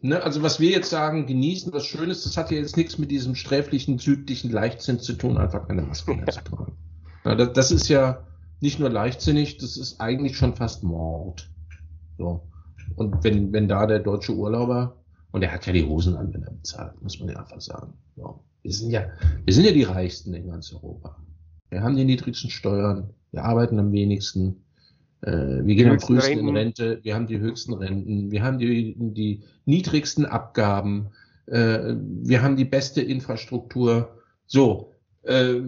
[0.01, 3.11] ne, also was wir jetzt sagen, genießen, was Schönes, das hat ja jetzt nichts mit
[3.11, 6.77] diesem sträflichen, südlichen Leichtsinn zu tun, einfach keine Maske mehr zu tragen.
[7.25, 8.27] Ja, das, das, ist ja
[8.61, 11.51] nicht nur leichtsinnig, das ist eigentlich schon fast Mord.
[12.17, 12.43] So.
[12.97, 14.97] Und wenn, wenn da der deutsche Urlauber,
[15.33, 17.93] und er hat ja die Hosen an, wenn er bezahlt, muss man ja einfach sagen.
[18.17, 18.41] So.
[18.63, 19.07] Wir sind ja,
[19.45, 21.17] wir sind ja die Reichsten in ganz Europa.
[21.71, 24.65] Wir haben die niedrigsten Steuern, wir arbeiten am wenigsten,
[25.21, 26.49] äh, wir gehen am frühesten Renten.
[26.49, 31.09] in Rente, wir haben die höchsten Renten, wir haben die, die niedrigsten Abgaben,
[31.47, 34.09] äh, wir haben die beste Infrastruktur.
[34.47, 35.61] So, äh,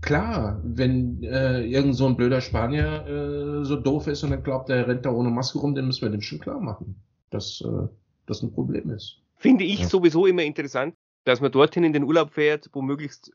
[0.00, 4.70] klar, wenn äh, irgend so ein blöder Spanier äh, so doof ist und dann glaubt,
[4.70, 6.96] er rennt da ohne Maske rum, dann müssen wir dem schon klar machen.
[7.30, 7.88] dass äh,
[8.26, 9.20] das ein Problem ist.
[9.36, 9.88] Finde ich ja.
[9.88, 10.94] sowieso immer interessant,
[11.24, 13.32] dass man dorthin in den Urlaub fährt, wo möglichst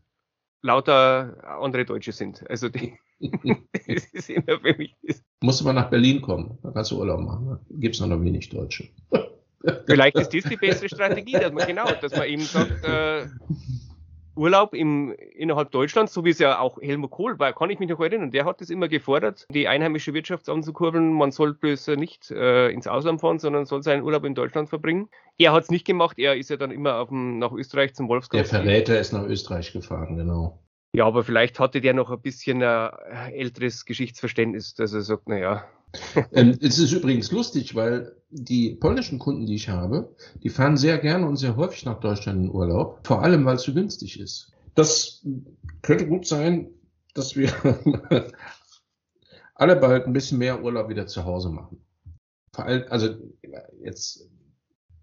[0.61, 2.43] lauter andere Deutsche sind.
[2.49, 4.95] Also die, das ist immer für mich.
[5.41, 7.47] Musste man nach Berlin kommen, da kannst du Urlaub machen.
[7.47, 8.89] Da gibt es noch wenig Deutsche.
[9.85, 13.27] Vielleicht ist das die bessere Strategie, dass man genau, dass man eben sagt, äh,
[14.35, 17.89] Urlaub im, innerhalb Deutschlands, so wie es ja auch Helmut Kohl war, kann ich mich
[17.89, 21.13] noch erinnern, der hat es immer gefordert, die einheimische Wirtschaft anzukurbeln.
[21.13, 25.09] Man soll bloß nicht äh, ins Ausland fahren, sondern soll seinen Urlaub in Deutschland verbringen.
[25.37, 28.09] Er hat es nicht gemacht, er ist ja dann immer auf dem, nach Österreich zum
[28.09, 28.37] Wolfsgau.
[28.37, 30.59] Der Verräter ist nach Österreich gefahren, genau.
[30.93, 35.65] Ja, aber vielleicht hatte der noch ein bisschen ein älteres Geschichtsverständnis, dass er sagt, naja,
[36.33, 40.13] ähm, es ist übrigens lustig, weil die polnischen Kunden, die ich habe,
[40.43, 43.63] die fahren sehr gerne und sehr häufig nach Deutschland in Urlaub, vor allem weil es
[43.63, 44.51] so günstig ist.
[44.75, 45.25] Das
[45.81, 46.67] könnte gut sein,
[47.13, 47.49] dass wir
[49.55, 51.81] alle bald ein bisschen mehr Urlaub wieder zu Hause machen.
[52.53, 53.15] Vor allem, also
[53.81, 54.29] jetzt,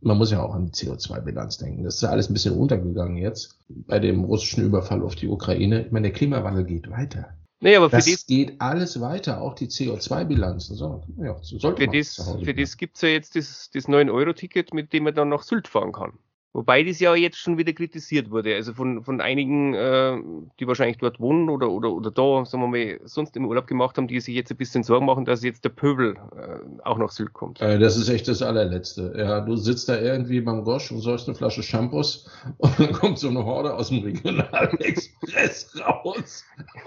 [0.00, 1.84] man muss ja auch an die CO2-Bilanz denken.
[1.84, 5.86] Das ist ja alles ein bisschen untergegangen jetzt bei dem russischen Überfall auf die Ukraine.
[5.86, 7.34] Ich meine, der Klimawandel geht weiter.
[7.62, 10.74] Nee, aber für das geht alles weiter, auch die CO2-Bilanzen.
[10.74, 14.92] So, ja, sollte für das, für das gibt es ja jetzt das, das 9-Euro-Ticket, mit
[14.92, 16.18] dem man dann nach Sylt fahren kann.
[16.54, 18.54] Wobei das ja jetzt schon wieder kritisiert wurde.
[18.54, 20.18] Also von, von einigen, äh,
[20.60, 23.96] die wahrscheinlich dort wohnen oder, oder, oder da, sagen wir mal, sonst im Urlaub gemacht
[23.96, 27.10] haben, die sich jetzt ein bisschen Sorgen machen, dass jetzt der Pöbel äh, auch nach
[27.10, 27.62] Sylt kommt.
[27.62, 29.14] Äh, das ist echt das allerletzte.
[29.16, 32.28] Ja, du sitzt da irgendwie beim Gosch und säufst eine Flasche Shampoos
[32.58, 36.44] und dann kommt so eine Horde aus dem regionalen Express raus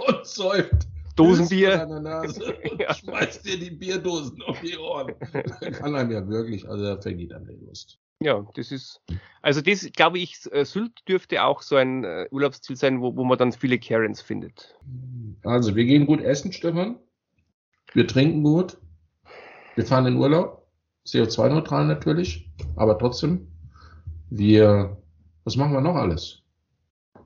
[0.07, 1.87] und säuft Dosenbier.
[1.89, 2.05] Und
[2.79, 2.93] ja.
[2.93, 5.13] schmeißt dir die Bierdosen auf die Ohren.
[5.71, 7.99] Kann einem ja wirklich, also da vergeht einem die Lust.
[8.21, 9.01] Ja, das ist,
[9.41, 13.23] also das glaube ich, äh, Sylt dürfte auch so ein äh, Urlaubsziel sein, wo, wo
[13.25, 14.75] man dann viele Karens findet.
[15.43, 16.97] Also, wir gehen gut essen, Stefan.
[17.93, 18.77] Wir trinken gut.
[19.75, 20.65] Wir fahren in Urlaub.
[21.05, 23.47] CO2-neutral natürlich, aber trotzdem.
[24.29, 24.97] Wir,
[25.43, 26.41] was machen wir noch alles,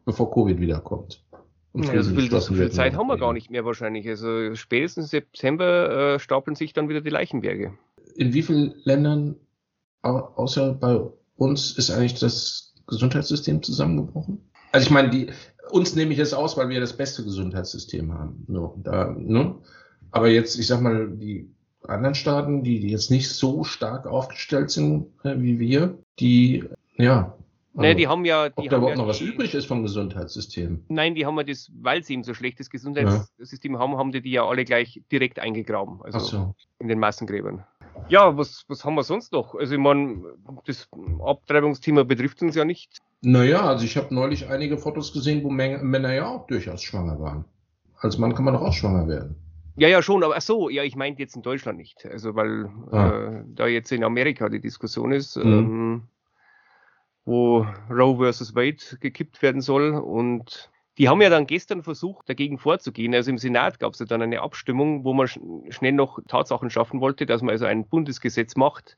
[0.06, 1.24] bevor Covid wiederkommt?
[1.76, 4.08] Ja, also viel, so viel Zeit haben wir gar nicht mehr wahrscheinlich.
[4.08, 7.74] Also spätestens September äh, stapeln sich dann wieder die Leichenberge.
[8.16, 9.36] In wie vielen Ländern
[10.02, 11.00] außer bei
[11.36, 14.50] uns ist eigentlich das Gesundheitssystem zusammengebrochen.
[14.72, 15.28] Also ich meine, die,
[15.72, 18.46] uns nehme ich es aus, weil wir das beste Gesundheitssystem haben.
[18.48, 19.56] So, da, ne?
[20.12, 21.50] Aber jetzt, ich sag mal, die
[21.88, 26.64] anderen Staaten, die, die jetzt nicht so stark aufgestellt sind äh, wie wir, die,
[26.98, 27.36] ja.
[27.74, 28.50] Also, naja, die haben ja.
[28.50, 30.84] Die ob da überhaupt ja noch was übrig ist vom Gesundheitssystem.
[30.90, 33.80] Nein, die haben ja das, weil sie eben so schlechtes Gesundheitssystem ja.
[33.80, 36.02] haben, haben die die ja alle gleich direkt eingegraben.
[36.02, 36.56] Also so.
[36.80, 37.64] in den Massengräbern.
[38.08, 39.56] Ja, was, was haben wir sonst noch?
[39.56, 40.24] Also ich meine,
[40.66, 40.88] das
[41.24, 43.00] Abtreibungsthema betrifft uns ja nicht.
[43.22, 47.46] Naja, also ich habe neulich einige Fotos gesehen, wo Männer ja auch durchaus schwanger waren.
[47.98, 49.36] Als Mann kann man doch auch schwanger werden.
[49.76, 52.06] Ja, ja, schon, aber ach so, ja, ich meinte jetzt in Deutschland nicht.
[52.06, 53.10] Also weil ah.
[53.10, 55.44] äh, da jetzt in Amerika die Diskussion ist, mhm.
[55.44, 56.04] ähm,
[57.26, 60.70] wo Roe versus Wade gekippt werden soll und
[61.00, 63.16] die haben ja dann gestern versucht, dagegen vorzugehen.
[63.16, 65.40] Also im Senat gab es ja dann eine Abstimmung, wo man sch
[65.70, 68.98] schnell noch Tatsachen schaffen wollte, dass man also ein Bundesgesetz macht,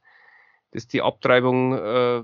[0.72, 2.24] das die Abtreibung äh,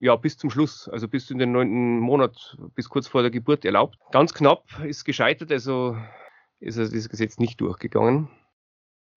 [0.00, 3.64] ja bis zum Schluss, also bis in den neunten Monat, bis kurz vor der Geburt
[3.64, 3.98] erlaubt.
[4.10, 5.96] Ganz knapp ist gescheitert, also
[6.58, 8.28] ist also dieses Gesetz nicht durchgegangen.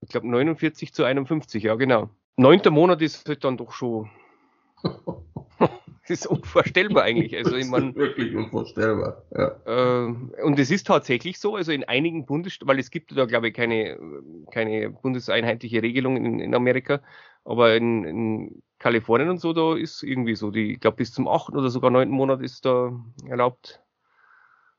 [0.02, 2.12] Ich glaube 49 zu 51, ja genau.
[2.38, 4.12] Neunter Monat ist halt dann doch schon
[6.10, 7.38] Das ist unvorstellbar eigentlich.
[7.38, 9.22] Also, ich mein, wirklich unvorstellbar.
[9.32, 10.07] Ja.
[10.07, 13.49] Äh, und es ist tatsächlich so, also in einigen Bundesstaaten, weil es gibt da, glaube
[13.49, 13.99] ich, keine,
[14.51, 17.01] keine bundeseinheitliche Regelung in, in Amerika,
[17.45, 21.28] aber in, in, Kalifornien und so, da ist irgendwie so, die, ich glaube, bis zum
[21.28, 22.91] achten oder sogar neunten Monat ist da
[23.28, 23.82] erlaubt.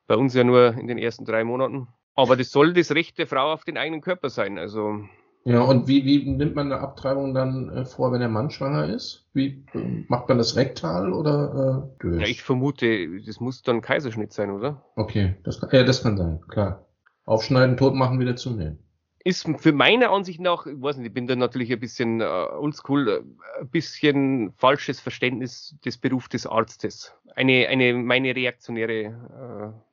[0.07, 1.87] Bei uns ja nur in den ersten drei Monaten.
[2.15, 4.59] Aber das soll das Recht der Frau auf den eigenen Körper sein.
[4.59, 5.05] Also
[5.45, 8.87] ja, und wie, wie nimmt man eine Abtreibung dann äh, vor, wenn der Mann schwanger
[8.89, 9.27] ist?
[9.33, 12.21] Wie äh, macht man das rektal oder äh, durch?
[12.21, 14.85] Ja, ich vermute, das muss dann Kaiserschnitt sein, oder?
[14.97, 16.85] Okay, das kann, ja, das kann sein, klar.
[17.25, 18.79] Aufschneiden, tot machen, wieder zunehmen.
[19.23, 22.25] Ist für meine Ansicht nach, ich weiß nicht, ich bin da natürlich ein bisschen äh,
[22.25, 27.15] oldschool, äh, ein bisschen falsches Verständnis des Berufs des Arztes.
[27.35, 29.90] Eine, eine meine reaktionäre äh,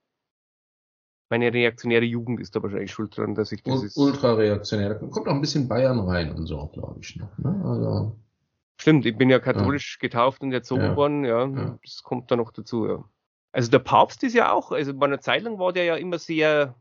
[1.30, 3.98] meine reaktionäre Jugend ist da wahrscheinlich schuld dran, dass ich dieses.
[3.98, 4.96] Ultra-reaktionär.
[4.96, 7.38] Da kommt auch ein bisschen Bayern rein und so, glaube ich noch.
[7.38, 7.62] Ne?
[7.66, 8.16] Also,
[8.80, 10.08] Stimmt, ich bin ja katholisch ja.
[10.08, 10.96] getauft und erzogen ja.
[10.96, 11.48] worden, ja.
[11.48, 11.80] ja.
[11.84, 13.04] Das kommt da noch dazu, ja.
[13.52, 16.20] Also der Papst ist ja auch, also bei einer Zeit lang war der ja immer
[16.20, 16.76] sehr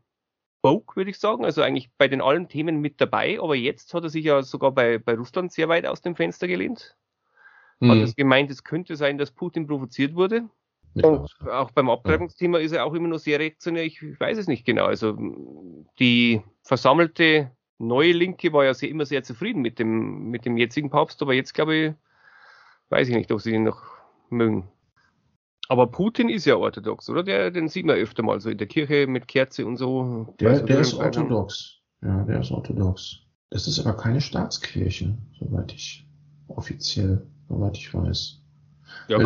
[0.61, 4.03] woke, würde ich sagen, also eigentlich bei den allen Themen mit dabei, aber jetzt hat
[4.03, 6.95] er sich ja sogar bei, bei Russland sehr weit aus dem Fenster gelehnt.
[7.79, 7.91] Hm.
[7.91, 10.49] Hat es gemeint, es könnte sein, dass Putin provoziert wurde.
[11.05, 13.83] Und auch beim Abtreibungsthema ist er auch immer nur sehr reaktionär.
[13.83, 14.85] Ich weiß es nicht genau.
[14.85, 15.17] Also
[15.99, 20.89] die versammelte neue Linke war ja sehr, immer sehr zufrieden mit dem, mit dem jetzigen
[20.89, 21.93] Papst, aber jetzt glaube ich,
[22.89, 23.83] weiß ich nicht, ob sie ihn noch
[24.29, 24.69] mögen.
[25.69, 27.23] Aber Putin ist ja orthodox, oder?
[27.23, 30.33] Der, den sieht man öfter mal so in der Kirche mit Kerze und so.
[30.39, 31.81] Der, der ist orthodox.
[32.01, 33.19] Ja, der ist orthodox.
[33.49, 36.07] Das ist aber keine Staatskirche, soweit ich
[36.47, 38.41] offiziell, soweit ich weiß.
[39.09, 39.17] Ja,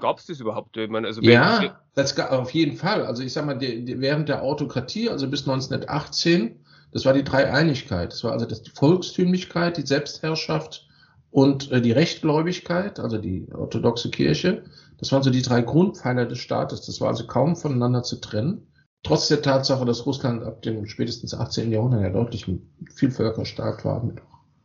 [0.00, 0.76] gab es das, überhaupt?
[0.76, 3.04] Ich meine, also ja, das gab auf jeden Fall.
[3.04, 7.24] Also ich sag mal, die, die, während der Autokratie, also bis 1918, das war die
[7.24, 8.12] Dreieinigkeit.
[8.12, 10.88] Das war also das, die Volkstümlichkeit, die Selbstherrschaft
[11.30, 14.64] und äh, die Rechtgläubigkeit, also die orthodoxe Kirche.
[14.98, 16.82] Das waren so die drei Grundpfeiler des Staates.
[16.82, 18.66] Das war also kaum voneinander zu trennen.
[19.02, 21.72] Trotz der Tatsache, dass Russland ab dem spätestens 18.
[21.72, 24.20] Jahrhundert ja deutlich ein Vielvölkerstaat war mit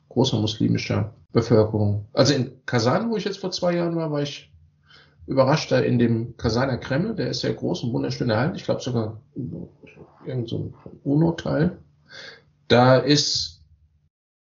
[0.09, 2.07] großer muslimischer Bevölkerung.
[2.13, 4.51] Also in Kasan, wo ich jetzt vor zwei Jahren war, war ich
[5.27, 7.15] überrascht da in dem Kasaner Kreml.
[7.15, 8.55] Der ist sehr groß und wunderschön erhalten.
[8.55, 9.21] Ich glaube sogar
[10.25, 10.73] irgend so ein
[11.03, 11.79] UNO-Teil.
[12.67, 13.63] Da ist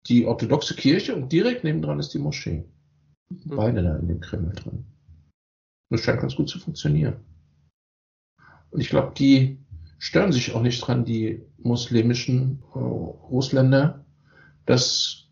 [0.07, 2.65] die orthodoxe Kirche und direkt nebendran ist die Moschee.
[3.29, 3.57] Mhm.
[3.57, 4.85] Beide da in dem Kreml drin.
[5.91, 7.17] Das scheint ganz gut zu funktionieren.
[8.71, 9.59] Und ich glaube, die
[9.99, 14.05] stören sich auch nicht dran, die muslimischen äh, Russländer,
[14.67, 15.29] dass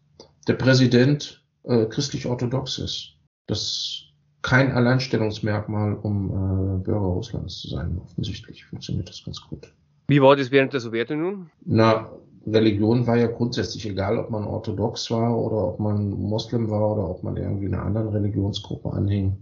[0.48, 3.16] der Präsident äh, christlich-orthodox ist.
[3.46, 4.05] Das ist
[4.42, 8.00] kein Alleinstellungsmerkmal, um äh, Bürger Russlands zu sein.
[8.04, 9.72] Offensichtlich funktioniert das ganz gut.
[10.08, 11.50] Wie war das während der Sowjetunion?
[11.64, 12.10] Na,
[12.46, 17.10] Religion war ja grundsätzlich egal, ob man orthodox war oder ob man Moslem war oder
[17.10, 19.36] ob man irgendwie einer anderen Religionsgruppe anhing.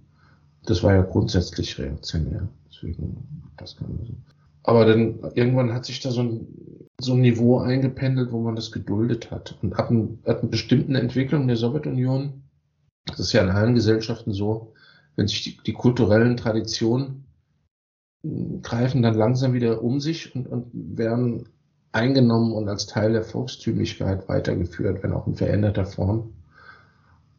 [0.64, 2.48] Das war ja grundsätzlich reaktionär.
[2.70, 4.14] Deswegen, das kann man so.
[4.62, 6.46] Aber dann irgendwann hat sich da so ein,
[6.98, 9.58] so ein Niveau eingependelt, wo man das geduldet hat.
[9.60, 12.42] Und ab, ein, ab einer bestimmten Entwicklung der Sowjetunion,
[13.04, 14.72] das ist ja in allen Gesellschaften so,
[15.16, 17.24] wenn sich die, die kulturellen Traditionen
[18.62, 21.48] greifen dann langsam wieder um sich und, und werden
[21.92, 26.32] eingenommen und als Teil der Volkstümlichkeit weitergeführt, wenn auch in veränderter Form.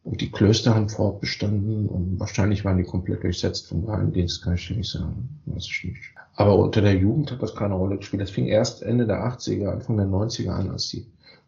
[0.03, 4.69] Und die Klöster haben fortbestanden und wahrscheinlich waren die komplett durchsetzt vom Geheimdienst, kann ich
[4.69, 5.41] nicht sagen.
[5.47, 6.13] Weiß ich nicht.
[6.35, 8.21] Aber unter der Jugend hat das keine Rolle gespielt.
[8.21, 11.07] Das fing erst Ende der 80er, Anfang der 90er an, als die,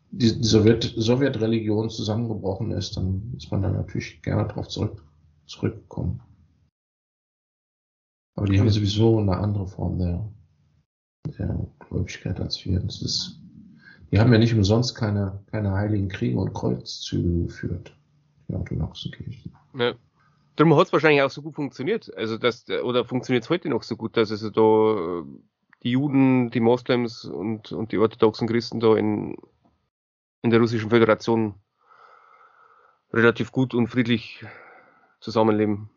[0.09, 2.97] die, die Sowjet, Sowjetreligion zusammengebrochen ist.
[2.97, 5.03] Dann ist man da natürlich gerne drauf zurück,
[5.47, 6.21] zurückgekommen.
[8.35, 10.29] Aber die haben sowieso eine andere Form der,
[11.39, 12.79] der Gläubigkeit als wir.
[12.79, 13.41] Das ist,
[14.11, 17.97] die haben ja nicht umsonst keine, keine heiligen Kriege und Kreuzzüge geführt
[18.47, 19.53] die orthodoxen Kirchen.
[19.73, 19.93] Ja.
[20.55, 22.15] Darum hat es wahrscheinlich auch so gut funktioniert.
[22.15, 25.23] Also das, oder funktioniert es heute noch so gut, dass also da äh,
[25.83, 29.35] die Juden, die Moslems und, und die orthodoxen Christen da in,
[30.41, 31.55] in der Russischen Föderation
[33.13, 34.43] relativ gut und friedlich
[35.19, 35.89] zusammenleben.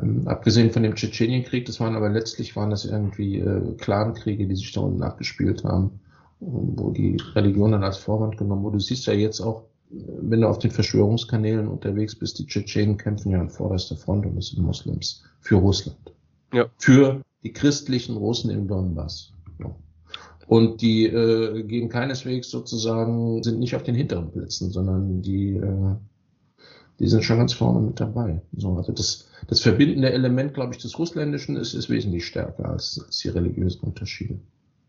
[0.00, 4.56] Ähm, abgesehen von dem Tschetschenienkrieg, das waren aber letztlich waren das irgendwie äh, Clankriege, die
[4.56, 6.00] sich da unten abgespielt haben,
[6.40, 8.78] wo die Religion dann als Vorwand genommen wurde.
[8.78, 13.32] Du siehst ja jetzt auch, wenn du auf den Verschwörungskanälen unterwegs bist, die Tschetschenen kämpfen
[13.32, 16.12] ja an vorderster Front und das sind Moslems für Russland.
[16.52, 16.66] Ja.
[16.78, 19.32] Für die christlichen Russen im Donbass.
[19.60, 19.74] Ja.
[20.46, 25.96] Und die äh, gehen keineswegs sozusagen, sind nicht auf den hinteren Plätzen, sondern die, äh,
[26.98, 28.42] die sind schon ganz vorne mit dabei.
[28.56, 33.02] So, also das, das verbindende Element, glaube ich, des Russländischen ist, ist wesentlich stärker als,
[33.04, 34.40] als die religiösen Unterschiede.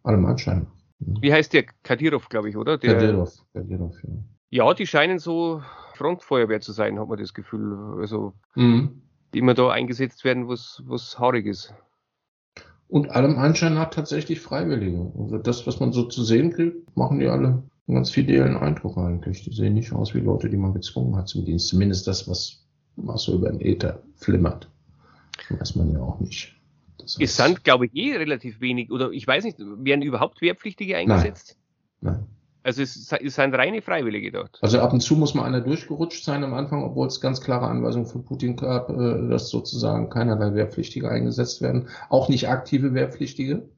[0.03, 0.67] Allem Anschein.
[0.99, 1.65] Wie heißt der?
[1.83, 2.77] Kadirov, glaube ich, oder?
[2.77, 4.13] Der, Kadirov, Kadirov, ja.
[4.49, 5.61] Ja, die scheinen so
[5.95, 7.99] Frontfeuerwehr zu sein, hat man das Gefühl.
[7.99, 9.01] Also, mhm.
[9.33, 11.73] die immer da eingesetzt werden, was, was haarig ist.
[12.87, 15.11] Und allem Anschein nach tatsächlich Freiwillige.
[15.19, 18.97] Also das, was man so zu sehen kriegt, machen die alle einen ganz fidelen Eindruck
[18.97, 19.43] eigentlich.
[19.43, 21.69] Die sehen nicht aus wie Leute, die man gezwungen hat zum Dienst.
[21.69, 22.65] Zumindest das, was,
[22.95, 24.69] was so über den Äther flimmert.
[25.49, 26.55] Das weiß man ja auch nicht.
[26.97, 30.97] Das es sind, glaube ich, eh relativ wenig, oder ich weiß nicht, werden überhaupt Wehrpflichtige
[30.97, 31.57] eingesetzt?
[32.01, 32.15] Nein.
[32.15, 32.25] Nein.
[32.67, 34.59] Also es, sind reine Freiwillige dort.
[34.61, 37.65] Also ab und zu muss mal einer durchgerutscht sein am Anfang, obwohl es ganz klare
[37.65, 41.87] Anweisungen von Putin gab, äh, dass sozusagen keinerlei Wehrpflichtige eingesetzt werden.
[42.09, 43.69] Auch nicht aktive Wehrpflichtige,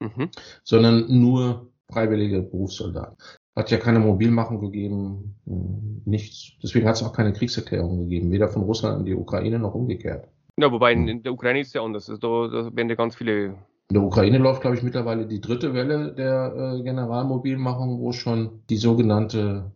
[0.00, 0.28] mhm.
[0.62, 3.16] sondern nur freiwillige Berufssoldaten.
[3.58, 6.52] Hat ja keine Mobilmachung gegeben, hm, nichts.
[6.62, 10.28] Deswegen hat es auch keine Kriegserklärung gegeben, weder von Russland an die Ukraine noch umgekehrt.
[10.56, 11.22] Ja, wobei in, hm.
[11.24, 12.08] der Ukraine ist ja anders.
[12.08, 13.56] Also da, da werden ja ganz viele
[13.90, 18.60] in der Ukraine läuft, glaube ich, mittlerweile die dritte Welle der äh, Generalmobilmachung, wo schon
[18.68, 19.72] die sogenannte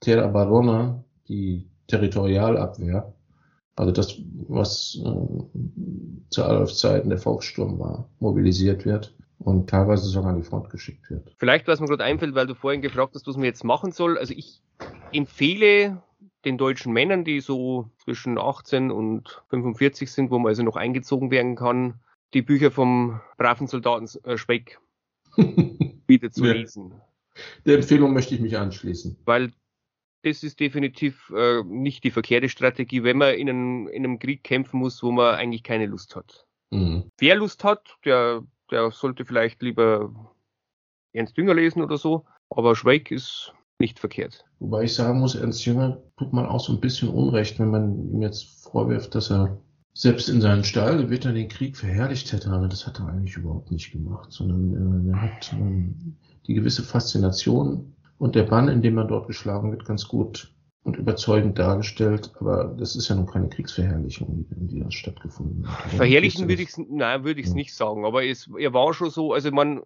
[0.00, 3.12] Terra Barona, die Territorialabwehr,
[3.76, 10.36] also das, was äh, zu Adolf-Zeiten der Volkssturm war, mobilisiert wird und teilweise sogar an
[10.36, 11.34] die Front geschickt wird.
[11.38, 14.18] Vielleicht, was mir gerade einfällt, weil du vorhin gefragt hast, was man jetzt machen soll.
[14.18, 14.62] Also ich
[15.12, 16.02] empfehle
[16.44, 21.30] den deutschen Männern, die so zwischen 18 und 45 sind, wo man also noch eingezogen
[21.30, 22.00] werden kann,
[22.34, 24.78] die Bücher vom braven Soldaten äh, Speck
[25.36, 26.52] wieder zu ja.
[26.52, 26.94] lesen.
[27.66, 29.18] Der Empfehlung möchte ich mich anschließen.
[29.24, 29.52] Weil
[30.22, 34.42] das ist definitiv äh, nicht die verkehrte Strategie, wenn man in einem, in einem Krieg
[34.42, 36.46] kämpfen muss, wo man eigentlich keine Lust hat.
[36.70, 37.10] Mhm.
[37.18, 40.12] Wer Lust hat, der, der sollte vielleicht lieber
[41.12, 44.44] Ernst Dünger lesen oder so, aber Schweig ist nicht verkehrt.
[44.58, 48.12] Wobei ich sagen muss, Ernst Jünger tut man auch so ein bisschen Unrecht, wenn man
[48.12, 49.58] ihm jetzt vorwirft, dass er
[49.94, 53.92] selbst in seinen Stahlgewittern den Krieg verherrlicht hätte, aber das hat er eigentlich überhaupt nicht
[53.92, 55.94] gemacht, sondern äh, er hat äh,
[56.46, 60.54] die gewisse Faszination und der Bann, in dem er dort geschlagen wird, ganz gut
[60.86, 65.90] und überzeugend dargestellt, aber das ist ja nun keine Kriegsverherrlichung, die das stattgefunden hat.
[65.90, 67.56] Verherrlichen würde ich es, nein, würde ich es ja.
[67.56, 69.82] nicht sagen, aber es, er war schon so, also man,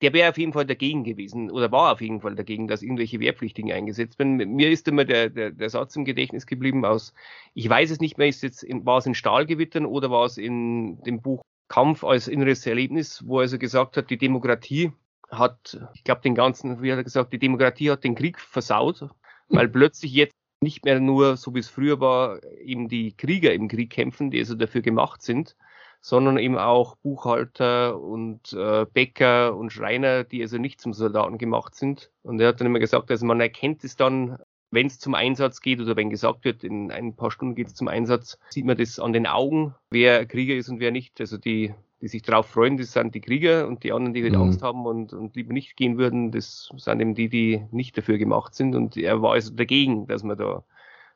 [0.00, 3.18] der wäre auf jeden Fall dagegen gewesen oder war auf jeden Fall dagegen, dass irgendwelche
[3.18, 4.36] Wehrpflichtigen eingesetzt werden.
[4.36, 7.12] Mir ist immer der, der, der Satz im Gedächtnis geblieben aus,
[7.52, 10.38] ich weiß es nicht mehr, ist jetzt in, war es in Stahlgewittern oder war es
[10.38, 14.92] in dem Buch Kampf als inneres Erlebnis, wo er also gesagt hat, die Demokratie
[15.30, 19.08] hat, ich glaube, den ganzen, wie hat er gesagt, die Demokratie hat den Krieg versaut,
[19.48, 23.68] weil plötzlich jetzt nicht mehr nur, so wie es früher war, eben die Krieger im
[23.68, 25.56] Krieg kämpfen, die also dafür gemacht sind,
[26.00, 31.74] sondern eben auch Buchhalter und äh, Bäcker und Schreiner, die also nicht zum Soldaten gemacht
[31.74, 32.10] sind.
[32.22, 34.38] Und er hat dann immer gesagt, also man erkennt es dann,
[34.74, 37.74] wenn es zum Einsatz geht oder wenn gesagt wird, in ein paar Stunden geht es
[37.74, 41.20] zum Einsatz, sieht man das an den Augen, wer Krieger ist und wer nicht.
[41.20, 44.34] Also die, die sich darauf freuen, das sind die Krieger und die anderen, die halt
[44.34, 44.42] mhm.
[44.42, 48.18] Angst haben und, und lieber nicht gehen würden, das sind eben die, die nicht dafür
[48.18, 48.74] gemacht sind.
[48.74, 50.64] Und er war also dagegen, dass man da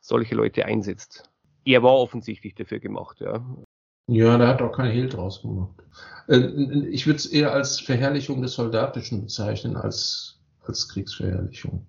[0.00, 1.28] solche Leute einsetzt.
[1.64, 3.44] Er war offensichtlich dafür gemacht, ja.
[4.06, 5.82] Ja, da hat auch kein Hehl draus gemacht.
[6.28, 6.38] Äh,
[6.90, 11.86] ich würde es eher als Verherrlichung des Soldatischen bezeichnen, als, als Kriegsverherrlichung.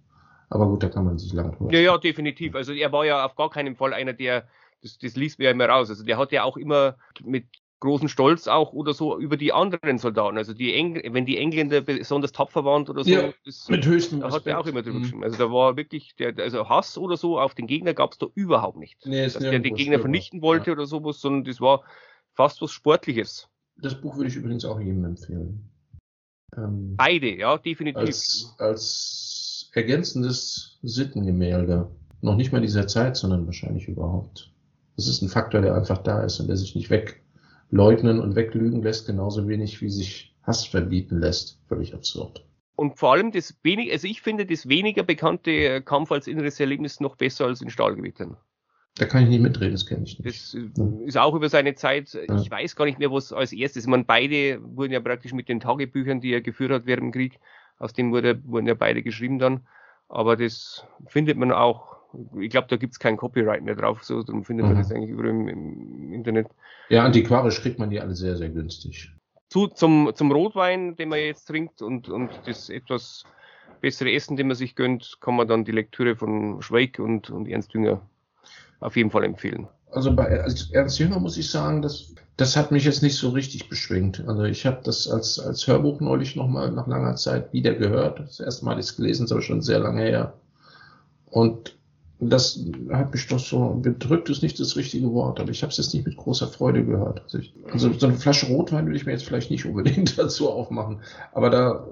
[0.50, 1.72] Aber gut, da kann man sich lang drüber.
[1.74, 2.56] Ja, ja, definitiv.
[2.56, 4.48] Also er war ja auf gar keinen Fall einer, der,
[4.82, 5.90] das, das liest mir ja immer raus.
[5.90, 7.46] Also der hat ja auch immer mit
[7.80, 10.38] großen Stolz auch oder so über die anderen Soldaten.
[10.38, 14.20] Also die Engl wenn die Engländer besonders tapfer waren oder so, ja, das, mit höchstem
[14.20, 15.04] da hat er auch immer drüber mhm.
[15.04, 15.24] geschrieben.
[15.24, 18.28] Also da war wirklich, der, also Hass oder so auf den Gegner gab es da
[18.36, 18.98] überhaupt nicht.
[19.06, 20.74] Nee, dass der den Gegner vernichten wollte ja.
[20.74, 21.84] oder sowas, sondern das war
[22.34, 23.48] fast was Sportliches.
[23.78, 25.70] Das Buch würde ich übrigens auch jedem empfehlen.
[26.58, 28.02] Ähm, Beide, ja, definitiv.
[28.02, 29.39] Als, als
[29.74, 31.90] ergänzendes Sittengemälde.
[32.22, 34.52] Noch nicht mal dieser Zeit, sondern wahrscheinlich überhaupt.
[34.96, 38.84] Das ist ein Faktor, der einfach da ist und der sich nicht wegleugnen und weglügen
[38.84, 41.60] lässt, genauso wenig wie sich Hass verbieten lässt.
[41.68, 42.46] Völlig absurd.
[42.76, 47.00] Und vor allem das wenig, also ich finde das weniger bekannte Kampf als inneres Erlebnis
[47.00, 48.38] noch besser als in Stahlgewittern.
[48.96, 50.30] Da kann ich nicht mitreden, das kenne ich nicht.
[50.30, 51.06] Das ja.
[51.06, 52.42] ist auch über seine Zeit, ja.
[52.42, 53.84] ich weiß gar nicht mehr, was als erstes.
[53.84, 57.12] Ich meine, beide wurden ja praktisch mit den Tagebüchern, die er geführt hat während dem
[57.12, 57.40] Krieg,
[57.80, 59.62] aus denen wurde, wurden ja beide geschrieben dann.
[60.10, 61.98] Aber das findet man auch,
[62.40, 64.74] ich glaube, da gibt es kein Copyright mehr drauf, so, dann findet mhm.
[64.74, 66.48] man das eigentlich überall im, im, Internet.
[66.90, 69.14] Ja, antiquarisch kriegt man die alle sehr, sehr günstig.
[69.50, 73.24] Zu, zum, zum Rotwein, den man jetzt trinkt und, und das etwas
[73.82, 77.48] bessere Essen, den man sich gönnt, kann man dann die Lektüre von Schweig und, und
[77.48, 78.02] Ernst Dünger
[78.80, 79.68] auf jeden Fall empfehlen.
[79.92, 83.70] Also bei Ernst Jünger muss ich sagen, das, das hat mich jetzt nicht so richtig
[83.70, 84.24] beschwingt.
[84.28, 88.20] Also ich habe das als, als Hörbuch neulich nochmal nach langer Zeit wieder gehört.
[88.20, 90.34] Das erste Mal ist gelesen, ist aber schon sehr lange her.
[91.26, 91.79] Und
[92.22, 95.78] das hat mich doch so bedrückt, ist nicht das richtige Wort, aber ich habe es
[95.78, 97.22] jetzt nicht mit großer Freude gehört.
[97.24, 100.50] Also, ich, also, so eine Flasche Rotwein würde ich mir jetzt vielleicht nicht unbedingt dazu
[100.50, 101.00] aufmachen,
[101.34, 101.88] aber da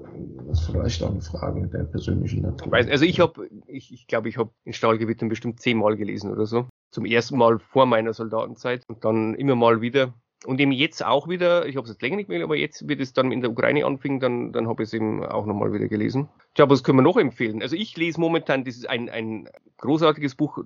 [0.52, 2.72] ist vielleicht auch eine Frage der persönlichen Natur.
[2.72, 6.66] Also ich habe, ich, ich glaube, ich habe in Stahlgewittern bestimmt zehnmal gelesen oder so
[6.90, 10.14] zum ersten Mal vor meiner Soldatenzeit und dann immer mal wieder.
[10.44, 13.00] Und eben jetzt auch wieder, ich habe es jetzt länger nicht mehr, aber jetzt wird
[13.00, 15.88] es dann in der Ukraine anfing, dann, dann habe ich es eben auch nochmal wieder
[15.88, 16.28] gelesen.
[16.54, 17.60] Tja, was können wir noch empfehlen?
[17.60, 20.64] Also ich lese momentan, das ist ein, ein großartiges Buch,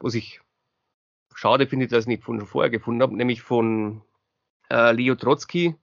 [0.00, 0.40] was ich
[1.34, 4.02] schade finde, dass ich nicht von schon vorher gefunden habe, nämlich von
[4.70, 5.74] äh, Leo Trotsky,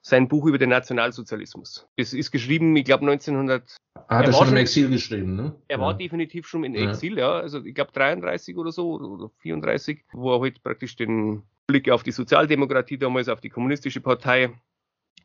[0.00, 1.88] sein Buch über den Nationalsozialismus.
[1.96, 3.76] Es ist geschrieben, ich glaube 1900.
[3.94, 5.54] Ah, hat er, er schon im Exil geschrieben, ne?
[5.68, 5.84] Er ja.
[5.84, 7.36] war definitiv schon in Exil, ja.
[7.36, 7.40] ja.
[7.40, 12.02] Also ich glaube 33 oder so oder 34, wo er halt praktisch den Blick auf
[12.02, 14.50] die Sozialdemokratie damals, auf die kommunistische Partei,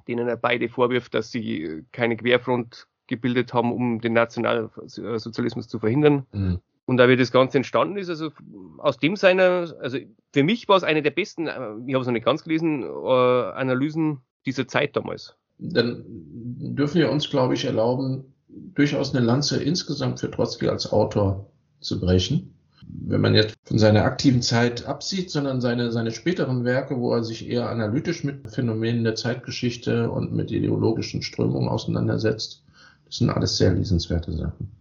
[0.08, 6.26] denen er beide vorwirft, dass sie keine Querfront gebildet haben, um den Nationalsozialismus zu verhindern.
[6.32, 6.60] Mhm.
[6.86, 8.32] Und da wie das Ganze entstanden ist, also
[8.78, 9.98] aus dem seiner, also
[10.34, 11.52] für mich war es eine der besten, äh,
[11.86, 15.36] ich habe es noch nicht ganz gelesen, äh, Analysen dieser Zeit damals.
[15.60, 21.52] Dann dürfen wir uns, glaube ich, erlauben, durchaus eine Lanze insgesamt für Trotzki als Autor
[21.82, 22.56] zu brechen.
[22.88, 27.23] Wenn man jetzt von seiner aktiven Zeit absieht, sondern seine, seine späteren Werke, wo er
[27.23, 32.63] sich eher analytisch mit Phänomenen der Zeitgeschichte und mit ideologischen Strömungen auseinandersetzt,
[33.05, 34.71] das sind alles sehr lesenswerte Sachen.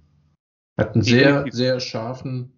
[0.76, 2.52] Er hat einen sehr, sehr scharfen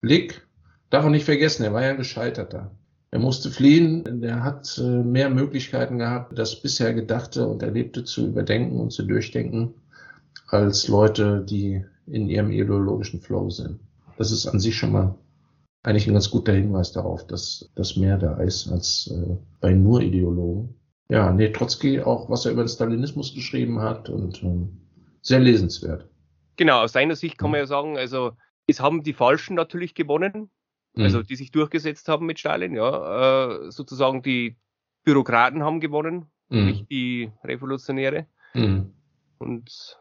[0.00, 0.46] Blick.
[0.88, 2.70] Darf man nicht vergessen, er war ja ein Gescheiterter.
[3.12, 4.22] Er musste fliehen.
[4.22, 9.02] Er hat äh, mehr Möglichkeiten gehabt, das bisher Gedachte und Erlebte zu überdenken und zu
[9.02, 9.74] durchdenken.
[10.48, 13.80] als Leute, die in ihrem ideologischen Flow sind.
[14.20, 15.18] Das ist an sich schon mal
[15.82, 20.02] eigentlich ein ganz guter Hinweis darauf, dass das mehr da ist als äh, bei nur
[20.02, 20.78] Ideologen.
[21.08, 24.82] Ja, nee, Trotzki auch, was er über den Stalinismus geschrieben hat und ähm,
[25.22, 26.06] sehr lesenswert.
[26.56, 28.32] Genau, aus seiner Sicht kann man ja sagen, also
[28.66, 30.50] es haben die Falschen natürlich gewonnen,
[30.92, 31.02] mhm.
[31.02, 34.58] also die sich durchgesetzt haben mit Stalin, ja, äh, sozusagen die
[35.02, 36.66] Bürokraten haben gewonnen, mhm.
[36.66, 38.26] nicht die Revolutionäre.
[38.52, 38.92] Mhm.
[39.38, 39.98] Und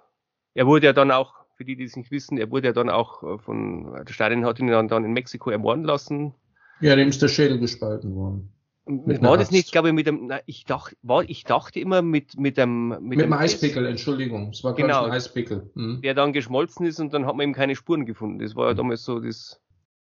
[0.56, 2.90] er wurde ja dann auch für die, die es nicht wissen, er wurde ja dann
[2.90, 6.34] auch äh, von, der Stalin hat ihn dann, in Mexiko ermorden lassen.
[6.80, 8.54] Ja, dem ist der Schädel gespalten worden.
[8.86, 12.02] Mit war das nicht, glaube ich, mit dem, na, ich dachte, war, ich dachte immer
[12.02, 14.52] mit, mit dem, mit, mit dem Eispickel, Entschuldigung.
[14.52, 15.70] Es war genau, ein Eispickel.
[15.76, 16.00] Mhm.
[16.02, 18.40] Der dann geschmolzen ist und dann hat man eben keine Spuren gefunden.
[18.40, 18.78] Das war ja mhm.
[18.78, 19.62] damals so das,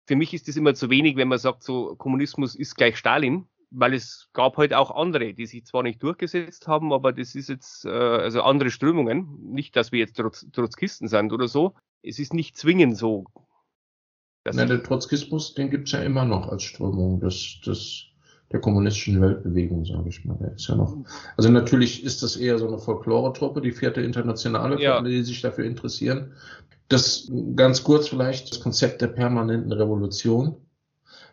[0.07, 3.47] für mich ist das immer zu wenig, wenn man sagt, so Kommunismus ist gleich Stalin
[3.73, 7.49] weil es gab halt auch andere, die sich zwar nicht durchgesetzt haben, aber das ist
[7.49, 9.51] jetzt äh, also andere Strömungen.
[9.51, 11.73] Nicht, dass wir jetzt Trotz, Trotzkisten sind oder so.
[12.03, 13.25] Es ist nicht zwingend so.
[14.45, 18.05] Nein, der Trotzkismus, den gibt's ja immer noch als Strömung des, des,
[18.51, 20.37] der kommunistischen Weltbewegung, sage ich mal.
[20.39, 20.97] Der ist ja noch.
[21.35, 24.97] Also natürlich ist das eher so eine Folklore-Truppe, die vierte Internationale, ja.
[24.97, 26.33] alle, die sich dafür interessieren.
[26.89, 30.57] Das ganz kurz vielleicht das Konzept der permanenten Revolution.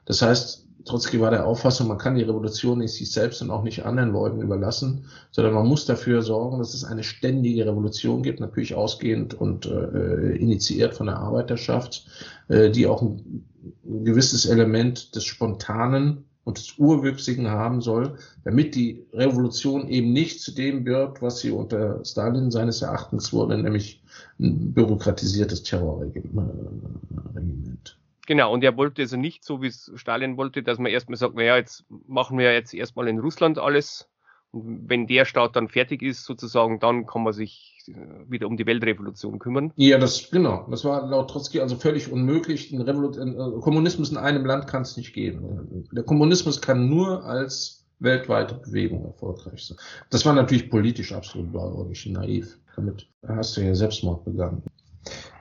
[0.06, 3.62] Das heißt, Trotzki war der Auffassung, man kann die Revolution nicht sich selbst und auch
[3.62, 8.40] nicht anderen Leuten überlassen, sondern man muss dafür sorgen, dass es eine ständige Revolution gibt,
[8.40, 12.06] natürlich ausgehend und äh, initiiert von der Arbeiterschaft,
[12.48, 13.44] äh, die auch ein,
[13.84, 20.40] ein gewisses Element des Spontanen und des Urwüchsigen haben soll, damit die Revolution eben nicht
[20.40, 24.02] zu dem wird, was sie unter Stalin seines Erachtens wurde, nämlich
[24.38, 27.99] ein bürokratisiertes Terrorregiment.
[28.30, 31.34] Genau, und er wollte also nicht, so wie es Stalin wollte, dass man erstmal sagt,
[31.34, 34.08] naja, jetzt machen wir jetzt erstmal in Russland alles.
[34.52, 38.56] Und wenn der Staat dann fertig ist, sozusagen, dann kann man sich äh, wieder um
[38.56, 39.72] die Weltrevolution kümmern.
[39.74, 40.64] Ja, das genau.
[40.70, 42.72] Das war laut Trotzki also völlig unmöglich.
[42.72, 45.88] Ein Revolu äh, Kommunismus in einem Land kann es nicht geben.
[45.90, 49.78] Der Kommunismus kann nur als weltweite Bewegung erfolgreich sein.
[50.10, 52.56] Das war natürlich politisch absolut blauäugig naiv.
[52.76, 54.62] Damit hast du ja Selbstmord begangen.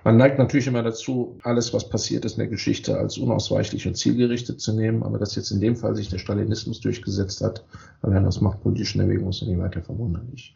[0.09, 3.93] Man neigt natürlich immer dazu, alles, was passiert ist in der Geschichte, als unausweichlich und
[3.93, 7.63] zielgerichtet zu nehmen, aber dass jetzt in dem Fall sich der Stalinismus durchgesetzt hat,
[8.01, 10.55] allein aus machtpolitischen Erwägungen ist ja nicht weiter verwunderlich.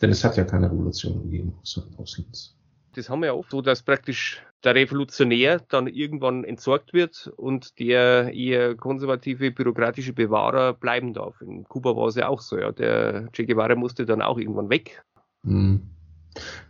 [0.00, 1.52] Denn es hat ja keine Revolution gegeben
[1.98, 2.56] Russlands.
[2.94, 7.80] Das haben wir ja oft so, dass praktisch der Revolutionär dann irgendwann entsorgt wird und
[7.80, 11.40] der eher konservative bürokratische Bewahrer bleiben darf.
[11.40, 12.70] In Kuba war es ja auch so, ja.
[12.70, 15.02] Der Che Guevara musste dann auch irgendwann weg.
[15.44, 15.90] Hm.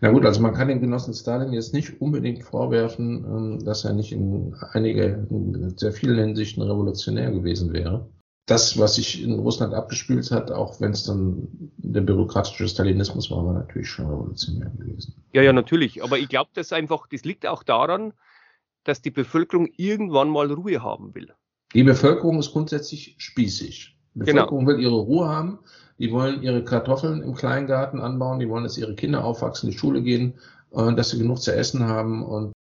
[0.00, 3.92] Na gut, also man kann den Genossen Stalin jetzt nicht unbedingt vorwerfen, ähm, dass er
[3.92, 8.08] nicht in einige, in sehr vielen Hinsichten revolutionär gewesen wäre.
[8.46, 11.46] Das, was sich in Russland abgespielt hat, auch wenn es dann
[11.76, 15.14] der bürokratische Stalinismus war, war natürlich schon revolutionär gewesen.
[15.32, 16.02] Ja, ja, natürlich.
[16.02, 18.12] Aber ich glaube, das einfach, das liegt auch daran,
[18.82, 21.32] dass die Bevölkerung irgendwann mal Ruhe haben will.
[21.72, 23.96] Die Bevölkerung ist grundsätzlich spießig.
[24.14, 24.20] Die.
[24.20, 24.70] Bevölkerung genau.
[24.70, 25.58] will ihre Ruhe haben
[26.02, 29.78] die wollen ihre Kartoffeln im Kleingarten anbauen, die wollen, dass ihre Kinder aufwachsen, in die
[29.78, 30.34] Schule gehen,
[30.72, 32.52] äh, dass sie genug zu essen haben und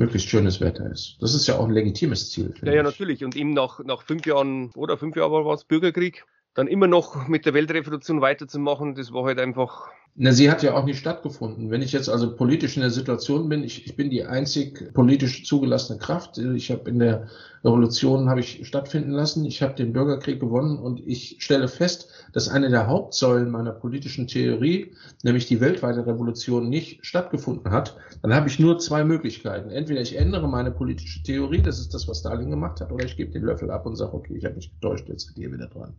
[0.00, 1.16] möglichst schönes Wetter ist.
[1.20, 2.52] Das ist ja auch ein legitimes Ziel.
[2.62, 3.24] Ja, ja, natürlich.
[3.24, 7.28] Und eben nach, nach fünf Jahren oder fünf Jahren war es Bürgerkrieg, dann immer noch
[7.28, 9.88] mit der Weltrevolution weiterzumachen, das war halt einfach
[10.20, 11.70] na, sie hat ja auch nicht stattgefunden.
[11.70, 15.44] Wenn ich jetzt also politisch in der Situation bin, ich, ich bin die einzig politisch
[15.44, 16.38] zugelassene Kraft.
[16.38, 17.28] Ich habe in der
[17.64, 19.44] Revolution habe ich stattfinden lassen.
[19.44, 24.26] Ich habe den Bürgerkrieg gewonnen und ich stelle fest, dass eine der Hauptsäulen meiner politischen
[24.26, 24.92] Theorie,
[25.22, 27.96] nämlich die weltweite Revolution, nicht stattgefunden hat.
[28.20, 29.70] Dann habe ich nur zwei Möglichkeiten.
[29.70, 33.16] Entweder ich ändere meine politische Theorie, das ist das, was Stalin gemacht hat, oder ich
[33.16, 35.68] gebe den Löffel ab und sage, okay, ich habe mich getäuscht, jetzt seid ihr wieder
[35.68, 35.94] dran.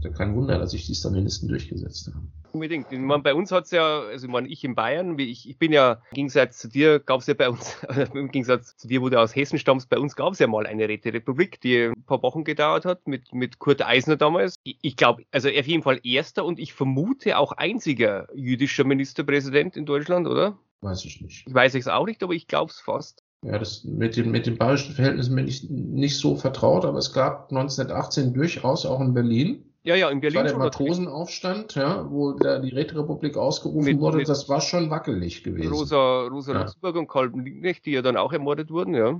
[0.00, 2.30] Da kein Wunder, dass sich die Stalinisten durchgesetzt haben.
[2.52, 2.90] Unbedingt.
[2.90, 5.58] Ich meine, bei uns hat es ja, also ich meine, ich in Bayern, ich, ich
[5.58, 7.76] bin ja, im Gegensatz zu dir, gab es ja bei uns,
[8.14, 10.66] im Gegensatz zu dir, wo du aus Hessen stammst, bei uns gab es ja mal
[10.66, 14.56] eine Räterepublik, die ein paar Wochen gedauert hat, mit, mit Kurt Eisner damals.
[14.62, 19.76] Ich, ich glaube, also auf jeden Fall erster und ich vermute auch einziger jüdischer Ministerpräsident
[19.76, 20.58] in Deutschland, oder?
[20.80, 21.46] Weiß ich nicht.
[21.46, 23.22] Ich weiß es auch nicht, aber ich glaube es fast.
[23.42, 27.12] Ja, das mit den, mit den bayerischen Verhältnissen bin ich nicht so vertraut, aber es
[27.12, 30.44] gab 1918 durchaus auch in Berlin ja, ja, in Berlin.
[30.44, 34.18] Das war der Matrosenaufstand, ja, wo da die Räterepublik ausgerufen mit, wurde.
[34.18, 35.72] Mit das war schon wackelig gewesen.
[35.72, 36.60] Rosa, Rosa ja.
[36.60, 39.18] Luxemburg und Karl Liebknecht, die ja dann auch ermordet wurden, ja.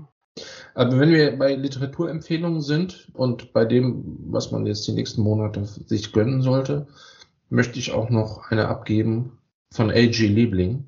[0.74, 5.64] Aber wenn wir bei Literaturempfehlungen sind und bei dem, was man jetzt die nächsten Monate
[5.64, 6.86] sich gönnen sollte,
[7.48, 9.38] möchte ich auch noch eine abgeben
[9.72, 10.26] von A.G.
[10.26, 10.84] Liebling.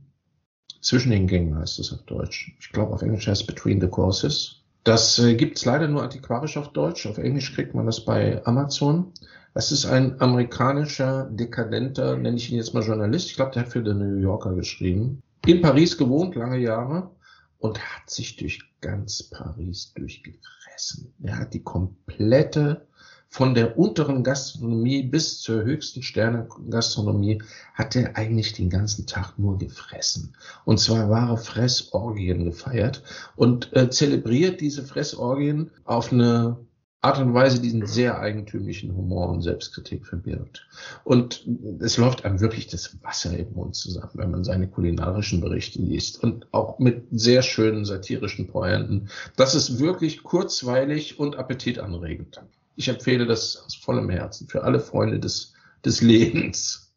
[0.83, 2.55] Zwischen den Gängen heißt es auf Deutsch.
[2.61, 4.60] Ich glaube, auf Englisch heißt Between the Courses.
[4.85, 7.07] Das äh, gibt es leider nur antiquarisch auf Deutsch.
[7.07, 9.13] Auf Englisch kriegt man das bei Amazon.
[9.53, 13.29] Das ist ein amerikanischer, dekadenter, nenne ich ihn jetzt mal Journalist.
[13.29, 15.23] Ich glaube, der hat für The New Yorker geschrieben.
[15.47, 17.11] in Paris gewohnt, lange Jahre,
[17.59, 21.13] und hat sich durch ganz Paris durchgefressen.
[21.23, 22.87] Er hat die komplette
[23.33, 27.41] von der unteren Gastronomie bis zur höchsten Sterne-Gastronomie
[27.75, 30.35] hat er eigentlich den ganzen Tag nur gefressen.
[30.65, 33.05] Und zwar wahre Fressorgien gefeiert
[33.37, 36.59] und äh, zelebriert diese Fressorgien auf eine
[37.03, 40.67] Art und Weise diesen sehr eigentümlichen Humor und Selbstkritik verbirgt.
[41.05, 41.47] Und
[41.79, 46.23] es läuft einem wirklich das Wasser im Mund zusammen, wenn man seine kulinarischen Berichte liest
[46.23, 49.09] und auch mit sehr schönen satirischen Pointen.
[49.37, 52.43] Das ist wirklich kurzweilig und appetitanregend.
[52.77, 56.93] Ich empfehle das aus vollem Herzen für alle Freunde des, des Lebens.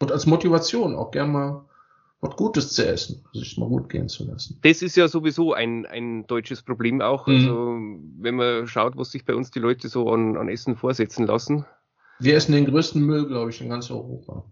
[0.00, 1.64] Und als Motivation auch gern mal
[2.20, 4.58] was Gutes zu essen, sich mal gut gehen zu lassen.
[4.62, 7.26] Das ist ja sowieso ein, ein deutsches Problem auch.
[7.26, 7.34] Mhm.
[7.34, 7.76] Also,
[8.20, 11.64] wenn man schaut, was sich bei uns die Leute so an, an Essen vorsetzen lassen.
[12.18, 14.44] Wir essen den größten Müll, glaube ich, in ganz Europa.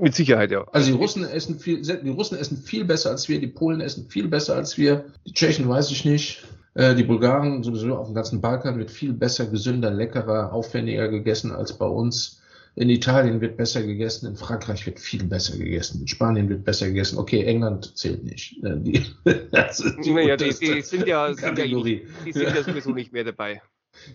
[0.00, 0.64] Mit Sicherheit, ja.
[0.72, 4.10] Also die Russen essen viel, die Russen essen viel besser als wir, die Polen essen
[4.10, 6.44] viel besser als wir, die Tschechen weiß ich nicht.
[6.76, 11.50] Äh, die Bulgaren sowieso auf dem ganzen Balkan wird viel besser, gesünder, leckerer, aufwendiger gegessen
[11.50, 12.42] als bei uns.
[12.74, 16.88] In Italien wird besser gegessen, in Frankreich wird viel besser gegessen, in Spanien wird besser
[16.88, 17.16] gegessen.
[17.16, 18.62] Okay, England zählt nicht.
[18.62, 18.92] Äh, die,
[20.04, 23.62] die, naja, die, die sind ja, sind ja, die sind ja sowieso nicht mehr dabei.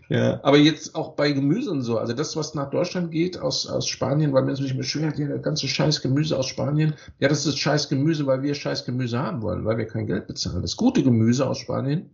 [0.09, 1.97] Ja, aber jetzt auch bei Gemüse und so.
[1.97, 5.39] Also das, was nach Deutschland geht aus, aus Spanien, weil man sich beschwert, ja, der
[5.39, 6.93] ganze scheiß Gemüse aus Spanien.
[7.19, 10.27] Ja, das ist scheiß Gemüse, weil wir scheiß Gemüse haben wollen, weil wir kein Geld
[10.27, 10.61] bezahlen.
[10.61, 12.11] Das gute Gemüse aus Spanien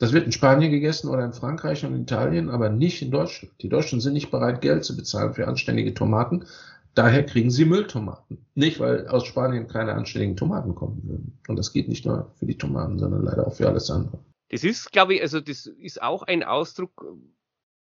[0.00, 3.54] das wird in Spanien gegessen oder in Frankreich und Italien, aber nicht in Deutschland.
[3.60, 6.46] Die Deutschen sind nicht bereit, Geld zu bezahlen für anständige Tomaten.
[6.94, 8.46] Daher kriegen sie Mülltomaten.
[8.54, 11.38] Nicht, weil aus Spanien keine anständigen Tomaten kommen würden.
[11.48, 14.18] Und das geht nicht nur für die Tomaten, sondern leider auch für alles andere.
[14.48, 17.04] Das ist, glaube ich, also das ist auch ein Ausdruck.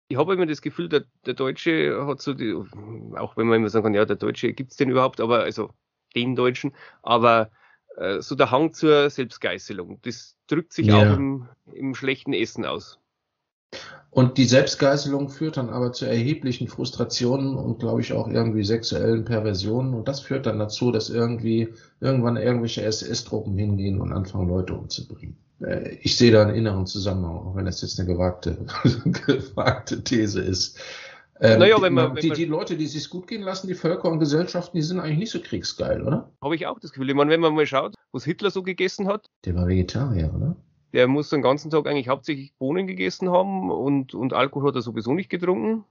[0.06, 2.54] Ich habe immer das Gefühl, der, der Deutsche hat so die,
[3.16, 5.70] auch wenn man immer sagen kann, ja, der Deutsche gibt es den überhaupt, aber also
[6.14, 6.72] den Deutschen,
[7.02, 7.50] aber
[7.96, 10.00] äh, so der Hang zur Selbstgeißelung.
[10.02, 10.98] Das drückt sich ja.
[10.98, 12.98] auch im, im schlechten Essen aus.
[14.10, 19.24] Und die Selbstgeißelung führt dann aber zu erheblichen Frustrationen und glaube ich auch irgendwie sexuellen
[19.24, 19.92] Perversionen.
[19.92, 25.36] Und das führt dann dazu, dass irgendwie irgendwann irgendwelche SS-Truppen hingehen und anfangen, Leute umzubringen.
[25.60, 28.56] Äh, ich sehe da einen inneren Zusammenhang, auch wenn das jetzt eine gewagte,
[29.04, 30.78] gewagte These ist.
[31.40, 34.10] Ähm, naja, wenn man, die, wenn die, Leute, die sich gut gehen lassen, die Völker
[34.10, 36.32] und Gesellschaften, die sind eigentlich nicht so kriegsgeil, oder?
[36.40, 37.10] Habe ich auch das Gefühl.
[37.10, 39.26] Ich meine, wenn man mal schaut, was Hitler so gegessen hat.
[39.44, 40.56] Der war Vegetarier, oder?
[40.92, 44.82] Der muss den ganzen Tag eigentlich hauptsächlich Bohnen gegessen haben und, und Alkohol hat er
[44.82, 45.84] sowieso nicht getrunken.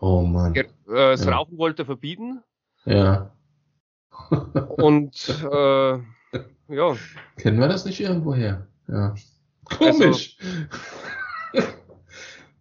[0.00, 0.54] Oh Mann.
[0.56, 1.32] Er, äh, das ja.
[1.32, 2.42] Rauchen wollte er verbieten.
[2.84, 3.30] Ja.
[4.76, 5.98] und äh,
[6.68, 6.96] ja.
[7.36, 8.66] Kennen wir das nicht irgendwoher?
[8.88, 9.14] Ja.
[9.64, 10.38] Also Komisch.
[11.52, 11.68] Also,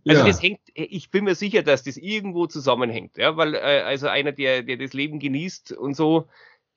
[0.08, 0.26] also ja.
[0.26, 4.32] das hängt, ich bin mir sicher, dass das irgendwo zusammenhängt, ja, weil äh, also einer,
[4.32, 6.28] der, der das Leben genießt und so,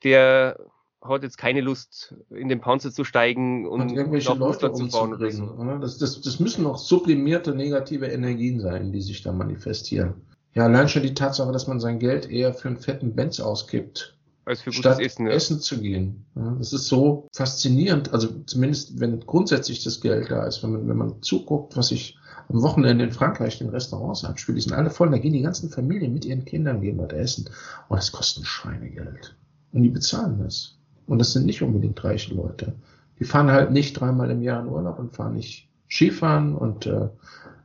[0.03, 0.59] der
[1.03, 5.15] hat jetzt keine Lust, in den Panzer zu steigen und, und irgendwelche Leute zu fahren.
[5.15, 10.15] Oder das, das, das müssen noch sublimierte negative Energien sein, die sich da manifestieren.
[10.55, 14.19] Ja, allein schon die Tatsache, dass man sein Geld eher für einen fetten Benz ausgibt,
[14.45, 15.33] als für statt Essen, ja.
[15.33, 16.27] essen zu gehen.
[16.35, 18.13] Ja, das ist so faszinierend.
[18.13, 22.19] Also zumindest, wenn grundsätzlich das Geld da ist, wenn man, wenn man zuguckt, was ich
[22.53, 25.11] am Wochenende in Frankreich den Restaurants abspiele, die sind alle voll.
[25.11, 27.49] Da gehen die ganzen Familien mit ihren Kindern gehen dort essen.
[27.89, 29.37] Und das kostet ein Schweinegeld.
[29.73, 30.77] Und die bezahlen das.
[31.07, 32.75] Und das sind nicht unbedingt reiche Leute.
[33.19, 37.09] Die fahren halt nicht dreimal im Jahr in Urlaub und fahren nicht Skifahren und äh,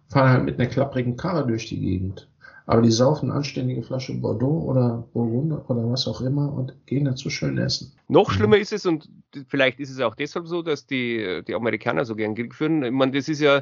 [0.10, 2.28] fahren halt mit einer klapprigen Karre durch die Gegend.
[2.68, 7.30] Aber die saufen anständige Flasche Bordeaux oder Burgunder oder was auch immer und gehen dazu
[7.30, 7.94] schön essen.
[8.08, 9.08] Noch schlimmer ist es, und
[9.48, 12.84] vielleicht ist es auch deshalb so, dass die, die Amerikaner so gern Krieg führen.
[12.84, 13.62] Ich meine, das ist ja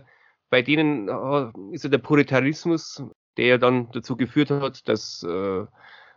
[0.54, 3.04] bei denen äh, ist ja der Puritarismus,
[3.38, 5.66] der ja dann dazu geführt hat, dass äh,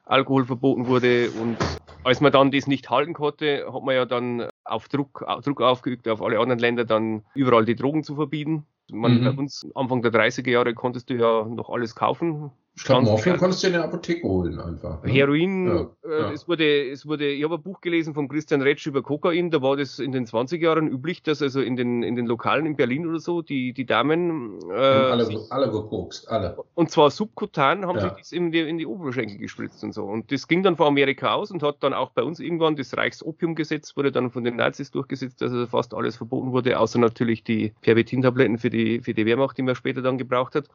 [0.05, 1.57] Alkohol verboten wurde und
[2.05, 6.07] als man dann das nicht halten konnte, hat man ja dann auf Druck, Druck aufgeübt
[6.07, 8.67] auf alle anderen Länder dann überall die Drogen zu verbieten.
[8.93, 9.25] Man, mhm.
[9.25, 12.51] Bei uns Anfang der 30er Jahre konntest du ja noch alles kaufen.
[12.77, 15.03] Ich glaube, Morphin konntest du in der Apotheke holen einfach.
[15.03, 15.11] Ne?
[15.11, 16.33] Heroin, ja, äh, ja.
[16.33, 19.63] es wurde, es wurde, ich habe ein Buch gelesen von Christian Retsch über Kokain, da
[19.63, 22.77] war das in den 20 Jahren üblich, dass also in den, in den Lokalen in
[22.77, 26.59] Berlin oder so, die, die Damen, äh, alle, alle gekokst, alle.
[26.75, 28.11] Und zwar subkutan haben ja.
[28.11, 30.05] sich das in die, in die Oberschenkel gespritzt und so.
[30.05, 32.95] Und das ging dann von Amerika aus und hat dann auch bei uns irgendwann das
[32.95, 37.43] Reichsopiumgesetz wurde dann von den Nazis durchgesetzt, dass also fast alles verboten wurde, außer natürlich
[37.43, 40.69] die Pervitin-Tabletten für die, für die Wehrmacht, die man später dann gebraucht hat.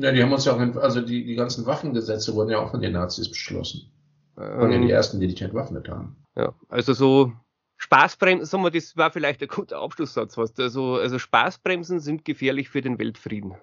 [0.00, 2.80] Ja, die haben uns ja auch, also die, die ganzen Waffengesetze wurden ja auch von
[2.80, 3.90] den Nazis beschlossen.
[4.34, 6.16] Waren ja die ersten, die dich entwaffnet haben.
[6.36, 7.32] Ja, also so
[7.76, 12.68] Spaßbremsen, sagen wir, das war vielleicht ein guter Abschlusssatz, was also, also Spaßbremsen sind gefährlich
[12.68, 13.54] für den Weltfrieden.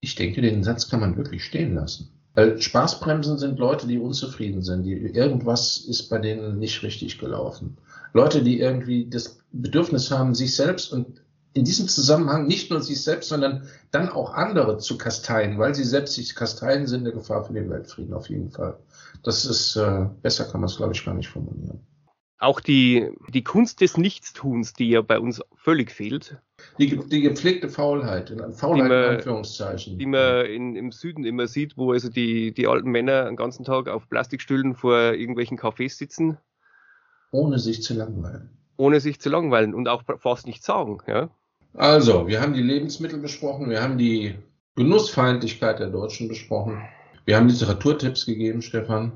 [0.00, 2.10] Ich denke, den Satz kann man wirklich stehen lassen.
[2.34, 7.76] Weil Spaßbremsen sind Leute, die unzufrieden sind, die irgendwas ist bei denen nicht richtig gelaufen.
[8.12, 11.22] Leute, die irgendwie das Bedürfnis haben, sich selbst und
[11.52, 15.84] in diesem Zusammenhang nicht nur sich selbst, sondern dann auch andere zu kasteien, weil sie
[15.84, 18.78] selbst sich kasteien, sind eine Gefahr für den Weltfrieden auf jeden Fall.
[19.24, 21.80] Das ist, äh, besser kann man es, glaube ich, gar nicht formulieren.
[22.38, 26.38] Auch die, die Kunst des Nichtstuns, die ja bei uns völlig fehlt.
[26.78, 29.98] Die, die gepflegte Faulheit, in Faulheit Die man- in Anführungszeichen.
[29.98, 33.64] die man in, im Süden immer sieht, wo also die, die alten Männer den ganzen
[33.64, 36.38] Tag auf Plastikstühlen vor irgendwelchen Cafés sitzen,
[37.32, 38.50] ohne sich zu langweilen.
[38.78, 40.98] ohne sich zu langweilen und auch fast nichts sagen.
[41.06, 41.28] Ja?
[41.74, 44.34] Also, wir haben die Lebensmittel besprochen, wir haben die
[44.74, 46.82] Genussfeindlichkeit der Deutschen besprochen,
[47.24, 49.12] wir haben Literaturtipps gegeben, Stefan,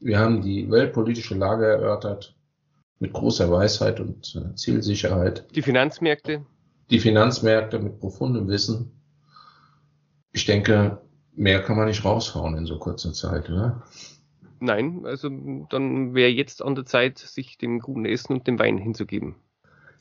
[0.00, 2.36] wir haben die weltpolitische Lage erörtert
[2.98, 6.44] mit großer Weisheit und äh, Zielsicherheit, Die Finanzmärkte,
[6.90, 8.92] die Finanzmärkte mit profundem Wissen.
[10.32, 11.00] Ich denke,
[11.34, 13.82] mehr kann man nicht raushauen in so kurzer Zeit, oder?
[14.60, 15.28] nein, also
[15.70, 19.36] dann wäre jetzt an der Zeit, sich dem guten Essen und dem Wein hinzugeben.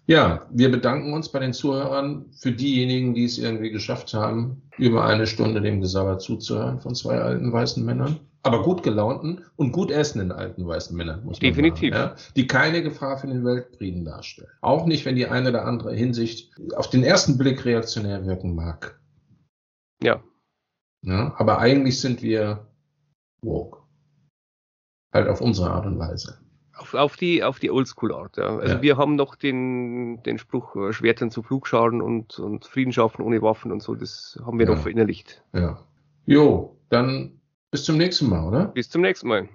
[0.07, 5.05] Ja, wir bedanken uns bei den Zuhörern für diejenigen, die es irgendwie geschafft haben, über
[5.05, 8.19] eine Stunde dem Gesabber zuzuhören von zwei alten weißen Männern.
[8.43, 11.91] Aber gut gelaunten und gut essenden alten weißen Männern, muss man Definitiv.
[11.95, 12.15] sagen.
[12.15, 12.23] Ja?
[12.35, 14.51] Die keine Gefahr für den Weltfrieden darstellen.
[14.61, 18.99] Auch nicht, wenn die eine oder andere Hinsicht auf den ersten Blick reaktionär wirken mag.
[20.03, 20.21] Ja,
[21.01, 21.33] Ja?
[21.37, 22.67] Aber eigentlich sind wir
[23.41, 23.79] woke.
[25.11, 26.37] Halt auf unsere Art und Weise.
[26.77, 28.37] Auf, auf die, auf die Oldschool-Art.
[28.37, 28.57] Ja.
[28.57, 28.81] Also Ja.
[28.81, 33.41] wir haben noch den, den Spruch, äh, Schwertern zu Flugscharen und, und Frieden schaffen ohne
[33.41, 34.73] Waffen und so, das haben wir Ja.
[34.73, 35.43] noch verinnerlicht.
[35.53, 35.77] Ja.
[36.25, 37.39] Jo, dann
[37.71, 38.65] bis zum nächsten Mal, oder?
[38.65, 39.49] Bis zum nächsten Mal.